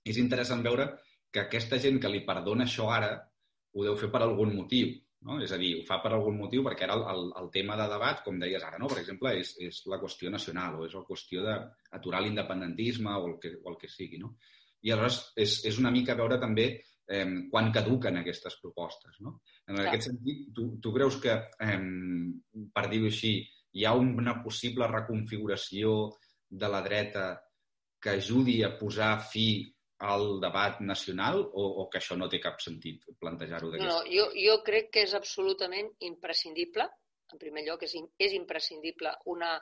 és 0.05 0.21
interessant 0.21 0.65
veure 0.67 0.91
que 1.33 1.47
aquesta 1.47 1.79
gent 1.81 2.01
que 2.03 2.13
li 2.13 2.25
perdona 2.29 2.67
això 2.69 2.91
ara 2.93 3.15
ho 3.73 3.87
deu 3.87 3.97
fer 3.97 4.11
per 4.13 4.25
algun 4.25 4.53
motiu 4.57 4.93
no? 5.27 5.39
És 5.45 5.53
a 5.53 5.59
dir, 5.61 5.75
ho 5.79 5.87
fa 5.87 6.01
per 6.03 6.13
algun 6.15 6.39
motiu 6.41 6.65
perquè 6.67 6.87
ara 6.87 6.97
el, 6.99 7.05
el, 7.13 7.27
el 7.43 7.51
tema 7.55 7.77
de 7.81 7.89
debat, 7.93 8.23
com 8.25 8.39
deies 8.41 8.65
ara, 8.67 8.79
no? 8.81 8.89
per 8.91 9.01
exemple, 9.03 9.35
és, 9.41 9.53
és 9.63 9.83
la 9.93 10.01
qüestió 10.03 10.33
nacional 10.33 10.79
o 10.79 10.87
és 10.87 10.97
la 10.97 11.05
qüestió 11.09 11.45
d'aturar 11.47 12.23
l'independentisme 12.25 13.13
o, 13.17 13.27
el 13.33 13.37
que, 13.43 13.55
o 13.61 13.73
el 13.73 13.79
que 13.81 13.91
sigui. 13.93 14.21
No? 14.23 14.35
I 14.87 14.95
aleshores 14.95 15.21
és, 15.37 15.59
és 15.69 15.81
una 15.83 15.93
mica 15.93 16.17
veure 16.19 16.41
també 16.41 16.71
eh, 16.73 17.27
quan 17.53 17.73
caduquen 17.75 18.21
aquestes 18.21 18.57
propostes. 18.63 19.21
No? 19.21 19.41
En 19.69 19.77
Clar. 19.77 19.89
aquest 19.91 20.09
sentit, 20.09 20.49
tu, 20.57 20.71
tu 20.81 20.95
creus 20.97 21.21
que, 21.23 21.37
eh, 21.67 21.81
per 22.75 22.87
dir-ho 22.89 23.11
així, 23.11 23.37
hi 23.77 23.87
ha 23.87 23.95
una 23.95 24.41
possible 24.43 24.89
reconfiguració 24.91 26.11
de 26.51 26.71
la 26.71 26.81
dreta 26.83 27.27
que 28.01 28.17
ajudi 28.17 28.63
a 28.65 28.73
posar 28.79 29.19
fi 29.21 29.69
al 30.01 30.41
debat 30.41 30.81
nacional 30.81 31.43
o, 31.43 31.65
o 31.83 31.89
que 31.93 32.01
això 32.01 32.17
no 32.17 32.29
té 32.33 32.41
cap 32.41 32.61
sentit 32.65 33.05
plantejar-ho 33.21 33.71
d'aquesta 33.71 33.93
No, 33.93 34.01
no 34.05 34.15
jo, 34.15 34.31
jo 34.37 34.57
crec 34.65 34.91
que 34.95 35.05
és 35.05 35.15
absolutament 35.17 35.91
imprescindible, 36.09 36.89
en 37.33 37.41
primer 37.43 37.67
lloc, 37.67 37.85
és, 37.85 37.97
és 38.19 38.35
imprescindible 38.39 39.13
una 39.35 39.53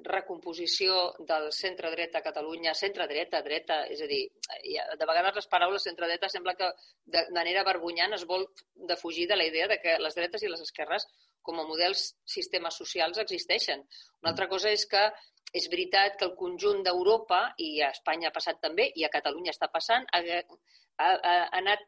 recomposició 0.00 0.94
del 1.28 1.50
centre-dreta 1.52 2.22
a 2.22 2.24
Catalunya, 2.24 2.72
centre-dreta, 2.74 3.42
dreta, 3.44 3.82
és 3.92 4.00
a 4.00 4.08
dir, 4.08 4.22
de 4.62 5.08
vegades 5.08 5.36
les 5.36 5.48
paraules 5.52 5.84
centre-dreta 5.84 6.30
sembla 6.32 6.54
que 6.56 6.70
de 7.04 7.26
manera 7.36 7.64
vergonyant 7.66 8.16
es 8.16 8.24
vol 8.24 8.46
defugir 8.88 9.26
de 9.28 9.36
la 9.36 9.44
idea 9.50 9.68
de 9.68 9.78
que 9.82 9.98
les 10.00 10.16
dretes 10.16 10.42
i 10.42 10.48
les 10.48 10.64
esquerres 10.64 11.06
com 11.42 11.60
a 11.60 11.66
models 11.68 12.08
sistemes 12.36 12.78
socials 12.80 13.20
existeixen. 13.22 13.84
Una 14.22 14.32
altra 14.32 14.48
cosa 14.50 14.72
és 14.72 14.86
que 14.90 15.04
és 15.52 15.68
veritat 15.72 16.16
que 16.18 16.28
el 16.28 16.36
conjunt 16.36 16.82
d'Europa, 16.86 17.42
i 17.60 17.80
a 17.84 17.90
Espanya 17.92 18.30
ha 18.30 18.36
passat 18.36 18.60
també, 18.62 18.88
i 18.96 19.04
a 19.04 19.12
Catalunya 19.12 19.52
està 19.52 19.68
passant, 19.72 20.06
ha, 20.12 20.22
ha, 20.22 21.08
ha 21.08 21.34
anat 21.58 21.84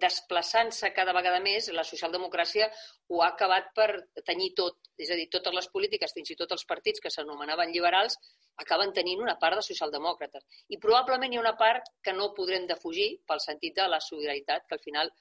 desplaçant-se 0.00 0.88
cada 0.96 1.12
vegada 1.12 1.42
més, 1.44 1.68
la 1.76 1.84
socialdemocràcia 1.84 2.70
ho 3.12 3.20
ha 3.20 3.28
acabat 3.34 3.68
per 3.76 3.88
tenir 4.24 4.54
tot. 4.56 4.78
És 4.96 5.10
a 5.12 5.18
dir, 5.18 5.26
totes 5.28 5.52
les 5.52 5.68
polítiques, 5.74 6.14
fins 6.16 6.32
i 6.32 6.38
tot 6.40 6.54
els 6.56 6.64
partits 6.70 7.04
que 7.04 7.12
s'anomenaven 7.12 7.74
liberals, 7.74 8.16
acaben 8.64 8.94
tenint 8.96 9.20
una 9.20 9.36
part 9.42 9.60
de 9.60 9.66
socialdemòcrates. 9.66 10.46
I 10.72 10.80
probablement 10.80 11.34
hi 11.34 11.36
ha 11.40 11.44
una 11.44 11.56
part 11.60 11.92
que 12.02 12.16
no 12.16 12.32
podrem 12.38 12.64
defugir 12.70 13.10
pel 13.28 13.44
sentit 13.44 13.76
de 13.76 13.88
la 13.90 14.00
solidaritat, 14.00 14.64
que 14.68 14.78
al 14.78 14.84
final 14.86 15.12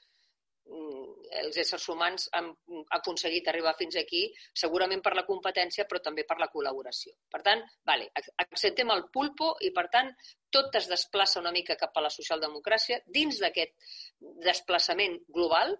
Mm, 0.65 1.02
els 1.41 1.57
éssers 1.63 1.87
humans 1.89 2.27
han 2.37 2.49
aconseguit 2.97 3.47
arribar 3.49 3.75
fins 3.79 3.97
aquí, 3.99 4.23
segurament 4.63 5.01
per 5.05 5.15
la 5.17 5.25
competència, 5.27 5.87
però 5.89 6.01
també 6.03 6.25
per 6.29 6.37
la 6.41 6.49
col·laboració. 6.53 7.13
Per 7.31 7.41
tant, 7.45 7.63
vale, 7.85 8.09
acceptem 8.45 8.91
el 8.93 9.07
pulpo 9.13 9.53
i, 9.61 9.71
per 9.75 9.87
tant, 9.93 10.11
tot 10.53 10.75
es 10.77 10.87
desplaça 10.91 11.41
una 11.41 11.53
mica 11.55 11.77
cap 11.79 11.95
a 11.97 12.03
la 12.05 12.11
socialdemocràcia. 12.13 12.99
Dins 13.09 13.39
d'aquest 13.41 13.73
desplaçament 14.45 15.17
global, 15.33 15.73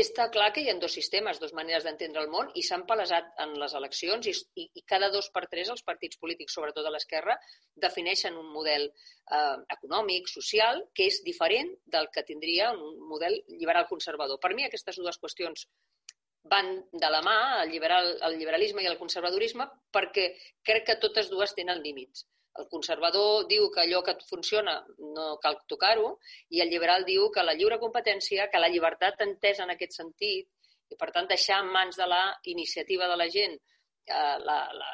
està 0.00 0.26
clar 0.34 0.50
que 0.52 0.62
hi 0.64 0.68
ha 0.70 0.74
dos 0.82 0.94
sistemes, 0.96 1.38
dues 1.40 1.54
maneres 1.56 1.84
d'entendre 1.86 2.22
el 2.24 2.30
món 2.32 2.50
i 2.58 2.62
s'han 2.66 2.84
palesat 2.88 3.30
en 3.44 3.54
les 3.60 3.74
eleccions 3.78 4.26
i, 4.30 4.34
i, 4.60 4.66
i 4.80 4.82
cada 4.90 5.10
dos 5.14 5.30
per 5.34 5.44
tres 5.52 5.70
els 5.72 5.84
partits 5.86 6.18
polítics, 6.20 6.56
sobretot 6.58 6.86
a 6.86 6.92
l'esquerra, 6.94 7.36
defineixen 7.86 8.38
un 8.40 8.50
model 8.52 8.88
eh, 8.90 9.56
econòmic, 9.76 10.30
social, 10.32 10.82
que 10.94 11.08
és 11.12 11.20
diferent 11.26 11.70
del 11.96 12.10
que 12.14 12.26
tindria 12.26 12.72
un 12.74 13.00
model 13.08 13.38
liberal 13.54 13.88
conservador. 13.90 14.40
Per 14.42 14.54
mi 14.54 14.66
aquestes 14.66 14.98
dues 15.00 15.20
qüestions 15.22 15.68
van 16.50 16.74
de 16.92 17.10
la 17.10 17.22
mà, 17.24 17.38
el, 17.62 17.70
liberal, 17.72 18.14
el 18.28 18.38
liberalisme 18.38 18.84
i 18.84 18.90
el 18.90 18.98
conservadorisme, 19.00 19.66
perquè 19.94 20.30
crec 20.66 20.90
que 20.90 21.00
totes 21.06 21.30
dues 21.32 21.54
tenen 21.56 21.80
límits. 21.86 22.26
El 22.60 22.68
conservador 22.70 23.46
diu 23.50 23.66
que 23.74 23.82
allò 23.82 24.00
que 24.06 24.14
funciona 24.28 24.76
no 24.98 25.24
cal 25.42 25.56
tocar-ho 25.70 26.10
i 26.54 26.60
el 26.62 26.70
liberal 26.70 27.06
diu 27.08 27.30
que 27.34 27.42
la 27.42 27.54
lliure 27.58 27.80
competència, 27.82 28.48
que 28.50 28.62
la 28.62 28.70
llibertat 28.70 29.24
entesa 29.26 29.64
en 29.64 29.74
aquest 29.74 29.96
sentit, 29.98 30.50
i 30.90 30.98
per 31.00 31.10
tant 31.14 31.26
deixar 31.30 31.62
en 31.64 31.72
mans 31.74 31.96
de 31.98 32.06
la 32.06 32.22
iniciativa 32.52 33.08
de 33.10 33.16
la 33.16 33.28
gent 33.32 33.56
eh, 33.56 34.36
la, 34.44 34.58
la, 34.80 34.90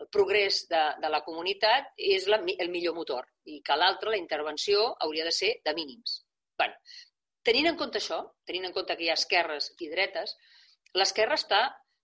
el 0.00 0.08
progrés 0.08 0.64
de, 0.68 0.82
de 1.02 1.10
la 1.12 1.22
comunitat 1.26 1.92
és 2.10 2.26
la, 2.32 2.40
el 2.64 2.72
millor 2.72 2.96
motor 2.96 3.28
i 3.44 3.60
que 3.64 3.76
l'altre, 3.76 4.12
la 4.14 4.20
intervenció, 4.20 4.90
hauria 5.06 5.26
de 5.28 5.32
ser 5.36 5.54
de 5.64 5.74
mínims. 5.76 6.20
Bueno, 6.60 6.76
tenint 7.46 7.70
en 7.70 7.78
compte 7.80 8.00
això, 8.00 8.22
tenint 8.48 8.68
en 8.68 8.76
compte 8.76 8.96
que 8.96 9.06
hi 9.06 9.12
ha 9.12 9.18
esquerres 9.20 9.70
i 9.80 9.90
dretes, 9.92 10.36
l'esquerra 11.00 11.38
està 11.40 11.62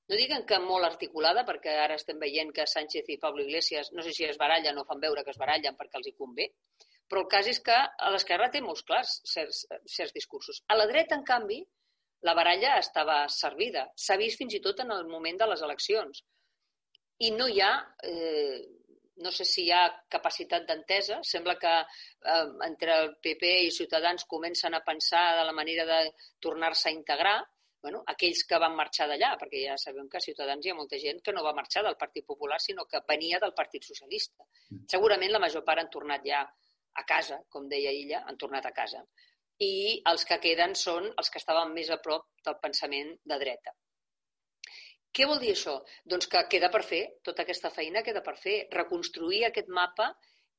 no 0.09 0.19
diguen 0.19 0.45
que 0.47 0.59
molt 0.63 0.87
articulada, 0.87 1.43
perquè 1.47 1.73
ara 1.83 1.97
estem 1.99 2.19
veient 2.23 2.53
que 2.55 2.67
Sánchez 2.71 3.09
i 3.11 3.19
Pablo 3.23 3.43
Iglesias, 3.43 3.91
no 3.93 4.03
sé 4.07 4.13
si 4.15 4.25
es 4.25 4.39
barallen 4.39 4.79
o 4.79 4.85
fan 4.87 5.03
veure 5.03 5.25
que 5.25 5.35
es 5.35 5.41
barallen 5.41 5.79
perquè 5.79 5.99
els 5.99 6.11
hi 6.11 6.15
convé, 6.19 6.53
però 7.11 7.23
el 7.23 7.31
cas 7.31 7.49
és 7.51 7.59
que 7.63 7.75
a 7.75 8.13
l'esquerra 8.15 8.51
té 8.51 8.63
molts 8.63 8.85
clars 8.87 9.19
certs, 9.33 9.65
certs 9.97 10.15
discursos. 10.15 10.63
A 10.71 10.79
la 10.79 10.87
dreta, 10.91 11.19
en 11.19 11.27
canvi, 11.27 11.61
la 12.27 12.35
baralla 12.35 12.77
estava 12.79 13.19
servida. 13.31 13.87
S'ha 13.95 14.17
vist 14.21 14.41
fins 14.41 14.57
i 14.57 14.63
tot 14.63 14.83
en 14.83 14.91
el 14.95 15.07
moment 15.11 15.39
de 15.39 15.51
les 15.53 15.63
eleccions. 15.63 16.23
I 17.27 17.31
no 17.35 17.47
hi 17.49 17.61
ha, 17.63 17.73
eh, 18.05 18.59
no 19.25 19.33
sé 19.33 19.47
si 19.49 19.65
hi 19.65 19.73
ha 19.73 19.85
capacitat 20.13 20.67
d'entesa, 20.69 21.21
sembla 21.25 21.57
que 21.61 21.75
eh, 21.81 22.47
entre 22.67 22.99
el 23.03 23.13
PP 23.23 23.53
i 23.69 23.75
Ciutadans 23.79 24.27
comencen 24.29 24.75
a 24.75 24.83
pensar 24.85 25.27
de 25.39 25.45
la 25.49 25.55
manera 25.57 25.87
de 25.89 26.01
tornar-se 26.43 26.91
a 26.91 26.97
integrar, 26.97 27.39
bueno, 27.87 28.01
aquells 28.11 28.41
que 28.51 28.59
van 28.59 28.75
marxar 28.75 29.07
d'allà, 29.07 29.29
perquè 29.39 29.61
ja 29.63 29.77
sabem 29.79 30.09
que 30.11 30.19
a 30.19 30.25
Ciutadans 30.25 30.65
hi 30.67 30.73
ha 30.73 30.75
molta 30.75 30.99
gent 30.99 31.21
que 31.23 31.31
no 31.35 31.45
va 31.47 31.53
marxar 31.55 31.85
del 31.87 31.95
Partit 32.01 32.25
Popular, 32.27 32.57
sinó 32.59 32.83
que 32.91 32.99
venia 33.07 33.39
del 33.39 33.53
Partit 33.55 33.87
Socialista. 33.87 34.43
Mm. 34.43 34.89
Segurament 34.91 35.31
la 35.31 35.41
major 35.45 35.63
part 35.69 35.85
han 35.85 35.91
tornat 35.93 36.25
ja 36.27 36.41
a 36.43 37.05
casa, 37.07 37.39
com 37.49 37.69
deia 37.71 37.93
ella, 37.95 38.25
han 38.27 38.41
tornat 38.41 38.67
a 38.67 38.73
casa. 38.75 39.05
I 39.63 40.01
els 40.11 40.27
que 40.27 40.41
queden 40.43 40.75
són 40.81 41.07
els 41.13 41.31
que 41.31 41.39
estaven 41.39 41.71
més 41.77 41.93
a 41.95 42.01
prop 42.03 42.27
del 42.49 42.57
pensament 42.65 43.13
de 43.23 43.39
dreta. 43.45 43.77
Què 45.15 45.31
vol 45.31 45.39
dir 45.45 45.53
això? 45.55 45.77
Doncs 46.05 46.27
que 46.33 46.43
queda 46.57 46.73
per 46.75 46.83
fer, 46.89 47.05
tota 47.23 47.47
aquesta 47.47 47.71
feina 47.71 48.03
queda 48.03 48.25
per 48.27 48.35
fer. 48.41 48.57
Reconstruir 48.75 49.45
aquest 49.47 49.71
mapa 49.79 50.11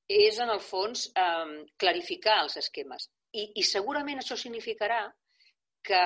és, 0.07 0.39
en 0.39 0.55
el 0.55 0.63
fons, 0.63 1.09
eh, 1.11 1.59
clarificar 1.75 2.39
els 2.45 2.55
esquemes. 2.63 3.11
I, 3.35 3.49
I 3.59 3.67
segurament 3.67 4.23
això 4.23 4.39
significarà 4.39 5.03
que 5.83 6.01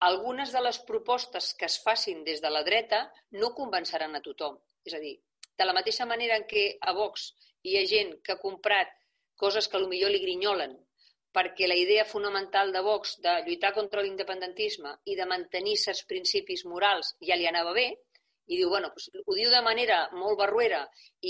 algunes 0.00 0.52
de 0.52 0.62
les 0.64 0.78
propostes 0.88 1.52
que 1.58 1.66
es 1.70 1.78
facin 1.82 2.24
des 2.24 2.40
de 2.42 2.50
la 2.50 2.64
dreta 2.66 3.04
no 3.42 3.54
convenceran 3.54 4.14
a 4.14 4.22
tothom. 4.22 4.58
És 4.84 4.94
a 4.94 5.00
dir, 5.00 5.14
de 5.58 5.64
la 5.64 5.76
mateixa 5.76 6.06
manera 6.06 6.36
en 6.40 6.48
què 6.50 6.64
a 6.80 6.92
Vox 6.92 7.30
hi 7.62 7.78
ha 7.78 7.86
gent 7.88 8.18
que 8.22 8.34
ha 8.34 8.42
comprat 8.42 8.90
coses 9.36 9.68
que 9.68 9.80
millor 9.86 10.12
li 10.12 10.22
grinyolen 10.22 10.74
perquè 11.34 11.66
la 11.66 11.74
idea 11.74 12.04
fonamental 12.06 12.70
de 12.72 12.80
Vox 12.86 13.16
de 13.24 13.32
lluitar 13.46 13.72
contra 13.74 14.02
l'independentisme 14.02 14.92
i 15.10 15.16
de 15.18 15.26
mantenir 15.26 15.74
certs 15.82 16.04
principis 16.10 16.62
morals 16.72 17.16
ja 17.28 17.38
li 17.38 17.48
anava 17.50 17.72
bé, 17.74 17.88
i 18.46 18.58
diu, 18.60 18.68
bueno, 18.70 18.90
doncs, 18.92 19.08
ho 19.26 19.34
diu 19.38 19.50
de 19.50 19.62
manera 19.66 19.98
molt 20.12 20.38
barruera 20.38 20.82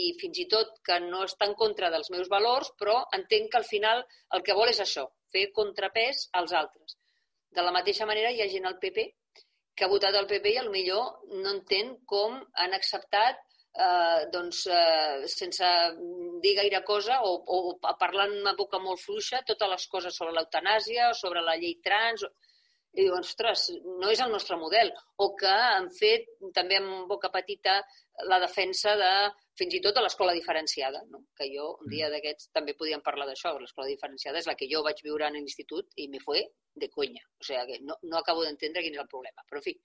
i 0.02 0.04
fins 0.20 0.40
i 0.42 0.46
tot 0.50 0.74
que 0.88 0.98
no 1.06 1.22
està 1.28 1.48
en 1.48 1.54
contra 1.60 1.90
dels 1.94 2.10
meus 2.14 2.28
valors, 2.32 2.72
però 2.80 2.98
entenc 3.18 3.52
que 3.52 3.60
al 3.60 3.68
final 3.70 4.02
el 4.36 4.44
que 4.46 4.56
vol 4.58 4.72
és 4.72 4.82
això, 4.84 5.06
fer 5.32 5.46
contrapès 5.56 6.26
als 6.40 6.52
altres. 6.60 6.98
De 7.54 7.62
la 7.62 7.72
mateixa 7.74 8.06
manera 8.10 8.32
hi 8.34 8.42
ha 8.42 8.50
gent 8.50 8.66
al 8.68 8.78
PP 8.82 9.08
que 9.74 9.86
ha 9.86 9.90
votat 9.90 10.14
al 10.14 10.28
PP 10.30 10.54
i 10.54 10.62
millor 10.70 11.34
no 11.42 11.50
entén 11.56 11.96
com 12.06 12.36
han 12.62 12.74
acceptat 12.76 13.40
eh, 13.74 14.26
doncs, 14.32 14.64
eh, 14.70 15.26
sense 15.30 15.70
dir 16.42 16.54
gaire 16.60 16.82
cosa 16.86 17.20
o, 17.26 17.34
o 17.56 17.76
parlant 18.00 18.34
una 18.40 18.54
boca 18.58 18.78
molt 18.78 19.02
fluixa 19.02 19.42
totes 19.46 19.72
les 19.74 19.86
coses 19.94 20.18
sobre 20.18 20.34
l'eutanàsia 20.36 21.10
o 21.10 21.20
sobre 21.20 21.42
la 21.42 21.56
llei 21.60 21.78
trans. 21.82 22.26
I 22.94 23.02
diu, 23.02 23.14
ostres, 23.18 23.66
no 23.98 24.10
és 24.14 24.20
el 24.22 24.30
nostre 24.30 24.56
model. 24.56 24.92
O 25.18 25.32
que 25.34 25.50
han 25.50 25.88
fet 25.90 26.28
també 26.54 26.78
amb 26.78 27.08
boca 27.10 27.32
petita 27.34 27.80
la 28.30 28.38
defensa 28.38 28.94
de 29.00 29.10
fins 29.58 29.74
i 29.76 29.80
tot 29.82 29.96
a 29.96 30.02
l'escola 30.02 30.34
diferenciada, 30.34 31.02
no? 31.10 31.24
que 31.38 31.46
jo 31.52 31.70
un 31.80 31.90
dia 31.90 32.08
mm. 32.08 32.14
d'aquests 32.16 32.50
també 32.56 32.74
podíem 32.78 33.02
parlar 33.06 33.28
d'això. 33.30 33.54
L'escola 33.58 33.90
diferenciada 33.90 34.40
és 34.42 34.48
la 34.50 34.56
que 34.58 34.70
jo 34.70 34.82
vaig 34.86 35.02
viure 35.06 35.28
en 35.28 35.38
l'institut 35.38 35.92
i 36.02 36.08
me 36.12 36.22
fue 36.22 36.42
de 36.74 36.90
conya. 36.90 37.22
O 37.40 37.46
sigui 37.46 37.66
que 37.72 37.82
no, 37.86 37.98
no 38.02 38.18
acabo 38.18 38.46
d'entendre 38.46 38.82
quin 38.82 38.98
és 38.98 39.04
el 39.04 39.10
problema. 39.10 39.46
Però, 39.50 39.62
en 39.62 39.66
fi, 39.68 39.76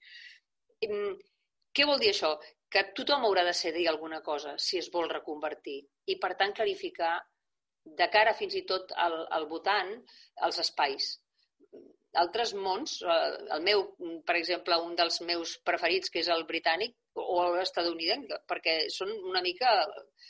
què 1.76 1.86
vol 1.86 2.02
dir 2.02 2.10
això? 2.14 2.34
que 2.70 2.84
tothom 2.94 3.26
haurà 3.26 3.42
de 3.46 3.54
cedir 3.58 3.88
alguna 3.90 4.20
cosa 4.22 4.54
si 4.64 4.78
es 4.78 4.88
vol 4.94 5.08
reconvertir 5.10 5.80
i, 6.06 6.16
per 6.22 6.36
tant, 6.38 6.54
clarificar 6.54 7.16
de 7.98 8.06
cara 8.12 8.34
fins 8.38 8.54
i 8.54 8.62
tot 8.68 8.92
al, 9.06 9.16
al 9.36 9.48
votant 9.50 9.90
els 10.46 10.60
espais. 10.62 11.10
Altres 12.22 12.52
mons, 12.54 13.00
eh, 13.02 13.32
el 13.56 13.64
meu, 13.66 13.84
per 14.26 14.36
exemple, 14.38 14.78
un 14.86 14.94
dels 14.98 15.20
meus 15.26 15.56
preferits, 15.66 16.10
que 16.10 16.22
és 16.22 16.30
el 16.30 16.46
britànic, 16.46 16.94
o 17.18 17.42
l'estadounidenc, 17.56 18.30
perquè 18.48 18.74
són 18.92 19.10
una 19.30 19.42
mica, 19.42 19.70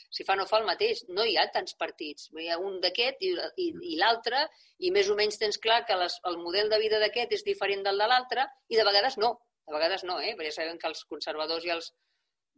si 0.09 0.25
fa 0.27 0.35
no 0.35 0.47
fa 0.49 0.59
el 0.61 0.65
mateix, 0.65 1.03
no 1.09 1.25
hi 1.25 1.35
ha 1.37 1.47
tants 1.53 1.75
partits. 1.79 2.29
Hi 2.37 2.49
ha 2.49 2.57
un 2.59 2.79
d'aquest 2.83 3.21
i, 3.21 3.31
i, 3.65 3.67
i 3.93 3.97
l'altre, 3.99 4.47
i 4.79 4.91
més 4.91 5.09
o 5.09 5.17
menys 5.19 5.37
tens 5.41 5.61
clar 5.61 5.83
que 5.85 5.97
les, 5.97 6.17
el 6.29 6.39
model 6.41 6.71
de 6.73 6.79
vida 6.81 6.99
d'aquest 7.03 7.37
és 7.37 7.45
diferent 7.45 7.85
del 7.85 8.01
de 8.01 8.07
l'altre, 8.09 8.47
i 8.69 8.79
de 8.79 8.87
vegades 8.87 9.17
no. 9.21 9.35
De 9.67 9.75
vegades 9.75 10.03
no, 10.09 10.17
eh? 10.19 10.33
perquè 10.37 10.53
sabem 10.55 10.79
que 10.81 10.89
els 10.89 11.03
conservadors 11.09 11.67
i 11.67 11.73
els, 11.75 11.91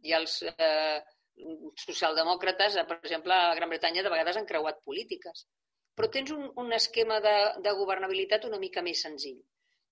i 0.08 0.14
els 0.16 0.38
eh, 0.48 1.02
socialdemòcrates, 1.84 2.78
per 2.88 3.00
exemple, 3.02 3.34
a 3.34 3.54
Gran 3.58 3.72
Bretanya 3.72 4.02
de 4.06 4.12
vegades 4.12 4.40
han 4.40 4.48
creuat 4.48 4.80
polítiques. 4.88 5.46
Però 5.94 6.08
tens 6.10 6.32
un, 6.34 6.48
un 6.58 6.72
esquema 6.72 7.20
de, 7.22 7.34
de 7.62 7.74
governabilitat 7.78 8.48
una 8.48 8.58
mica 8.62 8.82
més 8.82 9.04
senzill. 9.04 9.42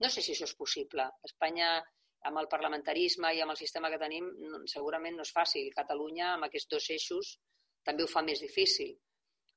No 0.03 0.09
sé 0.11 0.23
si 0.25 0.33
això 0.35 0.49
és 0.49 0.57
possible. 0.59 1.05
Espanya, 1.29 1.77
amb 2.29 2.41
el 2.43 2.49
parlamentarisme 2.51 3.33
i 3.35 3.43
amb 3.43 3.55
el 3.55 3.61
sistema 3.61 3.91
que 3.91 4.01
tenim, 4.01 4.29
segurament 4.71 5.19
no 5.19 5.27
és 5.27 5.33
fàcil. 5.35 5.71
Catalunya, 5.75 6.33
amb 6.35 6.49
aquests 6.49 6.71
dos 6.75 6.91
eixos, 6.95 7.33
també 7.85 8.05
ho 8.05 8.11
fa 8.11 8.23
més 8.27 8.43
difícil. 8.45 8.95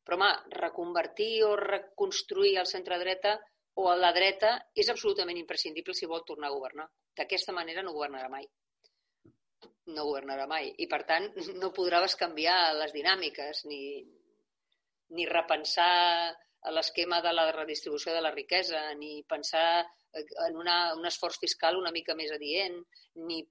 Però, 0.06 0.18
home, 0.18 0.32
reconvertir 0.62 1.32
o 1.46 1.56
reconstruir 1.60 2.58
el 2.62 2.70
centre-dreta 2.70 3.38
o 3.82 3.90
a 3.92 3.96
la 4.00 4.12
dreta 4.16 4.58
és 4.76 4.90
absolutament 4.90 5.38
imprescindible 5.42 5.96
si 5.98 6.10
vol 6.10 6.24
tornar 6.28 6.52
a 6.52 6.56
governar. 6.58 6.86
D'aquesta 7.18 7.56
manera 7.56 7.84
no 7.84 7.96
governarà 7.96 8.30
mai 8.30 8.48
no 9.94 10.06
governarà 10.08 10.48
mai. 10.50 10.72
I, 10.82 10.88
per 10.90 11.04
tant, 11.10 11.28
no 11.62 11.74
podrà 11.76 12.02
canviar 12.20 12.74
les 12.80 12.94
dinàmiques 12.96 13.66
ni, 13.70 14.02
ni 15.18 15.28
repensar 15.30 16.34
l'esquema 16.74 17.22
de 17.22 17.34
la 17.34 17.52
redistribució 17.52 18.14
de 18.14 18.24
la 18.26 18.34
riquesa, 18.34 18.88
ni 18.98 19.22
pensar 19.30 19.86
en 20.16 20.58
una, 20.58 20.94
un 20.96 21.06
esforç 21.10 21.40
fiscal 21.42 21.78
una 21.78 21.92
mica 21.92 22.16
més 22.16 22.32
adient, 22.32 22.78
ni, 23.28 23.42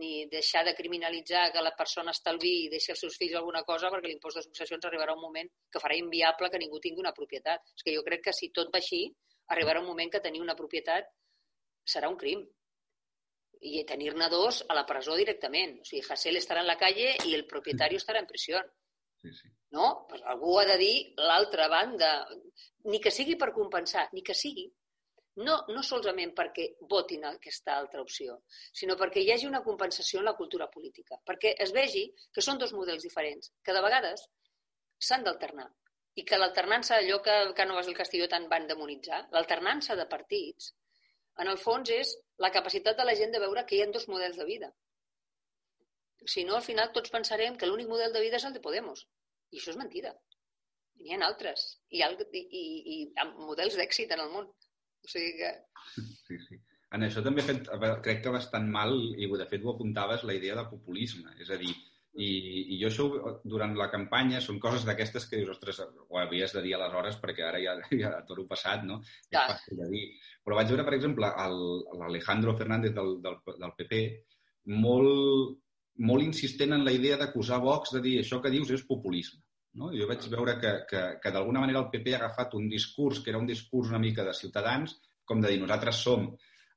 ni 0.00 0.26
deixar 0.32 0.64
de 0.66 0.74
criminalitzar 0.76 1.46
que 1.54 1.64
la 1.64 1.74
persona 1.76 2.14
estalvi 2.16 2.52
i 2.64 2.68
deixi 2.72 2.92
als 2.92 3.02
seus 3.04 3.16
fills 3.20 3.36
alguna 3.38 3.62
cosa 3.68 3.90
perquè 3.92 4.08
l'impost 4.08 4.40
de 4.40 4.44
successions 4.46 4.86
arribarà 4.88 5.16
un 5.16 5.24
moment 5.24 5.50
que 5.72 5.82
farà 5.82 5.96
inviable 5.98 6.50
que 6.50 6.60
ningú 6.62 6.80
tingui 6.80 7.04
una 7.04 7.16
propietat. 7.16 7.64
És 7.76 7.86
que 7.86 7.96
jo 7.96 8.04
crec 8.06 8.24
que 8.28 8.36
si 8.36 8.50
tot 8.56 8.72
va 8.74 8.80
així, 8.82 9.06
arribarà 9.54 9.82
un 9.82 9.90
moment 9.90 10.12
que 10.12 10.22
tenir 10.24 10.42
una 10.44 10.56
propietat 10.56 11.08
serà 11.84 12.10
un 12.12 12.18
crim 12.20 12.44
i 13.60 13.84
tenir-ne 13.84 14.28
dos 14.32 14.62
a 14.68 14.76
la 14.76 14.86
presó 14.88 15.16
directament. 15.18 15.80
O 15.80 15.88
sigui, 15.88 16.04
Hassel 16.08 16.38
estarà 16.40 16.62
en 16.64 16.70
la 16.70 16.78
calle 16.80 17.14
i 17.28 17.34
el 17.36 17.46
propietari 17.48 17.98
estarà 18.00 18.22
en 18.22 18.28
presó. 18.28 18.60
Sí, 19.20 19.32
sí. 19.36 19.50
No? 19.76 20.06
Pues 20.08 20.22
algú 20.24 20.58
ha 20.58 20.64
de 20.64 20.78
dir 20.80 20.94
l'altra 21.20 21.68
banda. 21.68 22.26
Ni 22.88 23.00
que 23.04 23.12
sigui 23.12 23.36
per 23.36 23.52
compensar, 23.52 24.08
ni 24.16 24.24
que 24.24 24.34
sigui. 24.34 24.70
No, 25.46 25.56
no 25.72 25.82
solament 25.86 26.32
perquè 26.36 26.66
votin 26.90 27.24
aquesta 27.28 27.76
altra 27.80 28.02
opció, 28.02 28.40
sinó 28.80 28.96
perquè 29.00 29.22
hi 29.22 29.30
hagi 29.32 29.46
una 29.48 29.62
compensació 29.64 30.20
en 30.20 30.26
la 30.28 30.36
cultura 30.38 30.66
política, 30.72 31.20
perquè 31.26 31.54
es 31.66 31.72
vegi 31.76 32.02
que 32.34 32.44
són 32.44 32.58
dos 32.58 32.74
models 32.76 33.06
diferents, 33.06 33.52
que 33.64 33.76
de 33.76 33.84
vegades 33.84 34.26
s'han 34.98 35.24
d'alternar 35.24 35.68
i 36.18 36.24
que 36.26 36.38
l'alternança, 36.40 36.98
allò 36.98 37.20
que 37.24 37.38
Cánovas 37.56 37.86
del 37.88 37.96
Castillo 37.96 38.26
tant 38.28 38.48
van 38.50 38.66
demonitzar, 38.68 39.22
l'alternança 39.32 39.96
de 39.96 40.06
partits 40.10 40.74
en 41.40 41.48
el 41.48 41.58
fons 41.64 41.90
és 41.94 42.12
la 42.44 42.50
capacitat 42.54 42.98
de 42.98 43.06
la 43.08 43.16
gent 43.18 43.32
de 43.34 43.40
veure 43.42 43.64
que 43.68 43.76
hi 43.76 43.82
ha 43.82 43.90
dos 43.94 44.08
models 44.12 44.40
de 44.40 44.46
vida. 44.48 44.68
Si 46.32 46.44
no, 46.44 46.56
al 46.56 46.66
final 46.66 46.90
tots 46.96 47.12
pensarem 47.14 47.56
que 47.56 47.68
l'únic 47.68 47.88
model 47.88 48.12
de 48.12 48.20
vida 48.24 48.36
és 48.36 48.44
el 48.48 48.56
de 48.56 48.60
Podemos. 48.66 49.06
I 49.50 49.60
això 49.60 49.72
és 49.72 49.78
mentida. 49.80 50.12
N'hi 51.00 51.16
ha 51.16 51.20
altres. 51.26 51.62
I, 51.88 52.02
i, 52.02 52.42
i, 52.42 52.64
i 52.94 52.98
amb 53.24 53.38
models 53.46 53.78
d'èxit 53.80 54.12
en 54.16 54.24
el 54.26 54.34
món. 54.34 54.50
O 55.04 55.10
sigui 55.10 55.36
que... 55.38 55.52
Sí, 56.26 56.38
sí. 56.48 56.60
En 56.96 57.06
això 57.06 57.22
també 57.22 57.44
fet, 57.46 57.68
crec 58.04 58.24
que 58.24 58.34
bastant 58.34 58.66
mal, 58.70 58.96
i 59.14 59.28
de 59.30 59.46
fet 59.50 59.62
ho 59.62 59.74
apuntaves, 59.74 60.26
la 60.26 60.34
idea 60.34 60.56
de 60.58 60.66
populisme. 60.70 61.36
És 61.42 61.52
a 61.54 61.58
dir, 61.60 61.70
i, 62.18 62.28
I 62.74 62.78
jo 62.80 62.88
això 62.88 63.04
durant 63.46 63.76
la 63.78 63.86
campanya 63.92 64.40
són 64.42 64.58
coses 64.62 64.82
d'aquestes 64.86 65.28
que 65.30 65.38
dius, 65.38 65.52
ostres, 65.54 65.78
ho 65.84 66.18
havies 66.18 66.56
de 66.56 66.62
dir 66.64 66.74
aleshores 66.74 67.20
perquè 67.22 67.44
ara 67.46 67.60
ja, 67.62 67.76
ja 68.02 68.10
tot 68.26 68.42
ho 68.42 68.46
passat, 68.50 68.82
no? 68.88 68.98
Ja. 69.30 69.44
És 69.44 69.52
fàcil 69.52 69.84
de 69.84 69.90
dir. 69.92 70.04
Però 70.42 70.58
vaig 70.58 70.72
veure, 70.72 70.86
per 70.88 70.96
exemple, 70.98 71.30
l'Alejandro 72.00 72.56
Fernández 72.58 72.96
del, 72.96 73.18
del, 73.22 73.38
del 73.46 73.76
PP 73.78 74.02
molt, 74.82 75.60
molt 76.10 76.26
insistent 76.26 76.74
en 76.74 76.84
la 76.84 76.96
idea 76.96 77.20
d'acusar 77.20 77.60
Vox 77.62 77.94
de 77.94 78.02
dir 78.02 78.18
això 78.20 78.42
que 78.42 78.52
dius 78.52 78.74
és 78.74 78.84
populisme. 78.88 79.44
No? 79.78 79.92
Jo 79.94 80.08
vaig 80.10 80.24
veure 80.32 80.56
que, 80.58 80.72
que, 80.90 81.02
que 81.22 81.30
d'alguna 81.34 81.62
manera 81.62 81.82
el 81.84 81.90
PP 81.92 82.14
ha 82.14 82.18
agafat 82.24 82.56
un 82.58 82.66
discurs 82.68 83.20
que 83.22 83.30
era 83.30 83.38
un 83.38 83.46
discurs 83.46 83.92
una 83.92 84.02
mica 84.02 84.24
de 84.26 84.34
ciutadans, 84.34 84.96
com 85.24 85.42
de 85.42 85.52
dir 85.52 85.60
nosaltres 85.62 86.02
som 86.02 86.26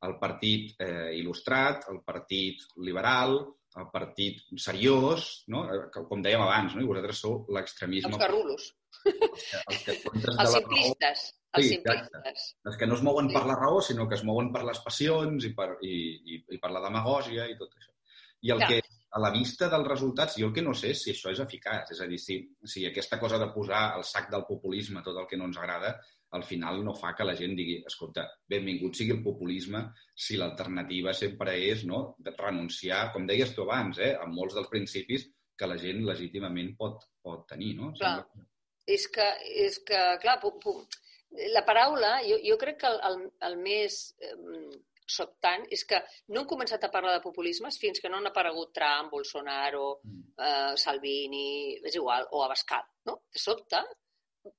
el 0.03 0.17
partit 0.21 0.75
eh, 0.83 1.11
il·lustrat, 1.17 1.87
el 1.91 2.01
partit 2.05 2.61
liberal, 2.85 3.37
el 3.79 3.87
partit 3.93 4.41
seriós, 4.61 5.29
no? 5.49 5.63
Eh, 5.73 5.85
com 5.95 6.21
dèiem 6.21 6.43
abans, 6.43 6.75
no? 6.75 6.83
i 6.83 6.89
vosaltres 6.89 7.21
sou 7.25 7.39
l'extremisme... 7.55 8.11
Els 8.13 8.21
garrulos. 8.21 8.67
Els, 9.03 9.79
que, 9.85 9.95
els, 9.95 10.03
que 10.03 10.35
els 10.35 10.53
simplistes. 10.57 11.23
Raó... 11.23 11.39
Els 11.53 11.67
sí, 11.67 11.77
simplistes. 11.77 12.45
Els 12.69 12.77
que 12.81 12.89
no 12.89 12.97
es 12.97 13.03
mouen 13.05 13.29
sí. 13.29 13.37
per 13.37 13.43
la 13.49 13.57
raó, 13.57 13.81
sinó 13.85 14.07
que 14.09 14.17
es 14.19 14.25
mouen 14.27 14.51
per 14.53 14.63
les 14.67 14.79
passions 14.85 15.49
i 15.49 15.53
per, 15.57 15.71
i, 15.85 15.95
i, 16.35 16.39
i 16.55 16.61
per 16.61 16.71
la 16.73 16.83
demagògia 16.85 17.47
i 17.49 17.57
tot 17.59 17.73
això. 17.77 17.91
I 18.43 18.53
el 18.53 18.63
ja. 18.63 18.69
que, 18.69 18.79
a 19.13 19.21
la 19.21 19.29
vista 19.33 19.69
dels 19.69 19.87
resultats, 19.87 20.39
jo 20.41 20.49
el 20.49 20.53
que 20.55 20.63
no 20.65 20.73
sé 20.73 20.89
és 20.93 21.03
si 21.05 21.13
això 21.13 21.31
és 21.33 21.41
eficaç. 21.43 21.93
És 21.93 22.01
a 22.01 22.07
dir, 22.09 22.17
si, 22.21 22.39
si 22.65 22.87
aquesta 22.89 23.19
cosa 23.21 23.37
de 23.41 23.51
posar 23.53 23.83
al 23.93 24.05
sac 24.09 24.31
del 24.31 24.45
populisme 24.49 25.03
tot 25.05 25.19
el 25.21 25.29
que 25.29 25.37
no 25.37 25.49
ens 25.49 25.59
agrada 25.61 25.93
al 26.33 26.43
final 26.43 26.81
no 26.83 26.95
fa 26.97 27.11
que 27.13 27.25
la 27.27 27.35
gent 27.37 27.53
digui 27.57 27.75
escolta, 27.85 28.23
benvingut 28.49 28.97
sigui 28.97 29.13
el 29.13 29.21
populisme 29.25 29.83
si 30.25 30.37
l'alternativa 30.39 31.13
sempre 31.13 31.53
és 31.69 31.83
no, 31.85 32.15
renunciar, 32.39 33.03
com 33.13 33.27
deies 33.29 33.53
tu 33.53 33.67
abans, 33.67 33.99
eh, 34.01 34.15
a 34.17 34.25
molts 34.29 34.57
dels 34.57 34.71
principis 34.71 35.27
que 35.57 35.69
la 35.69 35.77
gent 35.77 36.01
legítimament 36.07 36.73
pot, 36.79 37.05
pot 37.21 37.45
tenir. 37.51 37.75
No? 37.77 37.91
Clar. 37.99 38.15
Sembla... 38.23 38.47
És, 38.89 39.05
que, 39.13 39.27
és 39.63 39.77
que, 39.87 39.99
clar, 40.23 40.39
pu, 40.41 40.55
pu, 40.63 40.73
la 41.53 41.61
paraula, 41.67 42.17
jo, 42.25 42.41
jo 42.43 42.57
crec 42.59 42.81
que 42.81 42.89
el, 42.89 42.97
el, 43.09 43.21
el 43.47 43.59
més 43.61 43.99
eh, 44.19 44.33
sobtant 45.15 45.65
és 45.77 45.83
que 45.89 45.99
no 46.33 46.41
hem 46.41 46.49
començat 46.49 46.85
a 46.85 46.91
parlar 46.93 47.15
de 47.17 47.23
populismes 47.25 47.79
fins 47.81 48.01
que 48.01 48.11
no 48.11 48.19
han 48.19 48.29
aparegut 48.29 48.73
Trump, 48.75 49.11
Bolsonaro, 49.13 49.99
mm. 50.03 50.23
eh, 50.47 50.71
Salvini, 50.85 51.49
és 51.83 51.99
igual, 51.99 52.27
o 52.31 52.43
Abascal. 52.45 52.87
No? 53.09 53.21
De 53.33 53.41
sobte 53.41 53.83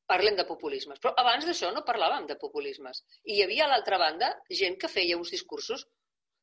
parlem 0.08 0.36
de 0.38 0.46
populismes. 0.48 1.00
Però 1.00 1.12
abans 1.20 1.44
d'això 1.44 1.70
no 1.72 1.84
parlàvem 1.84 2.28
de 2.30 2.38
populismes. 2.40 3.02
I 3.28 3.36
hi 3.36 3.44
havia 3.44 3.66
a 3.66 3.72
l'altra 3.72 3.98
banda 4.00 4.30
gent 4.62 4.78
que 4.80 4.92
feia 4.92 5.18
uns 5.20 5.34
discursos 5.34 5.84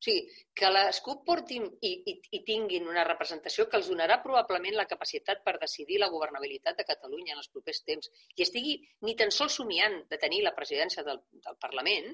o 0.02 0.04
sigui, 0.04 0.21
que 0.58 0.69
les 0.74 0.97
CUP 1.06 1.19
portin 1.28 1.67
i, 1.86 1.91
i, 2.10 2.13
i 2.34 2.39
tinguin 2.45 2.88
una 2.89 3.04
representació 3.06 3.67
que 3.69 3.78
els 3.78 3.89
donarà 3.91 4.17
probablement 4.24 4.74
la 4.74 4.88
capacitat 4.89 5.43
per 5.45 5.60
decidir 5.62 6.00
la 6.02 6.10
governabilitat 6.10 6.80
de 6.80 6.88
Catalunya 6.88 7.36
en 7.36 7.41
els 7.43 7.52
propers 7.54 7.84
temps 7.86 8.10
i 8.10 8.41
estigui 8.41 8.80
ni 9.06 9.13
tan 9.19 9.30
sols 9.36 9.60
somiant 9.62 10.00
de 10.10 10.17
tenir 10.24 10.41
la 10.41 10.56
presidència 10.58 11.06
del, 11.06 11.21
del 11.45 11.60
Parlament, 11.62 12.10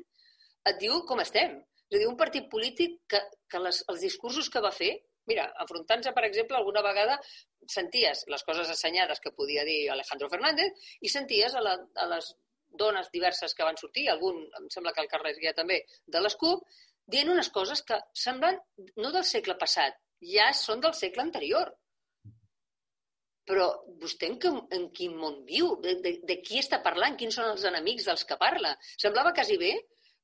et 0.67 0.83
diu 0.83 0.99
com 1.07 1.23
estem. 1.23 1.61
És 1.87 1.97
a 1.97 2.01
dir, 2.01 2.07
un 2.09 2.17
partit 2.19 2.49
polític 2.51 2.97
que, 3.11 3.21
que 3.51 3.61
les, 3.63 3.83
els 3.91 4.03
discursos 4.03 4.49
que 4.53 4.63
va 4.63 4.75
fer 4.75 4.95
Mira, 5.27 5.43
enfrontant-se, 5.59 6.13
per 6.15 6.23
exemple, 6.23 6.55
alguna 6.57 6.81
vegada 6.85 7.17
senties 7.67 8.23
les 8.31 8.43
coses 8.47 8.69
assenyades 8.71 9.19
que 9.23 9.33
podia 9.35 9.65
dir 9.67 9.89
Alejandro 9.91 10.29
Fernández 10.31 10.93
i 11.03 11.11
senties 11.11 11.55
a, 11.59 11.63
la, 11.65 11.73
a 11.99 12.05
les 12.13 12.29
dones 12.79 13.09
diverses 13.11 13.55
que 13.55 13.65
van 13.67 13.79
sortir, 13.79 14.05
algun, 14.09 14.39
em 14.59 14.69
sembla 14.71 14.93
que 14.95 15.03
el 15.03 15.09
Carles 15.11 15.39
Guia 15.41 15.53
també, 15.57 15.81
de 16.15 16.21
les 16.23 16.37
CUP, 16.39 16.63
dient 17.11 17.33
unes 17.33 17.49
coses 17.57 17.83
que 17.89 17.99
semblen 18.15 18.59
no 19.03 19.11
del 19.11 19.27
segle 19.27 19.57
passat, 19.59 19.99
ja 20.31 20.47
són 20.55 20.83
del 20.83 20.95
segle 20.95 21.25
anterior. 21.25 21.73
Però 23.47 23.67
vostè 23.99 24.27
en, 24.31 24.39
que, 24.43 24.51
en 24.75 24.89
quin 24.95 25.13
món 25.19 25.41
viu? 25.47 25.75
De, 25.83 25.95
de, 26.03 26.17
de 26.27 26.39
qui 26.43 26.59
està 26.59 26.81
parlant? 26.83 27.15
Quins 27.19 27.35
són 27.39 27.51
els 27.53 27.67
enemics 27.67 28.07
dels 28.07 28.25
que 28.27 28.39
parla? 28.39 28.73
Semblava 28.95 29.35
quasi 29.35 29.59
bé 29.59 29.75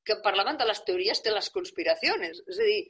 que 0.04 0.20
parlaven 0.24 0.58
de 0.60 0.66
les 0.68 0.82
teories 0.86 1.22
de 1.24 1.32
les 1.34 1.50
conspiracions. 1.50 2.42
És 2.44 2.60
a 2.60 2.68
dir, 2.68 2.80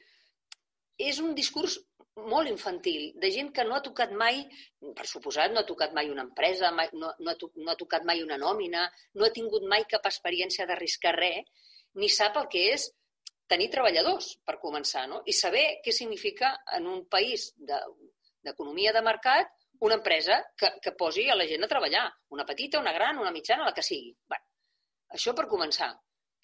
és 1.11 1.21
un 1.23 1.35
discurs 1.35 1.79
molt 2.15 2.49
infantil, 2.49 3.09
de 3.19 3.31
gent 3.35 3.51
que 3.55 3.65
no 3.67 3.75
ha 3.75 3.83
tocat 3.83 4.13
mai, 4.15 4.45
per 4.95 5.07
suposat, 5.11 5.51
no 5.53 5.63
ha 5.63 5.67
tocat 5.67 5.95
mai 5.97 6.11
una 6.11 6.23
empresa, 6.23 6.71
mai, 6.71 6.91
no, 6.93 7.11
no, 7.19 7.31
ha 7.33 7.39
to, 7.39 7.51
no 7.57 7.73
ha 7.73 7.79
tocat 7.79 8.05
mai 8.07 8.23
una 8.23 8.39
nòmina, 8.39 8.85
no 9.19 9.27
ha 9.27 9.33
tingut 9.35 9.67
mai 9.71 9.87
cap 9.91 10.07
experiència 10.07 10.67
d'arriscar 10.71 11.17
res, 11.19 11.73
ni 11.99 12.11
sap 12.11 12.39
el 12.39 12.47
que 12.53 12.69
és 12.75 12.87
tenir 13.51 13.69
treballadors, 13.73 14.31
per 14.47 14.61
començar, 14.63 15.05
no? 15.11 15.21
i 15.27 15.35
saber 15.35 15.65
què 15.85 15.93
significa 15.93 16.55
en 16.79 16.87
un 16.91 17.05
país 17.11 17.51
d'economia 17.59 18.95
de, 18.95 19.01
de 19.01 19.05
mercat 19.11 19.51
una 19.85 19.99
empresa 19.99 20.39
que, 20.57 20.71
que 20.81 20.95
posi 20.97 21.29
a 21.29 21.37
la 21.37 21.47
gent 21.51 21.67
a 21.67 21.69
treballar, 21.69 22.07
una 22.31 22.47
petita, 22.47 22.81
una 22.81 22.95
gran, 22.95 23.19
una 23.19 23.35
mitjana, 23.35 23.67
la 23.67 23.75
que 23.77 23.85
sigui. 23.85 24.15
Bé, 24.31 24.39
això 25.19 25.35
per 25.37 25.51
començar. 25.51 25.91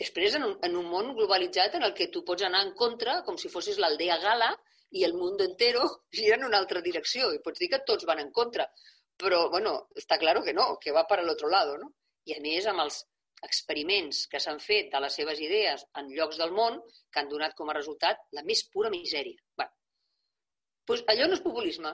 Després, 0.01 0.35
en 0.39 0.47
un, 0.47 0.53
en 0.67 0.77
un 0.81 0.87
món 0.89 1.13
globalitzat 1.17 1.75
en 1.77 1.85
el 1.87 1.93
que 1.97 2.09
tu 2.13 2.23
pots 2.29 2.47
anar 2.47 2.63
en 2.67 2.73
contra, 2.83 3.19
com 3.27 3.37
si 3.41 3.51
fossis 3.53 3.79
l'aldea 3.83 4.17
gala, 4.23 4.49
i 4.97 5.05
el 5.07 5.13
món 5.19 5.37
entero 5.45 5.85
gira 6.19 6.39
en 6.39 6.47
una 6.49 6.61
altra 6.63 6.83
direcció, 6.87 7.29
i 7.37 7.43
pots 7.45 7.61
dir 7.63 7.69
que 7.75 7.83
tots 7.91 8.09
van 8.09 8.23
en 8.25 8.33
contra. 8.41 8.67
Però, 9.21 9.43
bueno, 9.53 9.75
està 10.03 10.17
clar 10.23 10.39
que 10.47 10.57
no, 10.57 10.73
que 10.83 10.97
va 10.97 11.05
per 11.11 11.21
l'altre 11.23 11.51
lado, 11.53 11.77
no? 11.83 11.93
I 12.31 12.37
a 12.39 12.41
més, 12.45 12.67
amb 12.71 12.87
els 12.87 13.03
experiments 13.45 14.25
que 14.33 14.41
s'han 14.41 14.61
fet 14.61 14.91
de 14.93 15.01
les 15.05 15.15
seves 15.21 15.41
idees 15.41 15.85
en 16.01 16.09
llocs 16.17 16.41
del 16.41 16.53
món 16.57 16.81
que 17.13 17.21
han 17.21 17.29
donat 17.29 17.55
com 17.59 17.71
a 17.71 17.77
resultat 17.77 18.21
la 18.37 18.45
més 18.49 18.65
pura 18.73 18.93
misèria. 18.93 19.37
Bé, 19.61 19.67
doncs 20.89 21.05
allò 21.13 21.29
no 21.29 21.39
és 21.39 21.45
populisme. 21.45 21.93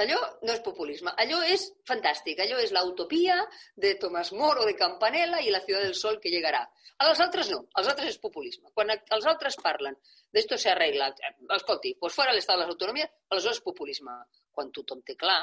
Allò 0.00 0.18
no 0.40 0.52
és 0.52 0.60
populisme. 0.64 1.12
Allò 1.20 1.42
és 1.44 1.66
fantàstic. 1.88 2.40
Allò 2.40 2.60
és 2.62 2.72
l'utopia 2.72 3.36
de 3.84 3.94
Tomás 4.00 4.32
Moro, 4.32 4.64
de 4.68 4.76
Campanella 4.78 5.40
i 5.44 5.52
la 5.52 5.60
Ciutat 5.64 5.84
del 5.84 5.98
Sol 5.98 6.18
que 6.22 6.32
llegarà. 6.32 6.62
A 6.98 7.08
les 7.08 7.20
altres 7.20 7.50
no. 7.52 7.62
Els 7.78 7.88
altres 7.92 8.14
és 8.14 8.20
populisme. 8.22 8.70
Quan 8.74 8.92
els 8.94 9.26
altres 9.26 9.58
parlen 9.62 9.98
d'esto 10.32 10.56
se 10.56 10.70
arregla, 10.72 11.10
escolti, 11.56 11.96
pues 12.00 12.14
fora 12.16 12.32
l'estat 12.32 12.56
de 12.56 12.64
les 12.64 12.72
autonomies, 12.74 13.10
aleshores 13.28 13.60
és 13.60 13.66
populisme. 13.66 14.16
Quan 14.52 14.72
tothom 14.72 15.02
té 15.04 15.16
clar 15.18 15.42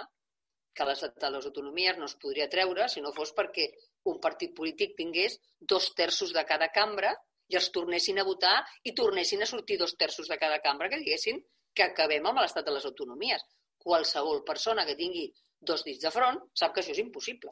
que 0.74 0.88
l'estat 0.88 1.18
de 1.22 1.32
les 1.36 1.46
autonomies 1.50 1.98
no 2.00 2.08
es 2.10 2.16
podria 2.22 2.50
treure 2.50 2.88
si 2.90 3.02
no 3.06 3.14
fos 3.14 3.34
perquè 3.38 3.68
un 4.10 4.20
partit 4.24 4.54
polític 4.56 4.96
tingués 4.98 5.38
dos 5.60 5.92
terços 5.98 6.34
de 6.34 6.46
cada 6.52 6.70
cambra 6.76 7.12
i 7.50 7.58
els 7.60 7.70
tornessin 7.76 8.22
a 8.22 8.28
votar 8.28 8.58
i 8.86 8.94
tornessin 8.96 9.44
a 9.44 9.50
sortir 9.50 9.80
dos 9.82 9.96
terços 9.98 10.30
de 10.30 10.38
cada 10.42 10.60
cambra 10.66 10.90
que 10.90 11.02
diguessin 11.02 11.42
que 11.76 11.86
acabem 11.86 12.26
amb 12.26 12.42
l'estat 12.42 12.66
de 12.66 12.76
les 12.76 12.86
autonomies. 12.86 13.44
Qualsevol 13.84 14.44
persona 14.48 14.86
que 14.88 14.98
tingui 15.00 15.30
dos 15.72 15.84
dits 15.88 16.04
de 16.04 16.12
front 16.12 16.40
sap 16.62 16.76
que 16.76 16.84
això 16.84 16.94
és 16.96 17.02
impossible. 17.04 17.52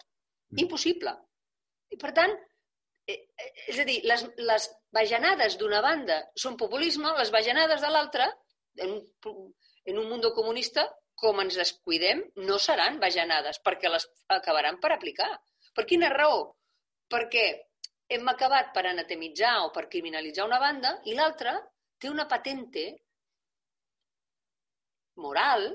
Mm. 0.51 0.61
Impossible. 0.65 1.13
I, 1.93 1.99
per 2.01 2.11
tant, 2.15 2.33
eh, 3.07 3.17
eh, 3.17 3.51
és 3.73 3.79
a 3.83 3.87
dir, 3.87 3.97
les, 4.11 4.25
les 4.49 4.67
bajanades 4.95 5.57
d'una 5.59 5.81
banda 5.85 6.19
són 6.35 6.57
populisme, 6.59 7.13
les 7.19 7.31
bajanades 7.35 7.83
de 7.83 7.91
l'altra, 7.93 8.29
en, 8.83 8.97
un, 9.31 9.53
en 9.85 9.99
un 10.03 10.09
mundo 10.11 10.33
comunista, 10.35 10.87
com 11.17 11.39
ens 11.41 11.57
descuidem, 11.57 12.21
no 12.47 12.59
seran 12.61 12.99
bajanades, 13.01 13.61
perquè 13.65 13.89
les 13.89 14.05
acabaran 14.35 14.77
per 14.83 14.91
aplicar. 14.93 15.31
Per 15.73 15.85
quina 15.89 16.11
raó? 16.13 16.43
Perquè 17.09 17.47
hem 18.13 18.29
acabat 18.31 18.69
per 18.75 18.85
anatemitzar 18.87 19.55
o 19.65 19.71
per 19.75 19.87
criminalitzar 19.91 20.45
una 20.47 20.59
banda 20.61 20.93
i 21.09 21.15
l'altra 21.17 21.57
té 21.99 22.11
una 22.11 22.27
patente 22.29 22.85
moral 25.17 25.71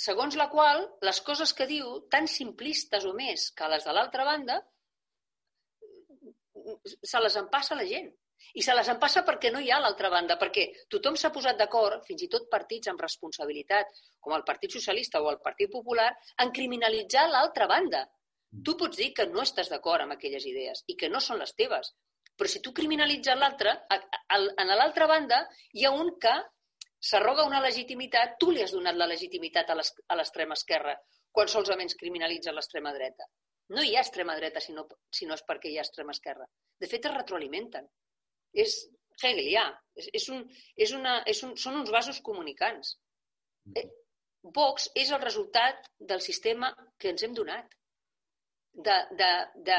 segons 0.00 0.36
la 0.38 0.48
qual 0.52 0.82
les 1.06 1.20
coses 1.26 1.52
que 1.56 1.66
diu, 1.70 1.92
tan 2.12 2.28
simplistes 2.30 3.06
o 3.08 3.12
més 3.16 3.50
que 3.56 3.68
les 3.72 3.86
de 3.86 3.94
l'altra 3.96 4.26
banda, 4.28 4.60
se 7.02 7.20
les 7.20 7.36
empassa 7.40 7.78
la 7.78 7.86
gent. 7.88 8.10
I 8.56 8.62
se 8.64 8.74
les 8.74 8.88
empassa 8.90 9.22
perquè 9.26 9.50
no 9.52 9.60
hi 9.60 9.68
ha 9.70 9.78
l'altra 9.82 10.08
banda, 10.10 10.36
perquè 10.40 10.64
tothom 10.90 11.16
s'ha 11.20 11.30
posat 11.34 11.58
d'acord, 11.60 12.02
fins 12.06 12.24
i 12.24 12.28
tot 12.32 12.48
partits 12.50 12.88
amb 12.90 13.02
responsabilitat, 13.04 13.90
com 14.18 14.34
el 14.34 14.46
Partit 14.48 14.72
Socialista 14.78 15.20
o 15.20 15.28
el 15.30 15.38
Partit 15.44 15.70
Popular, 15.70 16.08
en 16.42 16.50
criminalitzar 16.56 17.28
l'altra 17.28 17.68
banda. 17.70 18.06
Tu 18.64 18.74
pots 18.80 18.96
dir 18.96 19.12
que 19.14 19.28
no 19.30 19.44
estàs 19.44 19.68
d'acord 19.70 20.02
amb 20.02 20.16
aquelles 20.16 20.46
idees 20.48 20.82
i 20.88 20.96
que 20.98 21.12
no 21.12 21.20
són 21.22 21.38
les 21.38 21.52
teves, 21.54 21.92
però 22.40 22.48
si 22.48 22.62
tu 22.64 22.72
criminalitzes 22.72 23.36
l'altre, 23.38 23.76
en 23.92 24.72
l'altra 24.72 25.06
banda 25.06 25.42
hi 25.76 25.84
ha 25.84 25.92
un 25.92 26.14
que 26.18 26.32
s'arroga 27.00 27.46
una 27.48 27.60
legitimitat, 27.64 28.36
tu 28.40 28.50
li 28.52 28.62
has 28.62 28.74
donat 28.76 28.96
la 28.96 29.08
legitimitat 29.08 29.70
a 29.72 29.76
l'extrema 30.18 30.56
esquerra 30.58 30.96
quan 31.32 31.48
solament 31.48 31.94
criminalitza 31.98 32.52
l'extrema 32.52 32.92
dreta. 32.92 33.26
No 33.74 33.82
hi 33.86 33.94
ha 33.96 34.02
extrema 34.04 34.34
dreta 34.36 34.60
si 34.60 34.74
no, 34.76 34.86
si 35.14 35.26
no 35.26 35.36
és 35.38 35.44
perquè 35.46 35.70
hi 35.70 35.78
ha 35.78 35.86
extrema 35.86 36.14
esquerra. 36.16 36.46
De 36.80 36.88
fet, 36.90 37.06
es 37.06 37.14
retroalimenten. 37.14 37.86
És 38.52 38.76
hegelià. 39.14 39.64
És, 39.94 40.08
és 40.20 40.28
un, 40.34 40.42
és 40.76 40.94
una, 40.96 41.20
és 41.32 41.42
un, 41.46 41.54
són 41.64 41.78
uns 41.80 41.92
vasos 41.94 42.20
comunicants. 42.26 42.96
Eh, 43.76 43.86
Vox 44.56 44.88
és 44.96 45.10
el 45.12 45.20
resultat 45.22 45.86
del 46.12 46.22
sistema 46.24 46.72
que 46.98 47.12
ens 47.12 47.22
hem 47.22 47.36
donat 47.36 47.76
de, 48.72 48.96
de, 49.20 49.30
de 49.68 49.78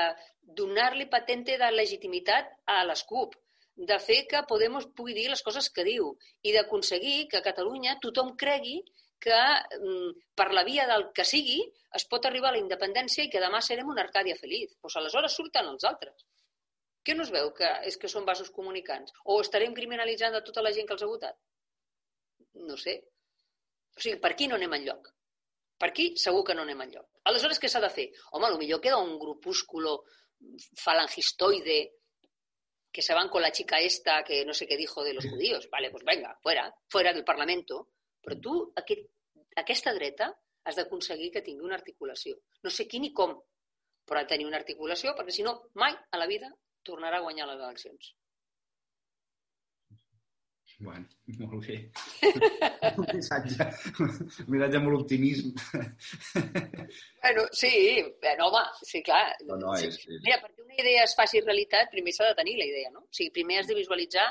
donar-li 0.61 1.07
patente 1.09 1.57
de 1.57 1.69
legitimitat 1.73 2.51
a 2.69 2.81
les 2.85 3.03
CUP, 3.09 3.35
de 3.89 3.97
fer 3.99 4.25
que 4.29 4.43
Podemos 4.49 4.87
pugui 4.97 5.15
dir 5.17 5.29
les 5.29 5.41
coses 5.45 5.69
que 5.73 5.85
diu 5.87 6.11
i 6.45 6.53
d'aconseguir 6.53 7.27
que 7.31 7.39
a 7.39 7.45
Catalunya 7.45 7.97
tothom 8.03 8.35
cregui 8.37 8.81
que 9.21 9.37
mm, 9.37 10.11
per 10.37 10.49
la 10.53 10.63
via 10.67 10.87
del 10.89 11.07
que 11.17 11.25
sigui 11.25 11.59
es 11.97 12.05
pot 12.09 12.25
arribar 12.25 12.51
a 12.51 12.55
la 12.57 12.61
independència 12.61 13.25
i 13.25 13.31
que 13.33 13.41
demà 13.43 13.61
serem 13.61 13.89
una 13.93 14.03
Arcàdia 14.05 14.37
feliç. 14.39 14.75
Doncs 14.81 14.97
aleshores 15.01 15.37
surten 15.37 15.69
els 15.73 15.85
altres. 15.89 16.25
Què 17.05 17.15
no 17.17 17.25
es 17.25 17.31
veu 17.33 17.49
que 17.57 17.69
és 17.89 17.97
que 17.97 18.09
són 18.09 18.25
vasos 18.25 18.51
comunicants? 18.53 19.13
O 19.25 19.39
estarem 19.41 19.73
criminalitzant 19.77 20.37
a 20.37 20.43
tota 20.45 20.61
la 20.65 20.73
gent 20.75 20.89
que 20.89 20.97
els 20.97 21.05
ha 21.05 21.09
votat? 21.09 21.37
No 22.67 22.77
sé. 22.77 22.99
O 23.97 24.01
sigui, 24.01 24.19
per 24.21 24.33
aquí 24.33 24.49
no 24.49 24.57
anem 24.57 24.77
enlloc. 24.77 25.09
Per 25.81 25.89
aquí 25.89 26.11
segur 26.21 26.43
que 26.45 26.57
no 26.57 26.65
anem 26.65 26.85
enlloc. 26.85 27.07
Aleshores, 27.29 27.59
què 27.61 27.69
s'ha 27.69 27.81
de 27.81 27.89
fer? 27.93 28.11
Home, 28.37 28.53
millor 28.61 28.81
queda 28.83 29.01
un 29.01 29.17
grupúsculo 29.21 30.03
falangistoide 30.81 31.79
que 32.91 33.01
se 33.01 33.13
van 33.13 33.29
con 33.29 33.41
la 33.41 33.51
chica 33.51 33.79
esta 33.79 34.23
que 34.23 34.43
no 34.45 34.53
sé 34.53 34.67
què 34.67 34.77
dijo 34.77 35.03
de 35.03 35.13
los 35.13 35.25
judíos. 35.25 35.69
Vale, 35.71 35.89
pues 35.91 36.03
venga, 36.03 36.37
fuera, 36.43 36.67
fuera 36.89 37.13
del 37.13 37.23
Parlamento. 37.23 37.87
Però 38.21 38.37
tu, 38.37 38.55
aquest, 38.77 39.07
aquesta 39.57 39.93
dreta, 39.95 40.27
has 40.63 40.77
d'aconseguir 40.77 41.31
que 41.33 41.41
tingui 41.41 41.65
una 41.65 41.79
articulació. 41.79 42.37
No 42.61 42.69
sé 42.69 42.85
qui 42.87 42.99
ni 43.01 43.09
com, 43.17 43.33
però 44.05 44.19
ha 44.19 44.27
de 44.27 44.33
tenir 44.35 44.45
una 44.45 44.59
articulació 44.61 45.15
perquè 45.17 45.33
si 45.33 45.45
no, 45.47 45.55
mai 45.81 45.95
a 45.95 46.19
la 46.19 46.27
vida 46.29 46.51
tornarà 46.85 47.17
a 47.17 47.25
guanyar 47.25 47.47
les 47.49 47.63
eleccions. 47.63 48.11
Bueno, 50.81 51.05
molt 51.39 51.67
bé. 51.67 51.75
un 52.97 53.05
missatge, 53.13 53.67
un 54.01 54.47
missatge 54.49 54.79
molt 54.81 55.01
optimisme. 55.03 55.53
bueno, 57.21 57.43
sí, 57.51 57.71
bueno, 58.21 58.47
home, 58.47 58.63
sí, 58.81 59.03
clar. 59.03 59.35
No, 59.45 59.59
no, 59.61 59.75
és, 59.77 59.99
és... 59.99 60.21
Mira, 60.25 60.39
perquè 60.41 60.65
una 60.65 60.79
idea 60.81 61.03
es 61.05 61.13
faci 61.17 61.43
realitat, 61.45 61.91
primer 61.93 62.15
s'ha 62.15 62.31
de 62.31 62.37
tenir 62.39 62.57
la 62.57 62.65
idea, 62.65 62.89
no? 62.95 63.05
O 63.05 63.13
sigui, 63.13 63.29
primer 63.35 63.59
has 63.61 63.69
de 63.69 63.77
visualitzar 63.77 64.25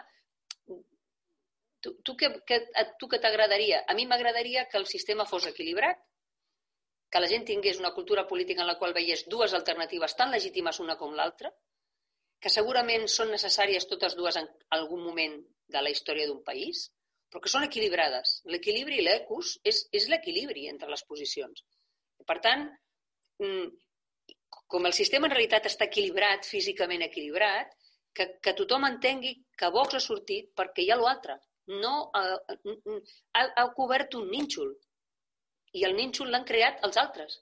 tu, 1.80 1.94
tu, 2.02 2.16
que, 2.16 2.32
que, 2.46 2.60
a 2.74 2.84
tu 2.98 3.08
que 3.08 3.22
t'agradaria? 3.22 3.84
A 3.86 3.94
mi 3.94 4.06
m'agradaria 4.10 4.66
que 4.68 4.78
el 4.82 4.86
sistema 4.90 5.28
fos 5.30 5.46
equilibrat, 5.52 6.02
que 7.10 7.22
la 7.22 7.30
gent 7.30 7.46
tingués 7.46 7.78
una 7.78 7.94
cultura 7.94 8.26
política 8.26 8.62
en 8.62 8.70
la 8.70 8.78
qual 8.78 8.94
veiés 8.94 9.24
dues 9.30 9.54
alternatives 9.54 10.18
tan 10.18 10.34
legítimes 10.34 10.82
una 10.82 10.98
com 10.98 11.14
l'altra, 11.14 11.50
que 12.40 12.52
segurament 12.52 13.06
són 13.12 13.30
necessàries 13.34 13.86
totes 13.86 14.18
dues 14.18 14.36
en 14.40 14.46
algun 14.76 15.02
moment 15.06 15.40
de 15.74 15.83
la 15.85 15.92
història 15.94 16.28
d'un 16.30 16.42
país, 16.46 16.88
però 17.30 17.42
que 17.44 17.52
són 17.52 17.66
equilibrades. 17.66 18.40
L'equilibri 18.52 18.98
i 19.00 19.04
l'ecus 19.06 19.56
és, 19.70 19.85
és 19.94 20.09
l'equilibri 20.11 20.66
entre 20.70 20.90
les 20.90 21.04
posicions. 21.11 21.62
Per 22.26 22.38
tant, 22.46 22.66
mm, 23.42 23.68
com 24.74 24.87
el 24.87 24.96
sistema 24.96 25.28
en 25.28 25.35
realitat 25.35 25.68
està 25.70 25.87
equilibrat, 25.87 26.46
físicament 26.46 27.04
equilibrat, 27.06 27.76
que, 28.14 28.26
que 28.42 28.56
tothom 28.59 28.87
entengui 28.88 29.37
que 29.59 29.70
Vox 29.74 29.96
ha 29.96 30.02
sortit 30.02 30.50
perquè 30.59 30.85
hi 30.85 30.90
ha 30.90 30.98
l'altre. 31.00 31.38
No 31.83 32.11
ha, 32.18 32.22
ha, 33.38 33.44
ha 33.62 33.66
cobert 33.76 34.16
un 34.18 34.26
nínxol. 34.30 34.72
I 35.78 35.87
el 35.87 35.94
nínxol 35.94 36.33
l'han 36.35 36.46
creat 36.48 36.83
els 36.87 36.98
altres. 36.98 37.38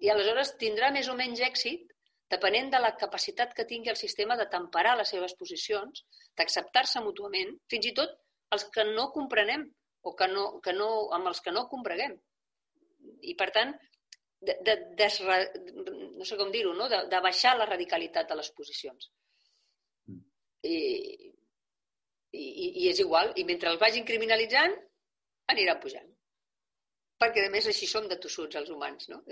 I 0.00 0.12
aleshores 0.12 0.54
tindrà 0.60 0.88
més 0.94 1.08
o 1.12 1.16
menys 1.18 1.42
èxit 1.44 1.92
depenent 2.32 2.70
de 2.72 2.80
la 2.82 2.92
capacitat 2.98 3.52
que 3.54 3.66
tingui 3.70 3.92
el 3.92 3.98
sistema 4.00 4.36
de 4.36 4.48
temperar 4.52 4.96
les 4.98 5.10
seves 5.14 5.34
posicions, 5.38 6.04
d'acceptar-se 6.38 7.02
mútuament, 7.04 7.52
fins 7.70 7.90
i 7.90 7.94
tot 7.98 8.16
els 8.54 8.66
que 8.74 8.84
no 8.88 9.10
comprenem 9.14 9.66
o 10.06 10.14
que 10.18 10.28
no, 10.30 10.46
que 10.62 10.74
no, 10.74 10.88
amb 11.14 11.30
els 11.30 11.42
que 11.42 11.54
no 11.54 11.66
compreguem. 11.70 12.16
I, 13.22 13.34
per 13.38 13.50
tant, 13.54 13.74
de, 14.42 14.56
de, 14.66 14.76
desra, 14.98 15.38
no 16.16 16.26
sé 16.26 16.38
com 16.38 16.50
dir-ho, 16.54 16.74
no? 16.74 16.88
de, 16.92 17.04
de 17.10 17.22
baixar 17.22 17.56
la 17.56 17.68
radicalitat 17.70 18.28
de 18.30 18.38
les 18.38 18.50
posicions. 18.58 19.10
I, 20.66 20.76
i, 22.34 22.44
I 22.82 22.88
és 22.90 23.00
igual. 23.02 23.32
I 23.38 23.46
mentre 23.48 23.70
els 23.72 23.80
vagin 23.82 24.06
criminalitzant, 24.08 24.74
aniran 25.54 25.80
pujant. 25.82 26.15
Perquè, 27.22 27.46
a 27.46 27.52
més, 27.52 27.66
així 27.70 27.86
som 27.88 28.08
de 28.10 28.18
tossuts 28.20 28.58
els 28.60 28.72
humans, 28.72 29.08
no? 29.08 29.22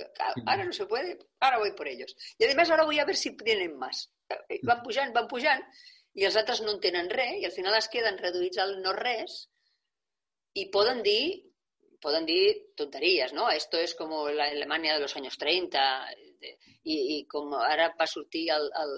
Ara 0.49 0.65
no 0.65 0.73
se 0.73 0.87
puede, 0.91 1.19
ara 1.45 1.59
voy 1.61 1.75
por 1.77 1.89
ellos. 1.91 2.15
I, 2.39 2.47
a 2.49 2.55
més, 2.57 2.71
ara 2.73 2.87
voy 2.89 3.01
a 3.01 3.05
ver 3.05 3.17
si 3.21 3.35
tienen 3.37 3.77
más. 3.81 4.07
Van 4.63 4.81
pujant, 4.87 5.13
van 5.17 5.29
pujant, 5.29 5.65
i 6.15 6.25
els 6.25 6.39
altres 6.41 6.63
no 6.65 6.77
en 6.77 6.81
tenen 6.81 7.11
res, 7.13 7.41
i 7.43 7.49
al 7.49 7.53
final 7.53 7.77
es 7.77 7.91
queden 7.93 8.17
reduïts 8.23 8.63
al 8.63 8.79
no 8.81 8.95
res, 8.97 9.43
i 10.55 10.71
poden 10.73 11.03
dir 11.05 11.43
poden 12.05 12.27
dir 12.29 12.75
tonteries, 12.77 13.33
no? 13.33 13.49
Esto 13.51 13.79
es 13.79 13.95
como 13.95 14.29
la 14.29 14.45
Alemania 14.45 14.93
de 14.93 15.01
los 15.01 15.17
años 15.17 15.39
30 15.39 15.81
i, 16.85 16.97
i 17.17 17.17
com 17.33 17.55
ara 17.57 17.87
va 17.97 18.07
sortir 18.07 18.51
el, 18.53 18.67
el, 18.83 18.93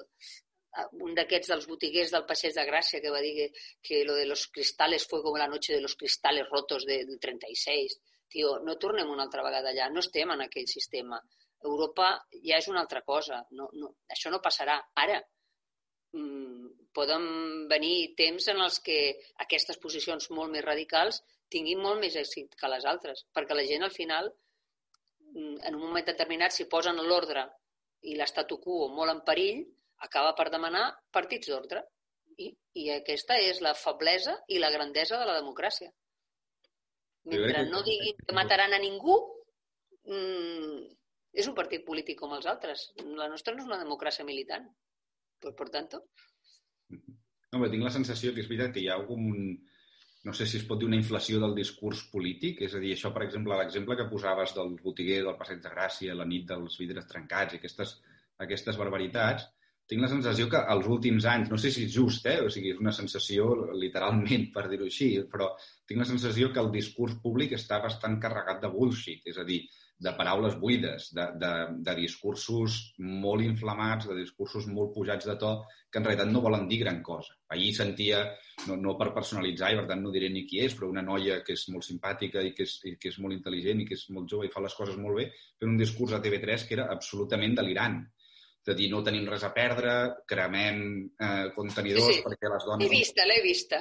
un 1.07 1.15
d'aquests 1.15 1.53
dels 1.53 1.69
botiguers 1.71 2.11
del 2.15 2.27
Passeig 2.27 2.57
de 2.57 2.65
Gràcia 2.67 3.01
que 3.05 3.13
va 3.15 3.23
dir 3.23 3.33
que, 3.37 3.47
que 3.89 4.03
lo 4.09 4.17
de 4.19 4.27
los 4.27 4.49
cristales 4.49 5.07
fue 5.07 5.23
como 5.23 5.39
la 5.39 5.47
noche 5.47 5.75
de 5.75 5.81
los 5.81 5.95
cristales 5.95 6.51
rotos 6.51 6.85
del 6.85 7.19
36. 7.21 7.99
Tio, 8.33 8.57
no 8.67 8.77
tornem 8.83 9.11
una 9.11 9.27
altra 9.27 9.45
vegada 9.47 9.71
allà, 9.73 9.89
no 9.93 10.03
estem 10.03 10.33
en 10.35 10.45
aquell 10.45 10.67
sistema. 10.71 11.21
Europa 11.65 12.09
ja 12.45 12.59
és 12.61 12.69
una 12.73 12.83
altra 12.83 13.03
cosa, 13.03 13.41
no, 13.59 13.69
no, 13.81 13.93
això 14.13 14.33
no 14.33 14.43
passarà. 14.45 14.77
Ara, 15.03 15.21
mmm, 16.17 16.91
poden 16.97 17.25
venir 17.71 18.15
temps 18.19 18.49
en 18.53 18.63
els 18.67 18.81
que 18.87 18.99
aquestes 19.45 19.79
posicions 19.83 20.31
molt 20.39 20.53
més 20.53 20.65
radicals 20.65 21.23
tinguin 21.53 21.83
molt 21.83 22.01
més 22.03 22.17
èxit 22.19 22.57
que 22.61 22.71
les 22.73 22.87
altres, 22.93 23.25
perquè 23.37 23.57
la 23.57 23.67
gent 23.69 23.87
al 23.87 23.95
final, 23.95 24.31
mm, 25.33 25.59
en 25.69 25.75
un 25.75 25.83
moment 25.83 26.07
determinat, 26.07 26.53
si 26.53 26.69
posen 26.77 27.03
l'ordre 27.09 27.47
i 28.03 28.17
l'estatu 28.17 28.59
quo 28.63 28.89
molt 28.89 29.15
en 29.15 29.23
perill, 29.29 29.63
acaba 30.09 30.35
per 30.39 30.51
demanar 30.51 30.87
partits 31.13 31.49
d'ordre. 31.51 31.85
I, 32.37 32.51
I 32.81 32.91
aquesta 32.99 33.39
és 33.41 33.63
la 33.65 33.73
feblesa 33.75 34.35
i 34.53 34.59
la 34.61 34.71
grandesa 34.71 35.19
de 35.21 35.29
la 35.29 35.39
democràcia. 35.39 35.93
Mentre 37.27 37.65
no 37.71 37.83
diguin 37.87 38.19
que 38.23 38.35
mataran 38.37 38.75
a 38.77 38.83
ningú, 38.83 39.17
mmm, 40.07 40.83
és 41.37 41.49
un 41.51 41.57
partit 41.59 41.85
polític 41.87 42.19
com 42.21 42.35
els 42.37 42.47
altres. 42.51 42.89
La 43.19 43.29
nostra 43.33 43.55
no 43.55 43.65
és 43.65 43.71
una 43.71 43.81
democràcia 43.83 44.27
militant. 44.29 44.69
Per, 45.43 45.53
per 45.59 45.69
tant... 45.75 45.89
No, 46.91 47.59
però 47.59 47.71
tinc 47.73 47.85
la 47.87 47.95
sensació 47.95 48.33
que 48.35 48.45
és 48.45 48.51
veritat 48.51 48.75
que 48.75 48.85
hi 48.85 48.91
ha 48.91 48.99
algun... 49.01 49.57
No 50.27 50.33
sé 50.35 50.47
si 50.51 50.57
es 50.59 50.65
pot 50.67 50.81
dir 50.81 50.89
una 50.89 50.99
inflació 50.99 51.39
del 51.39 51.53
discurs 51.55 52.01
polític, 52.11 52.65
és 52.67 52.73
a 52.75 52.81
dir, 52.83 52.97
això, 52.97 53.13
per 53.15 53.23
exemple, 53.23 53.55
l'exemple 53.59 53.95
que 53.99 54.09
posaves 54.11 54.57
del 54.57 54.73
botiguer 54.83 55.21
del 55.23 55.37
Passeig 55.39 55.61
de 55.63 55.71
Gràcia, 55.71 56.17
la 56.19 56.27
nit 56.27 56.49
dels 56.49 56.79
vidres 56.81 57.07
trencats 57.07 57.55
i 57.55 57.61
aquestes, 57.61 57.93
aquestes 58.43 58.81
barbaritats, 58.81 59.47
tinc 59.91 60.03
la 60.03 60.11
sensació 60.11 60.49
que 60.51 60.61
els 60.75 60.87
últims 60.91 61.27
anys, 61.31 61.51
no 61.53 61.59
sé 61.63 61.71
si 61.71 61.87
és 61.87 61.95
just, 61.95 62.27
eh? 62.27 62.41
o 62.43 62.51
sigui, 62.53 62.75
és 62.75 62.83
una 62.83 62.95
sensació 62.95 63.49
literalment, 63.79 64.51
per 64.55 64.67
dir-ho 64.71 64.91
així, 64.91 65.11
però 65.33 65.53
tinc 65.87 66.03
la 66.03 66.11
sensació 66.13 66.53
que 66.53 66.63
el 66.63 66.73
discurs 66.75 67.19
públic 67.23 67.55
està 67.59 67.81
bastant 67.85 68.21
carregat 68.23 68.63
de 68.65 68.73
bullshit, 68.73 69.27
és 69.31 69.39
a 69.39 69.47
dir, 69.47 69.63
de 69.99 70.13
paraules 70.13 70.59
buides, 70.61 71.07
de, 71.17 71.25
de, 71.41 71.51
de 71.87 71.93
discursos 71.97 72.75
molt 73.01 73.45
inflamats, 73.45 74.09
de 74.11 74.17
discursos 74.19 74.67
molt 74.69 74.93
pujats 74.93 75.25
de 75.25 75.37
to, 75.41 75.53
que 75.89 76.03
en 76.03 76.05
realitat 76.05 76.29
no 76.29 76.43
volen 76.45 76.67
dir 76.69 76.83
gran 76.83 76.99
cosa. 77.07 77.33
Ahir 77.55 77.71
sentia, 77.79 78.21
no, 78.67 78.77
no 78.77 78.93
per 79.01 79.15
personalitzar, 79.17 79.71
i 79.73 79.79
per 79.81 79.87
tant 79.89 80.05
no 80.05 80.13
diré 80.13 80.29
ni 80.35 80.45
qui 80.51 80.61
és, 80.67 80.77
però 80.77 80.91
una 80.93 81.05
noia 81.07 81.39
que 81.47 81.57
és 81.57 81.65
molt 81.73 81.87
simpàtica 81.87 82.45
i 82.45 82.53
que 82.53 82.67
és, 82.69 82.77
i 82.85 82.97
que 83.01 83.09
és 83.15 83.17
molt 83.25 83.39
intel·ligent 83.39 83.81
i 83.81 83.89
que 83.89 83.97
és 83.97 84.05
molt 84.13 84.29
jove 84.35 84.51
i 84.51 84.53
fa 84.53 84.61
les 84.67 84.77
coses 84.77 85.01
molt 85.01 85.23
bé, 85.23 85.31
fer 85.57 85.71
un 85.71 85.81
discurs 85.81 86.13
a 86.13 86.21
TV3 86.21 86.69
que 86.69 86.77
era 86.77 86.91
absolutament 86.93 87.57
delirant 87.57 88.03
de 88.67 88.75
dir 88.75 88.89
no 88.91 89.03
tenim 89.07 89.29
res 89.31 89.45
a 89.47 89.53
perdre, 89.55 89.93
cremem 90.27 90.81
eh, 91.23 91.53
contenidors 91.55 92.09
sí, 92.09 92.17
sí. 92.19 92.25
perquè 92.25 92.51
les 92.51 92.67
dones... 92.67 92.83
L'he 92.83 92.99
vista, 92.99 93.27
l'he 93.29 93.39
vista. 93.45 93.79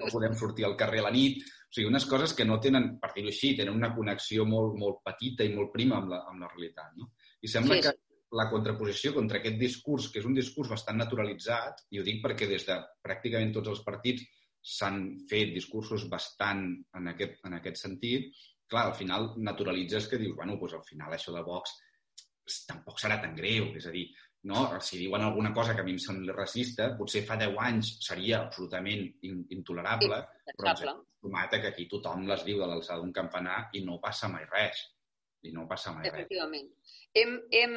No 0.00 0.08
podem 0.08 0.36
sortir 0.40 0.64
al 0.64 0.78
carrer 0.80 1.02
a 1.02 1.08
la 1.08 1.12
nit. 1.12 1.42
O 1.44 1.74
sigui, 1.74 1.90
unes 1.90 2.06
coses 2.08 2.32
que 2.38 2.46
no 2.48 2.56
tenen, 2.62 2.94
per 3.02 3.10
dir-ho 3.12 3.28
així, 3.28 3.52
tenen 3.58 3.76
una 3.76 3.92
connexió 3.96 4.46
molt, 4.48 4.78
molt 4.80 5.02
petita 5.04 5.44
i 5.44 5.52
molt 5.52 5.74
prima 5.74 6.00
amb 6.00 6.14
la, 6.14 6.22
amb 6.30 6.40
la 6.40 6.48
realitat. 6.54 6.94
No? 6.96 7.10
I 7.44 7.52
sembla 7.52 7.76
sí, 7.76 7.84
sí. 7.84 7.92
que 7.92 8.38
la 8.40 8.48
contraposició 8.50 9.12
contra 9.14 9.42
aquest 9.42 9.60
discurs, 9.60 10.08
que 10.10 10.22
és 10.22 10.30
un 10.30 10.34
discurs 10.38 10.72
bastant 10.72 10.98
naturalitzat, 11.02 11.84
i 11.92 12.00
ho 12.00 12.06
dic 12.06 12.24
perquè 12.24 12.48
des 12.50 12.64
de 12.66 12.80
pràcticament 13.04 13.52
tots 13.54 13.74
els 13.74 13.84
partits 13.84 14.24
s'han 14.64 15.02
fet 15.28 15.52
discursos 15.52 16.08
bastant 16.08 16.64
en 16.96 17.12
aquest, 17.12 17.42
en 17.44 17.58
aquest 17.60 17.82
sentit, 17.84 18.32
clar, 18.70 18.88
al 18.88 18.96
final 18.96 19.34
naturalitzes 19.36 20.08
que 20.08 20.18
dius, 20.18 20.32
bueno, 20.38 20.56
doncs 20.56 20.78
al 20.78 20.86
final 20.88 21.12
això 21.12 21.34
de 21.34 21.44
Vox 21.44 21.76
tampoc 22.68 23.00
serà 23.00 23.20
tan 23.22 23.34
greu. 23.36 23.70
És 23.78 23.88
a 23.88 23.92
dir, 23.94 24.04
no? 24.50 24.64
si 24.80 24.98
diuen 25.00 25.22
alguna 25.24 25.52
cosa 25.54 25.74
que 25.74 25.82
a 25.82 25.86
mi 25.86 25.94
em 25.96 26.00
sembla 26.02 26.36
racista, 26.36 26.90
potser 26.98 27.24
fa 27.26 27.36
10 27.40 27.56
anys 27.68 27.94
seria 28.04 28.42
absolutament 28.44 29.06
intolerable, 29.56 30.20
sí, 30.44 30.56
però 30.58 30.72
ens 30.72 30.84
hem 30.84 30.92
acostumat 30.92 31.56
que 31.56 31.72
aquí 31.72 31.88
tothom 31.90 32.26
les 32.28 32.44
diu 32.44 32.60
de 32.60 32.68
l'alçada 32.68 33.00
d'un 33.00 33.14
campanar 33.16 33.64
i 33.72 33.84
no 33.86 34.00
passa 34.02 34.30
mai 34.32 34.46
res. 34.50 34.84
I 35.44 35.52
no 35.52 35.66
passa 35.68 35.92
mai 35.92 36.08
Efectivament. 36.08 36.70
res. 36.70 37.00
Hem, 37.20 37.34
hem, 37.52 37.74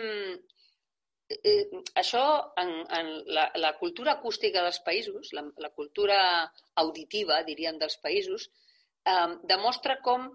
eh, 1.35 1.65
això, 1.99 2.23
en, 2.59 2.73
en 2.99 3.11
la, 3.35 3.49
la 3.59 3.73
cultura 3.79 4.15
acústica 4.15 4.63
dels 4.63 4.79
països, 4.85 5.33
la, 5.35 5.43
la 5.63 5.71
cultura 5.75 6.19
auditiva, 6.83 7.41
diríem, 7.47 7.79
dels 7.79 7.99
països, 8.03 8.47
eh, 9.03 9.35
demostra 9.51 9.99
com 10.03 10.29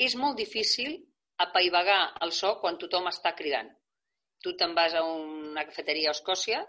és 0.00 0.14
molt 0.16 0.38
difícil 0.38 0.96
apaivagar 1.44 2.00
el 2.24 2.32
so 2.36 2.56
quan 2.60 2.78
tothom 2.80 3.08
està 3.10 3.34
cridant. 3.38 3.70
Tu 4.44 4.54
te'n 4.56 4.74
vas 4.76 4.94
a 4.96 5.02
una 5.04 5.64
cafeteria 5.68 6.12
a 6.12 6.16
Escòcia, 6.16 6.60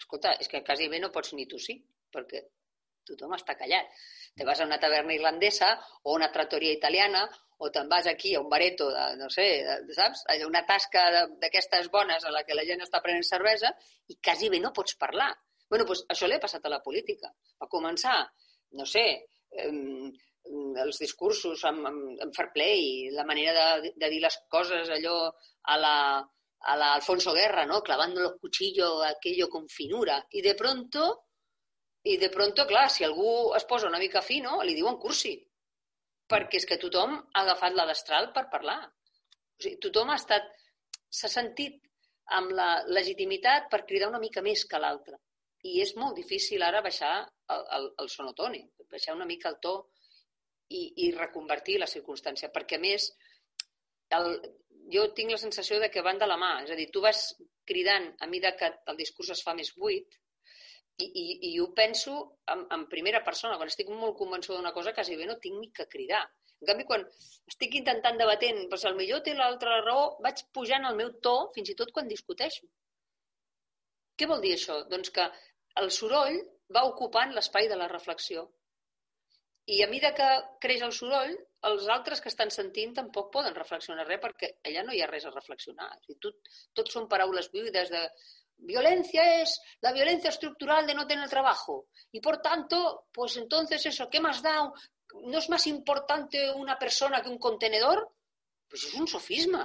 escolta, 0.00 0.34
és 0.40 0.48
que 0.52 0.62
quasi 0.64 0.88
bé 0.92 1.00
no 1.00 1.12
pots 1.12 1.32
ni 1.36 1.48
tossir, 1.48 1.78
perquè 2.12 2.42
tothom 3.08 3.34
està 3.36 3.56
callat. 3.58 3.88
Te 4.36 4.44
vas 4.44 4.60
a 4.60 4.66
una 4.68 4.80
taverna 4.82 5.14
irlandesa 5.14 5.72
o 6.04 6.14
una 6.16 6.30
trattoria 6.32 6.74
italiana 6.74 7.24
o 7.58 7.70
te'n 7.72 7.88
vas 7.88 8.06
aquí 8.10 8.34
a 8.34 8.40
un 8.42 8.50
bareto, 8.52 8.90
de, 8.92 9.04
no 9.16 9.30
sé, 9.32 9.46
de, 9.64 9.94
saps? 9.96 10.24
Una 10.44 10.64
tasca 10.68 11.06
d'aquestes 11.40 11.88
bones 11.92 12.24
a 12.24 12.32
la 12.34 12.42
que 12.44 12.56
la 12.58 12.66
gent 12.68 12.84
està 12.84 13.00
prenent 13.04 13.24
cervesa 13.24 13.72
i 14.12 14.18
quasi 14.20 14.50
bé 14.52 14.60
no 14.60 14.74
pots 14.76 14.98
parlar. 15.00 15.32
bueno, 15.68 15.82
doncs 15.82 16.04
això 16.12 16.28
li 16.28 16.36
ha 16.36 16.42
passat 16.42 16.66
a 16.66 16.70
la 16.70 16.78
política. 16.78 17.26
Va 17.58 17.66
començar, 17.66 18.20
no 18.78 18.84
sé, 18.86 19.02
eh, 19.50 19.70
els 20.82 20.98
discursos 21.02 21.64
amb, 21.68 21.86
amb, 21.88 22.22
amb 22.22 22.34
fair 22.36 22.50
play, 22.54 23.10
la 23.14 23.24
manera 23.28 23.76
de, 23.82 23.92
de 23.96 24.10
dir 24.12 24.20
les 24.22 24.38
coses 24.52 24.90
allò 24.92 25.16
a 25.72 25.76
la, 25.80 25.96
a 26.66 26.76
la 26.76 26.94
Alfonso 26.94 27.32
Guerra, 27.32 27.64
¿no? 27.66 27.82
Clavando 27.82 28.20
los 28.20 28.38
cuchillos, 28.40 29.04
aquello 29.04 29.48
con 29.48 29.68
finura. 29.68 30.24
I 30.30 30.42
de 30.42 30.54
pronto, 30.54 31.26
i 32.04 32.16
de 32.16 32.30
pronto, 32.30 32.66
clar, 32.66 32.88
si 32.90 33.04
algú 33.04 33.54
es 33.54 33.64
posa 33.64 33.88
una 33.88 33.98
mica 33.98 34.22
fi, 34.22 34.40
no? 34.40 34.62
Li 34.62 34.74
diuen 34.74 34.98
cursi. 35.02 35.34
Perquè 36.26 36.58
és 36.60 36.66
que 36.66 36.78
tothom 36.82 37.16
ha 37.16 37.42
agafat 37.42 37.74
la 37.74 37.86
destral 37.86 38.32
per 38.34 38.48
parlar. 38.50 38.80
O 38.86 39.62
sigui, 39.62 39.80
tothom 39.88 40.10
ha 40.10 40.20
estat... 40.22 40.52
s'ha 41.16 41.28
sentit 41.30 41.78
amb 42.36 42.50
la 42.52 42.82
legitimitat 42.90 43.68
per 43.70 43.84
cridar 43.86 44.08
una 44.10 44.18
mica 44.18 44.42
més 44.42 44.64
que 44.68 44.80
l'altre. 44.82 45.20
I 45.62 45.80
és 45.82 45.94
molt 45.96 46.16
difícil 46.18 46.62
ara 46.62 46.82
baixar 46.82 47.12
el, 47.54 47.62
el, 47.76 47.86
el 48.02 48.10
sonotone, 48.10 48.64
baixar 48.90 49.14
una 49.14 49.26
mica 49.26 49.48
el 49.52 49.60
to 49.62 49.76
i, 50.68 50.82
i 51.06 51.10
reconvertir 51.14 51.78
la 51.80 51.90
circumstància, 51.90 52.50
perquè 52.54 52.78
a 52.78 52.82
més 52.82 53.10
el, 54.16 54.38
jo 54.92 55.08
tinc 55.14 55.34
la 55.34 55.40
sensació 55.42 55.80
de 55.82 55.90
que 55.90 56.04
van 56.06 56.18
de 56.18 56.28
la 56.28 56.38
mà, 56.40 56.52
és 56.64 56.70
a 56.70 56.78
dir, 56.78 56.88
tu 56.94 57.02
vas 57.04 57.28
cridant 57.66 58.08
a 58.22 58.28
mesura 58.30 58.54
que 58.58 58.70
el 58.92 58.98
discurs 59.00 59.32
es 59.34 59.42
fa 59.46 59.54
més 59.58 59.72
buit 59.76 60.18
i, 61.02 61.06
i, 61.06 61.24
i 61.50 61.52
ho 61.60 61.68
penso 61.76 62.16
en, 62.52 62.64
en 62.72 62.86
primera 62.92 63.22
persona, 63.26 63.58
quan 63.60 63.70
estic 63.72 63.90
molt 63.92 64.16
convençuda 64.18 64.58
d'una 64.60 64.74
cosa 64.76 64.94
quasi 64.96 65.18
bé 65.18 65.26
no 65.28 65.38
tinc 65.42 65.58
ni 65.60 65.70
que 65.74 65.88
cridar. 65.92 66.24
En 66.62 66.70
canvi, 66.70 66.86
quan 66.88 67.02
estic 67.50 67.74
intentant 67.76 68.16
debatent, 68.16 68.62
doncs 68.70 68.86
el 68.88 68.96
millor 68.96 69.20
té 69.26 69.34
l'altra 69.36 69.82
raó, 69.82 70.06
vaig 70.24 70.40
pujant 70.56 70.86
el 70.88 70.96
meu 70.96 71.12
to 71.26 71.34
fins 71.56 71.72
i 71.72 71.76
tot 71.76 71.92
quan 71.92 72.08
discuteixo. 72.08 72.64
Què 74.16 74.28
vol 74.30 74.40
dir 74.40 74.54
això? 74.56 74.78
Doncs 74.88 75.12
que 75.12 75.26
el 75.82 75.90
soroll 75.92 76.38
va 76.72 76.86
ocupant 76.88 77.34
l'espai 77.36 77.68
de 77.68 77.76
la 77.76 77.90
reflexió 77.92 78.46
I 79.66 79.82
a 79.82 79.88
mesura 79.90 80.12
que 80.14 80.26
creix 80.62 80.82
el 80.86 80.94
soroll, 80.94 81.32
els 81.68 81.86
altres 81.90 82.20
que 82.22 82.30
estan 82.30 82.52
sentint 82.54 82.92
tampoc 82.94 83.32
poden 83.34 83.56
reflexionar 83.56 84.06
res 84.06 84.20
perquè 84.22 84.52
allà 84.68 84.84
no 84.86 84.94
hi 84.94 85.00
ha 85.02 85.08
res 85.10 85.26
a 85.26 85.32
reflexionar. 85.34 85.88
O 85.96 86.02
sigui, 86.04 86.18
tot, 86.26 86.50
tot 86.78 86.92
són 86.94 87.08
paraules 87.10 87.50
buides 87.54 87.90
de 87.90 88.02
violencia 88.70 89.24
es 89.42 89.60
la 89.82 89.92
violencia 89.92 90.30
estructural 90.30 90.86
de 90.86 90.94
no 90.94 91.06
tener 91.06 91.28
trabajo. 91.28 91.88
Y 92.12 92.20
por 92.20 92.38
tanto, 92.38 93.06
pues 93.12 93.36
entonces 93.36 93.84
eso, 93.84 94.08
¿qué 94.08 94.20
más 94.20 94.42
da? 94.42 94.72
¿No 95.24 95.38
es 95.38 95.48
más 95.48 95.66
importante 95.66 96.50
una 96.52 96.78
persona 96.78 97.22
que 97.22 97.28
un 97.28 97.38
contenedor? 97.38 98.12
Pues 98.68 98.84
és 98.84 98.94
un 98.94 99.06
sofisma. 99.06 99.64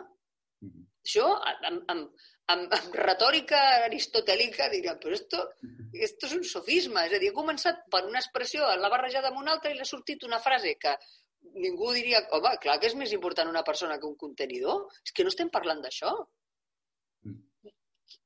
Mm 0.62 0.70
-hmm. 0.70 0.86
Això, 1.06 1.28
amb, 1.66 1.90
amb, 1.90 2.12
amb, 2.54 2.74
amb 2.78 2.98
retòrica 3.00 3.60
aristotèlica, 3.88 4.70
diria, 4.74 4.96
però 5.02 5.16
esto, 5.18 5.42
esto 5.94 6.30
és 6.30 6.36
un 6.38 6.46
sofisma. 6.48 7.06
És 7.08 7.18
a 7.18 7.22
dir, 7.22 7.32
he 7.32 7.38
començat 7.38 7.86
per 7.94 8.04
una 8.08 8.22
expressió, 8.22 8.68
l'ha 8.82 8.94
barrejada 8.94 9.32
amb 9.32 9.42
una 9.42 9.56
altra 9.56 9.72
i 9.72 9.78
l'ha 9.78 9.88
sortit 9.88 10.28
una 10.28 10.42
frase 10.44 10.76
que 10.82 10.96
ningú 11.62 11.92
diria, 11.96 12.22
home, 12.38 12.54
clar 12.64 12.78
que 12.80 12.92
és 12.92 12.98
més 13.00 13.14
important 13.18 13.50
una 13.50 13.66
persona 13.68 13.98
que 14.00 14.08
un 14.10 14.18
contenidor. 14.20 14.86
És 15.06 15.16
que 15.16 15.26
no 15.26 15.34
estem 15.34 15.52
parlant 15.54 15.82
d'això. 15.84 16.14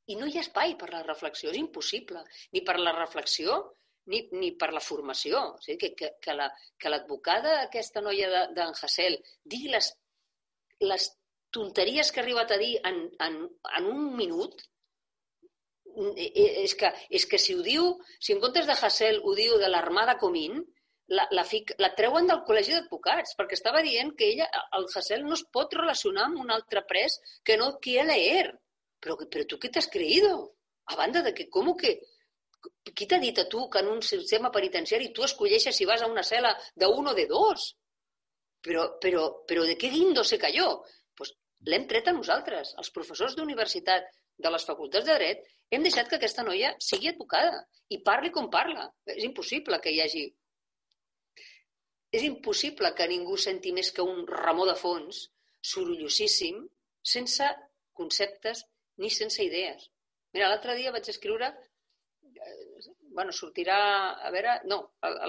I 0.05 0.19
no 0.19 0.28
hi 0.30 0.38
ha 0.38 0.45
espai 0.45 0.76
per 0.78 0.91
la 0.93 1.01
reflexió, 1.05 1.49
és 1.51 1.59
impossible. 1.61 2.21
Ni 2.53 2.61
per 2.65 2.78
la 2.82 2.93
reflexió, 2.97 3.59
ni, 4.11 4.21
ni 4.38 4.51
per 4.59 4.71
la 4.73 4.84
formació. 4.88 5.41
O 5.55 5.61
sigui, 5.65 5.91
que, 5.97 6.11
que, 6.21 6.34
que 6.80 6.91
l'advocada, 6.93 7.53
la, 7.59 7.69
aquesta 7.69 8.03
noia 8.05 8.30
d'en 8.32 8.53
de, 8.57 8.67
Hassel, 8.86 9.17
digui 9.55 9.71
les, 9.73 9.91
les 10.84 11.09
tonteries 11.55 12.11
que 12.11 12.21
ha 12.21 12.25
arribat 12.25 12.53
a 12.53 12.61
dir 12.61 12.73
en, 12.91 13.01
en, 13.25 13.41
en 13.79 13.91
un 13.91 14.05
minut, 14.19 14.63
eh, 15.95 16.29
eh, 16.29 16.47
és 16.65 16.75
que, 16.79 16.91
és 17.09 17.25
que 17.31 17.39
si 17.41 17.55
ho 17.55 17.63
diu, 17.65 17.91
si 18.19 18.35
en 18.35 18.41
comptes 18.43 18.67
de 18.69 18.75
Hassel 18.75 19.21
ho 19.23 19.35
diu 19.37 19.59
de 19.61 19.71
l'Armada 19.71 20.17
Comín, 20.21 20.63
la, 21.07 21.27
la, 21.37 21.43
fic, 21.45 21.75
la 21.81 21.91
treuen 21.97 22.27
del 22.29 22.41
col·legi 22.47 22.73
d'advocats, 22.73 23.35
perquè 23.37 23.57
estava 23.57 23.83
dient 23.85 24.11
que 24.17 24.29
ella, 24.33 24.47
el 24.77 24.87
Hassel 24.89 25.23
no 25.25 25.37
es 25.37 25.45
pot 25.53 25.73
relacionar 25.77 26.25
amb 26.29 26.41
un 26.41 26.51
altre 26.55 26.81
pres 26.89 27.19
que 27.45 27.57
no 27.61 27.75
qui 27.81 27.97
ha 27.99 28.07
leer. 28.07 28.49
Però, 29.01 29.17
però 29.29 29.45
tu 29.45 29.59
què 29.61 29.69
t'has 29.69 29.89
creïdo? 29.93 30.33
A 30.91 30.97
banda 30.97 31.23
de 31.25 31.33
que, 31.37 31.49
com 31.53 31.73
que... 31.77 31.97
Qui 32.97 33.05
t'ha 33.05 33.19
dit 33.21 33.37
a 33.37 33.45
tu 33.49 33.67
que 33.69 33.81
en 33.83 33.91
un 33.91 33.99
sistema 34.01 34.49
penitenciari 34.53 35.11
tu 35.13 35.25
escolleixes 35.25 35.77
si 35.77 35.85
vas 35.85 36.01
a 36.01 36.09
una 36.09 36.23
cel·la 36.25 36.55
d'un 36.81 37.11
o 37.11 37.13
de 37.13 37.27
dos? 37.29 37.67
Però, 38.65 38.87
però, 39.01 39.25
però 39.45 39.65
de 39.69 39.75
què 39.77 39.91
guindo 39.93 40.23
se 40.25 40.39
cayó? 40.41 40.79
L'hem 41.72 41.86
tret 41.89 42.07
a 42.07 42.13
nosaltres, 42.16 42.74
els 42.82 42.91
professors 42.95 43.36
d'universitat 43.38 44.07
de 44.45 44.51
les 44.51 44.66
facultats 44.68 45.07
de 45.07 45.16
dret, 45.18 45.45
hem 45.72 45.86
deixat 45.86 46.09
que 46.09 46.18
aquesta 46.20 46.43
noia 46.47 46.74
sigui 46.88 47.09
advocada 47.11 47.61
i 47.95 48.01
parli 48.09 48.32
com 48.36 48.49
parla. 48.53 48.89
És 49.16 49.24
impossible 49.28 49.80
que 49.84 49.93
hi 49.93 50.01
hagi... 50.03 50.26
És 52.16 52.24
impossible 52.24 52.91
que 52.95 53.07
ningú 53.11 53.38
senti 53.41 53.74
més 53.76 53.91
que 53.95 54.05
un 54.05 54.24
remor 54.30 54.70
de 54.72 54.76
fons 54.80 55.26
sorollosíssim, 55.74 56.61
sense 57.16 57.47
conceptes 57.97 58.63
ni 59.01 59.09
sense 59.11 59.43
idees. 59.43 59.89
Mira, 60.36 60.51
l'altre 60.51 60.78
dia 60.78 60.93
vaig 60.95 61.09
escriure... 61.11 61.49
Eh, 62.36 62.93
bueno, 63.18 63.34
sortirà... 63.34 63.80
A 64.28 64.32
veure... 64.36 64.59
No, 64.72 64.80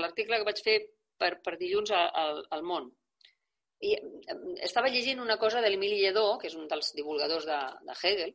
l'article 0.02 0.42
que 0.42 0.50
vaig 0.50 0.62
fer 0.68 0.78
per, 1.16 1.36
per 1.42 1.56
dilluns 1.56 1.94
al, 1.96 2.44
al 2.52 2.66
món 2.66 2.92
i 3.84 3.92
estava 4.64 4.88
llegint 4.88 5.20
una 5.20 5.36
cosa 5.36 5.60
de 5.60 5.70
l'Emili 5.70 6.00
Lledó, 6.00 6.26
que 6.40 6.48
és 6.48 6.56
un 6.56 6.68
dels 6.70 6.92
divulgadors 6.96 7.44
de, 7.48 7.58
de 7.88 7.96
Hegel, 8.02 8.32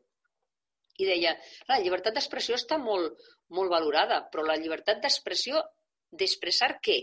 i 1.01 1.07
deia, 1.07 1.31
la 1.69 1.79
llibertat 1.81 2.17
d'expressió 2.17 2.57
està 2.59 2.77
molt, 2.81 3.17
molt 3.57 3.71
valorada, 3.73 4.21
però 4.31 4.45
la 4.45 4.57
llibertat 4.59 5.01
d'expressió 5.01 5.61
d'expressar 6.11 6.75
què? 6.83 6.99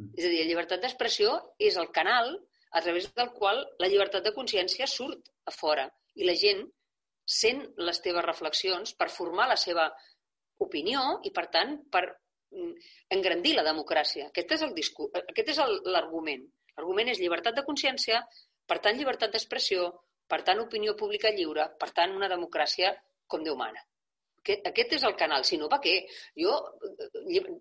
Mm. 0.00 0.14
És 0.18 0.24
a 0.24 0.32
dir, 0.32 0.40
la 0.40 0.48
llibertat 0.50 0.82
d'expressió 0.82 1.36
és 1.58 1.78
el 1.80 1.90
canal 1.94 2.32
a 2.74 2.82
través 2.82 3.06
del 3.14 3.30
qual 3.36 3.62
la 3.78 3.90
llibertat 3.90 4.24
de 4.26 4.34
consciència 4.34 4.88
surt 4.90 5.30
a 5.46 5.54
fora 5.54 5.86
i 6.18 6.26
la 6.26 6.34
gent 6.38 6.64
sent 7.24 7.62
les 7.88 8.00
teves 8.04 8.26
reflexions 8.26 8.96
per 8.98 9.12
formar 9.12 9.46
la 9.48 9.60
seva 9.60 9.86
opinió 10.64 11.04
i, 11.24 11.30
per 11.36 11.46
tant, 11.54 11.76
per 11.92 12.02
mm, 12.08 12.74
engrandir 13.16 13.54
la 13.56 13.64
democràcia. 13.66 14.28
Aquest 14.32 14.56
és 14.58 14.66
aquest 14.66 15.62
l'argument. 15.86 16.44
L'argument 16.78 17.10
és 17.12 17.20
llibertat 17.22 17.56
de 17.58 17.64
consciència, 17.66 18.20
per 18.66 18.80
tant 18.84 18.96
llibertat 18.98 19.34
d'expressió, 19.34 19.88
per 20.28 20.40
tant 20.46 20.62
opinió 20.62 20.94
pública 21.00 21.32
lliure, 21.34 21.66
per 21.80 21.90
tant 21.96 22.14
una 22.16 22.30
democràcia 22.32 22.94
com 23.26 23.44
Déu 23.44 23.56
mana. 23.56 23.82
Aquest 24.44 24.98
és 24.98 25.04
el 25.08 25.14
canal, 25.16 25.44
si 25.48 25.56
no, 25.56 25.70
per 25.72 25.80
què? 25.84 25.94
Jo, 26.36 26.56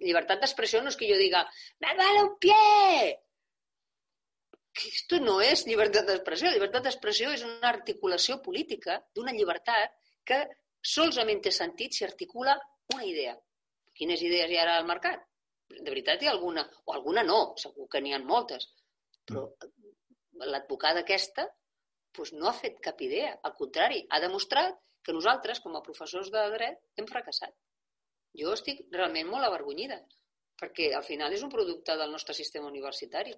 llibertat 0.02 0.42
d'expressió 0.42 0.82
no 0.84 0.92
és 0.92 0.98
que 1.00 1.08
jo 1.08 1.20
diga 1.20 1.46
¡me 1.80 1.94
vale 2.00 2.24
un 2.26 2.34
pie! 2.44 3.14
Esto 4.90 5.20
no 5.22 5.38
és 5.42 5.64
llibertat 5.68 6.08
d'expressió. 6.10 6.52
Llibertat 6.52 6.88
d'expressió 6.88 7.32
és 7.32 7.44
una 7.46 7.70
articulació 7.70 8.40
política 8.42 8.98
d'una 9.16 9.36
llibertat 9.38 9.94
que 10.26 10.40
solament 10.96 11.44
té 11.46 11.52
sentit 11.56 11.94
si 11.94 12.08
articula 12.08 12.58
una 12.96 13.06
idea. 13.06 13.36
Quines 13.94 14.22
idees 14.26 14.50
hi 14.50 14.58
ha 14.58 14.64
ara 14.66 14.78
al 14.80 14.90
mercat? 14.90 15.22
De 15.70 15.90
veritat 15.90 16.22
hi 16.22 16.28
ha 16.28 16.34
alguna? 16.34 16.66
O 16.86 16.96
alguna 16.98 17.24
no, 17.24 17.54
segur 17.62 17.88
que 17.90 18.02
n'hi 18.02 18.14
ha 18.14 18.20
moltes. 18.20 18.68
Però 19.30 19.48
l'advocada 20.52 21.04
aquesta 21.04 21.48
doncs 22.18 22.34
no 22.38 22.50
ha 22.50 22.58
fet 22.58 22.80
cap 22.88 23.00
idea. 23.02 23.32
Al 23.48 23.56
contrari, 23.60 24.04
ha 24.10 24.20
demostrat 24.24 24.78
que 25.04 25.16
nosaltres, 25.16 25.60
com 25.64 25.76
a 25.76 25.84
professors 25.86 26.30
de 26.34 26.44
dret, 26.56 26.82
hem 26.98 27.08
fracassat. 27.10 27.56
Jo 28.40 28.54
estic 28.58 28.86
realment 28.94 29.30
molt 29.30 29.46
avergonyida, 29.48 30.00
perquè 30.62 30.92
al 30.98 31.06
final 31.08 31.34
és 31.34 31.44
un 31.46 31.52
producte 31.54 31.98
del 32.00 32.14
nostre 32.14 32.36
sistema 32.38 32.70
universitari. 32.70 33.34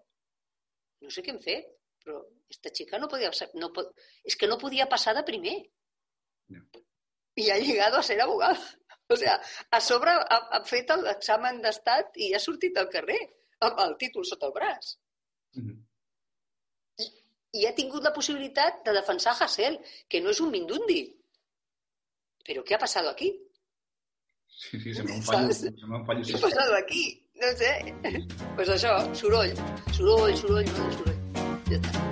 No 1.03 1.11
sé 1.11 1.23
què 1.23 1.33
hem 1.33 1.41
fet, 1.43 1.71
però 2.03 2.19
aquesta 2.21 2.73
xica 2.79 2.99
no 3.01 3.09
podia... 3.11 3.31
No 3.61 3.71
és 4.23 4.37
que 4.39 4.49
no 4.51 4.59
podia 4.61 4.89
passar 4.91 5.15
de 5.17 5.25
primer. 5.27 5.55
No. 6.55 6.61
I 7.41 7.49
ha 7.51 7.57
llegado 7.59 7.97
a 7.99 8.03
ser 8.03 8.19
abogada. 8.21 8.59
O 9.13 9.15
sea, 9.21 9.35
a 9.69 9.79
sobre 9.85 10.09
ha, 10.09 10.37
ha 10.57 10.59
fet 10.65 10.89
l'examen 10.97 11.59
d'estat 11.61 12.15
i 12.25 12.31
ha 12.33 12.39
sortit 12.41 12.79
al 12.81 12.87
carrer 12.89 13.19
amb 13.67 13.81
el 13.83 13.91
títol 14.01 14.25
sota 14.25 14.47
el 14.47 14.53
braç. 14.55 14.95
-huh. 15.63 15.75
I, 17.03 17.09
I 17.59 17.65
ha 17.67 17.73
tingut 17.75 18.03
la 18.03 18.13
possibilitat 18.13 18.83
de 18.85 18.93
defensar 18.99 19.35
Hassel, 19.39 19.79
que 20.09 20.21
no 20.21 20.29
és 20.29 20.39
un 20.39 20.51
mindundi. 20.51 21.01
Però 22.45 22.63
què 22.63 22.75
ha 22.75 22.83
passat 22.85 23.07
aquí? 23.09 23.31
Sí, 24.47 24.79
sí, 24.79 24.93
sembla 24.93 25.15
un 25.15 25.21
fallo. 25.29 25.53
Sembla 25.53 25.99
un 25.99 26.05
fallo 26.05 26.23
què 26.23 26.37
ha 26.37 26.43
passat 26.47 26.75
aquí? 26.79 27.05
No 27.41 27.51
sé. 27.59 27.71
Doncs 28.03 28.43
pues 28.55 28.69
això, 28.77 28.93
soroll. 29.21 29.55
Soroll, 29.97 30.37
soroll, 30.43 30.67
soroll, 30.75 30.93
soroll. 30.99 31.19
Ja 31.69 31.81
està. 31.81 32.05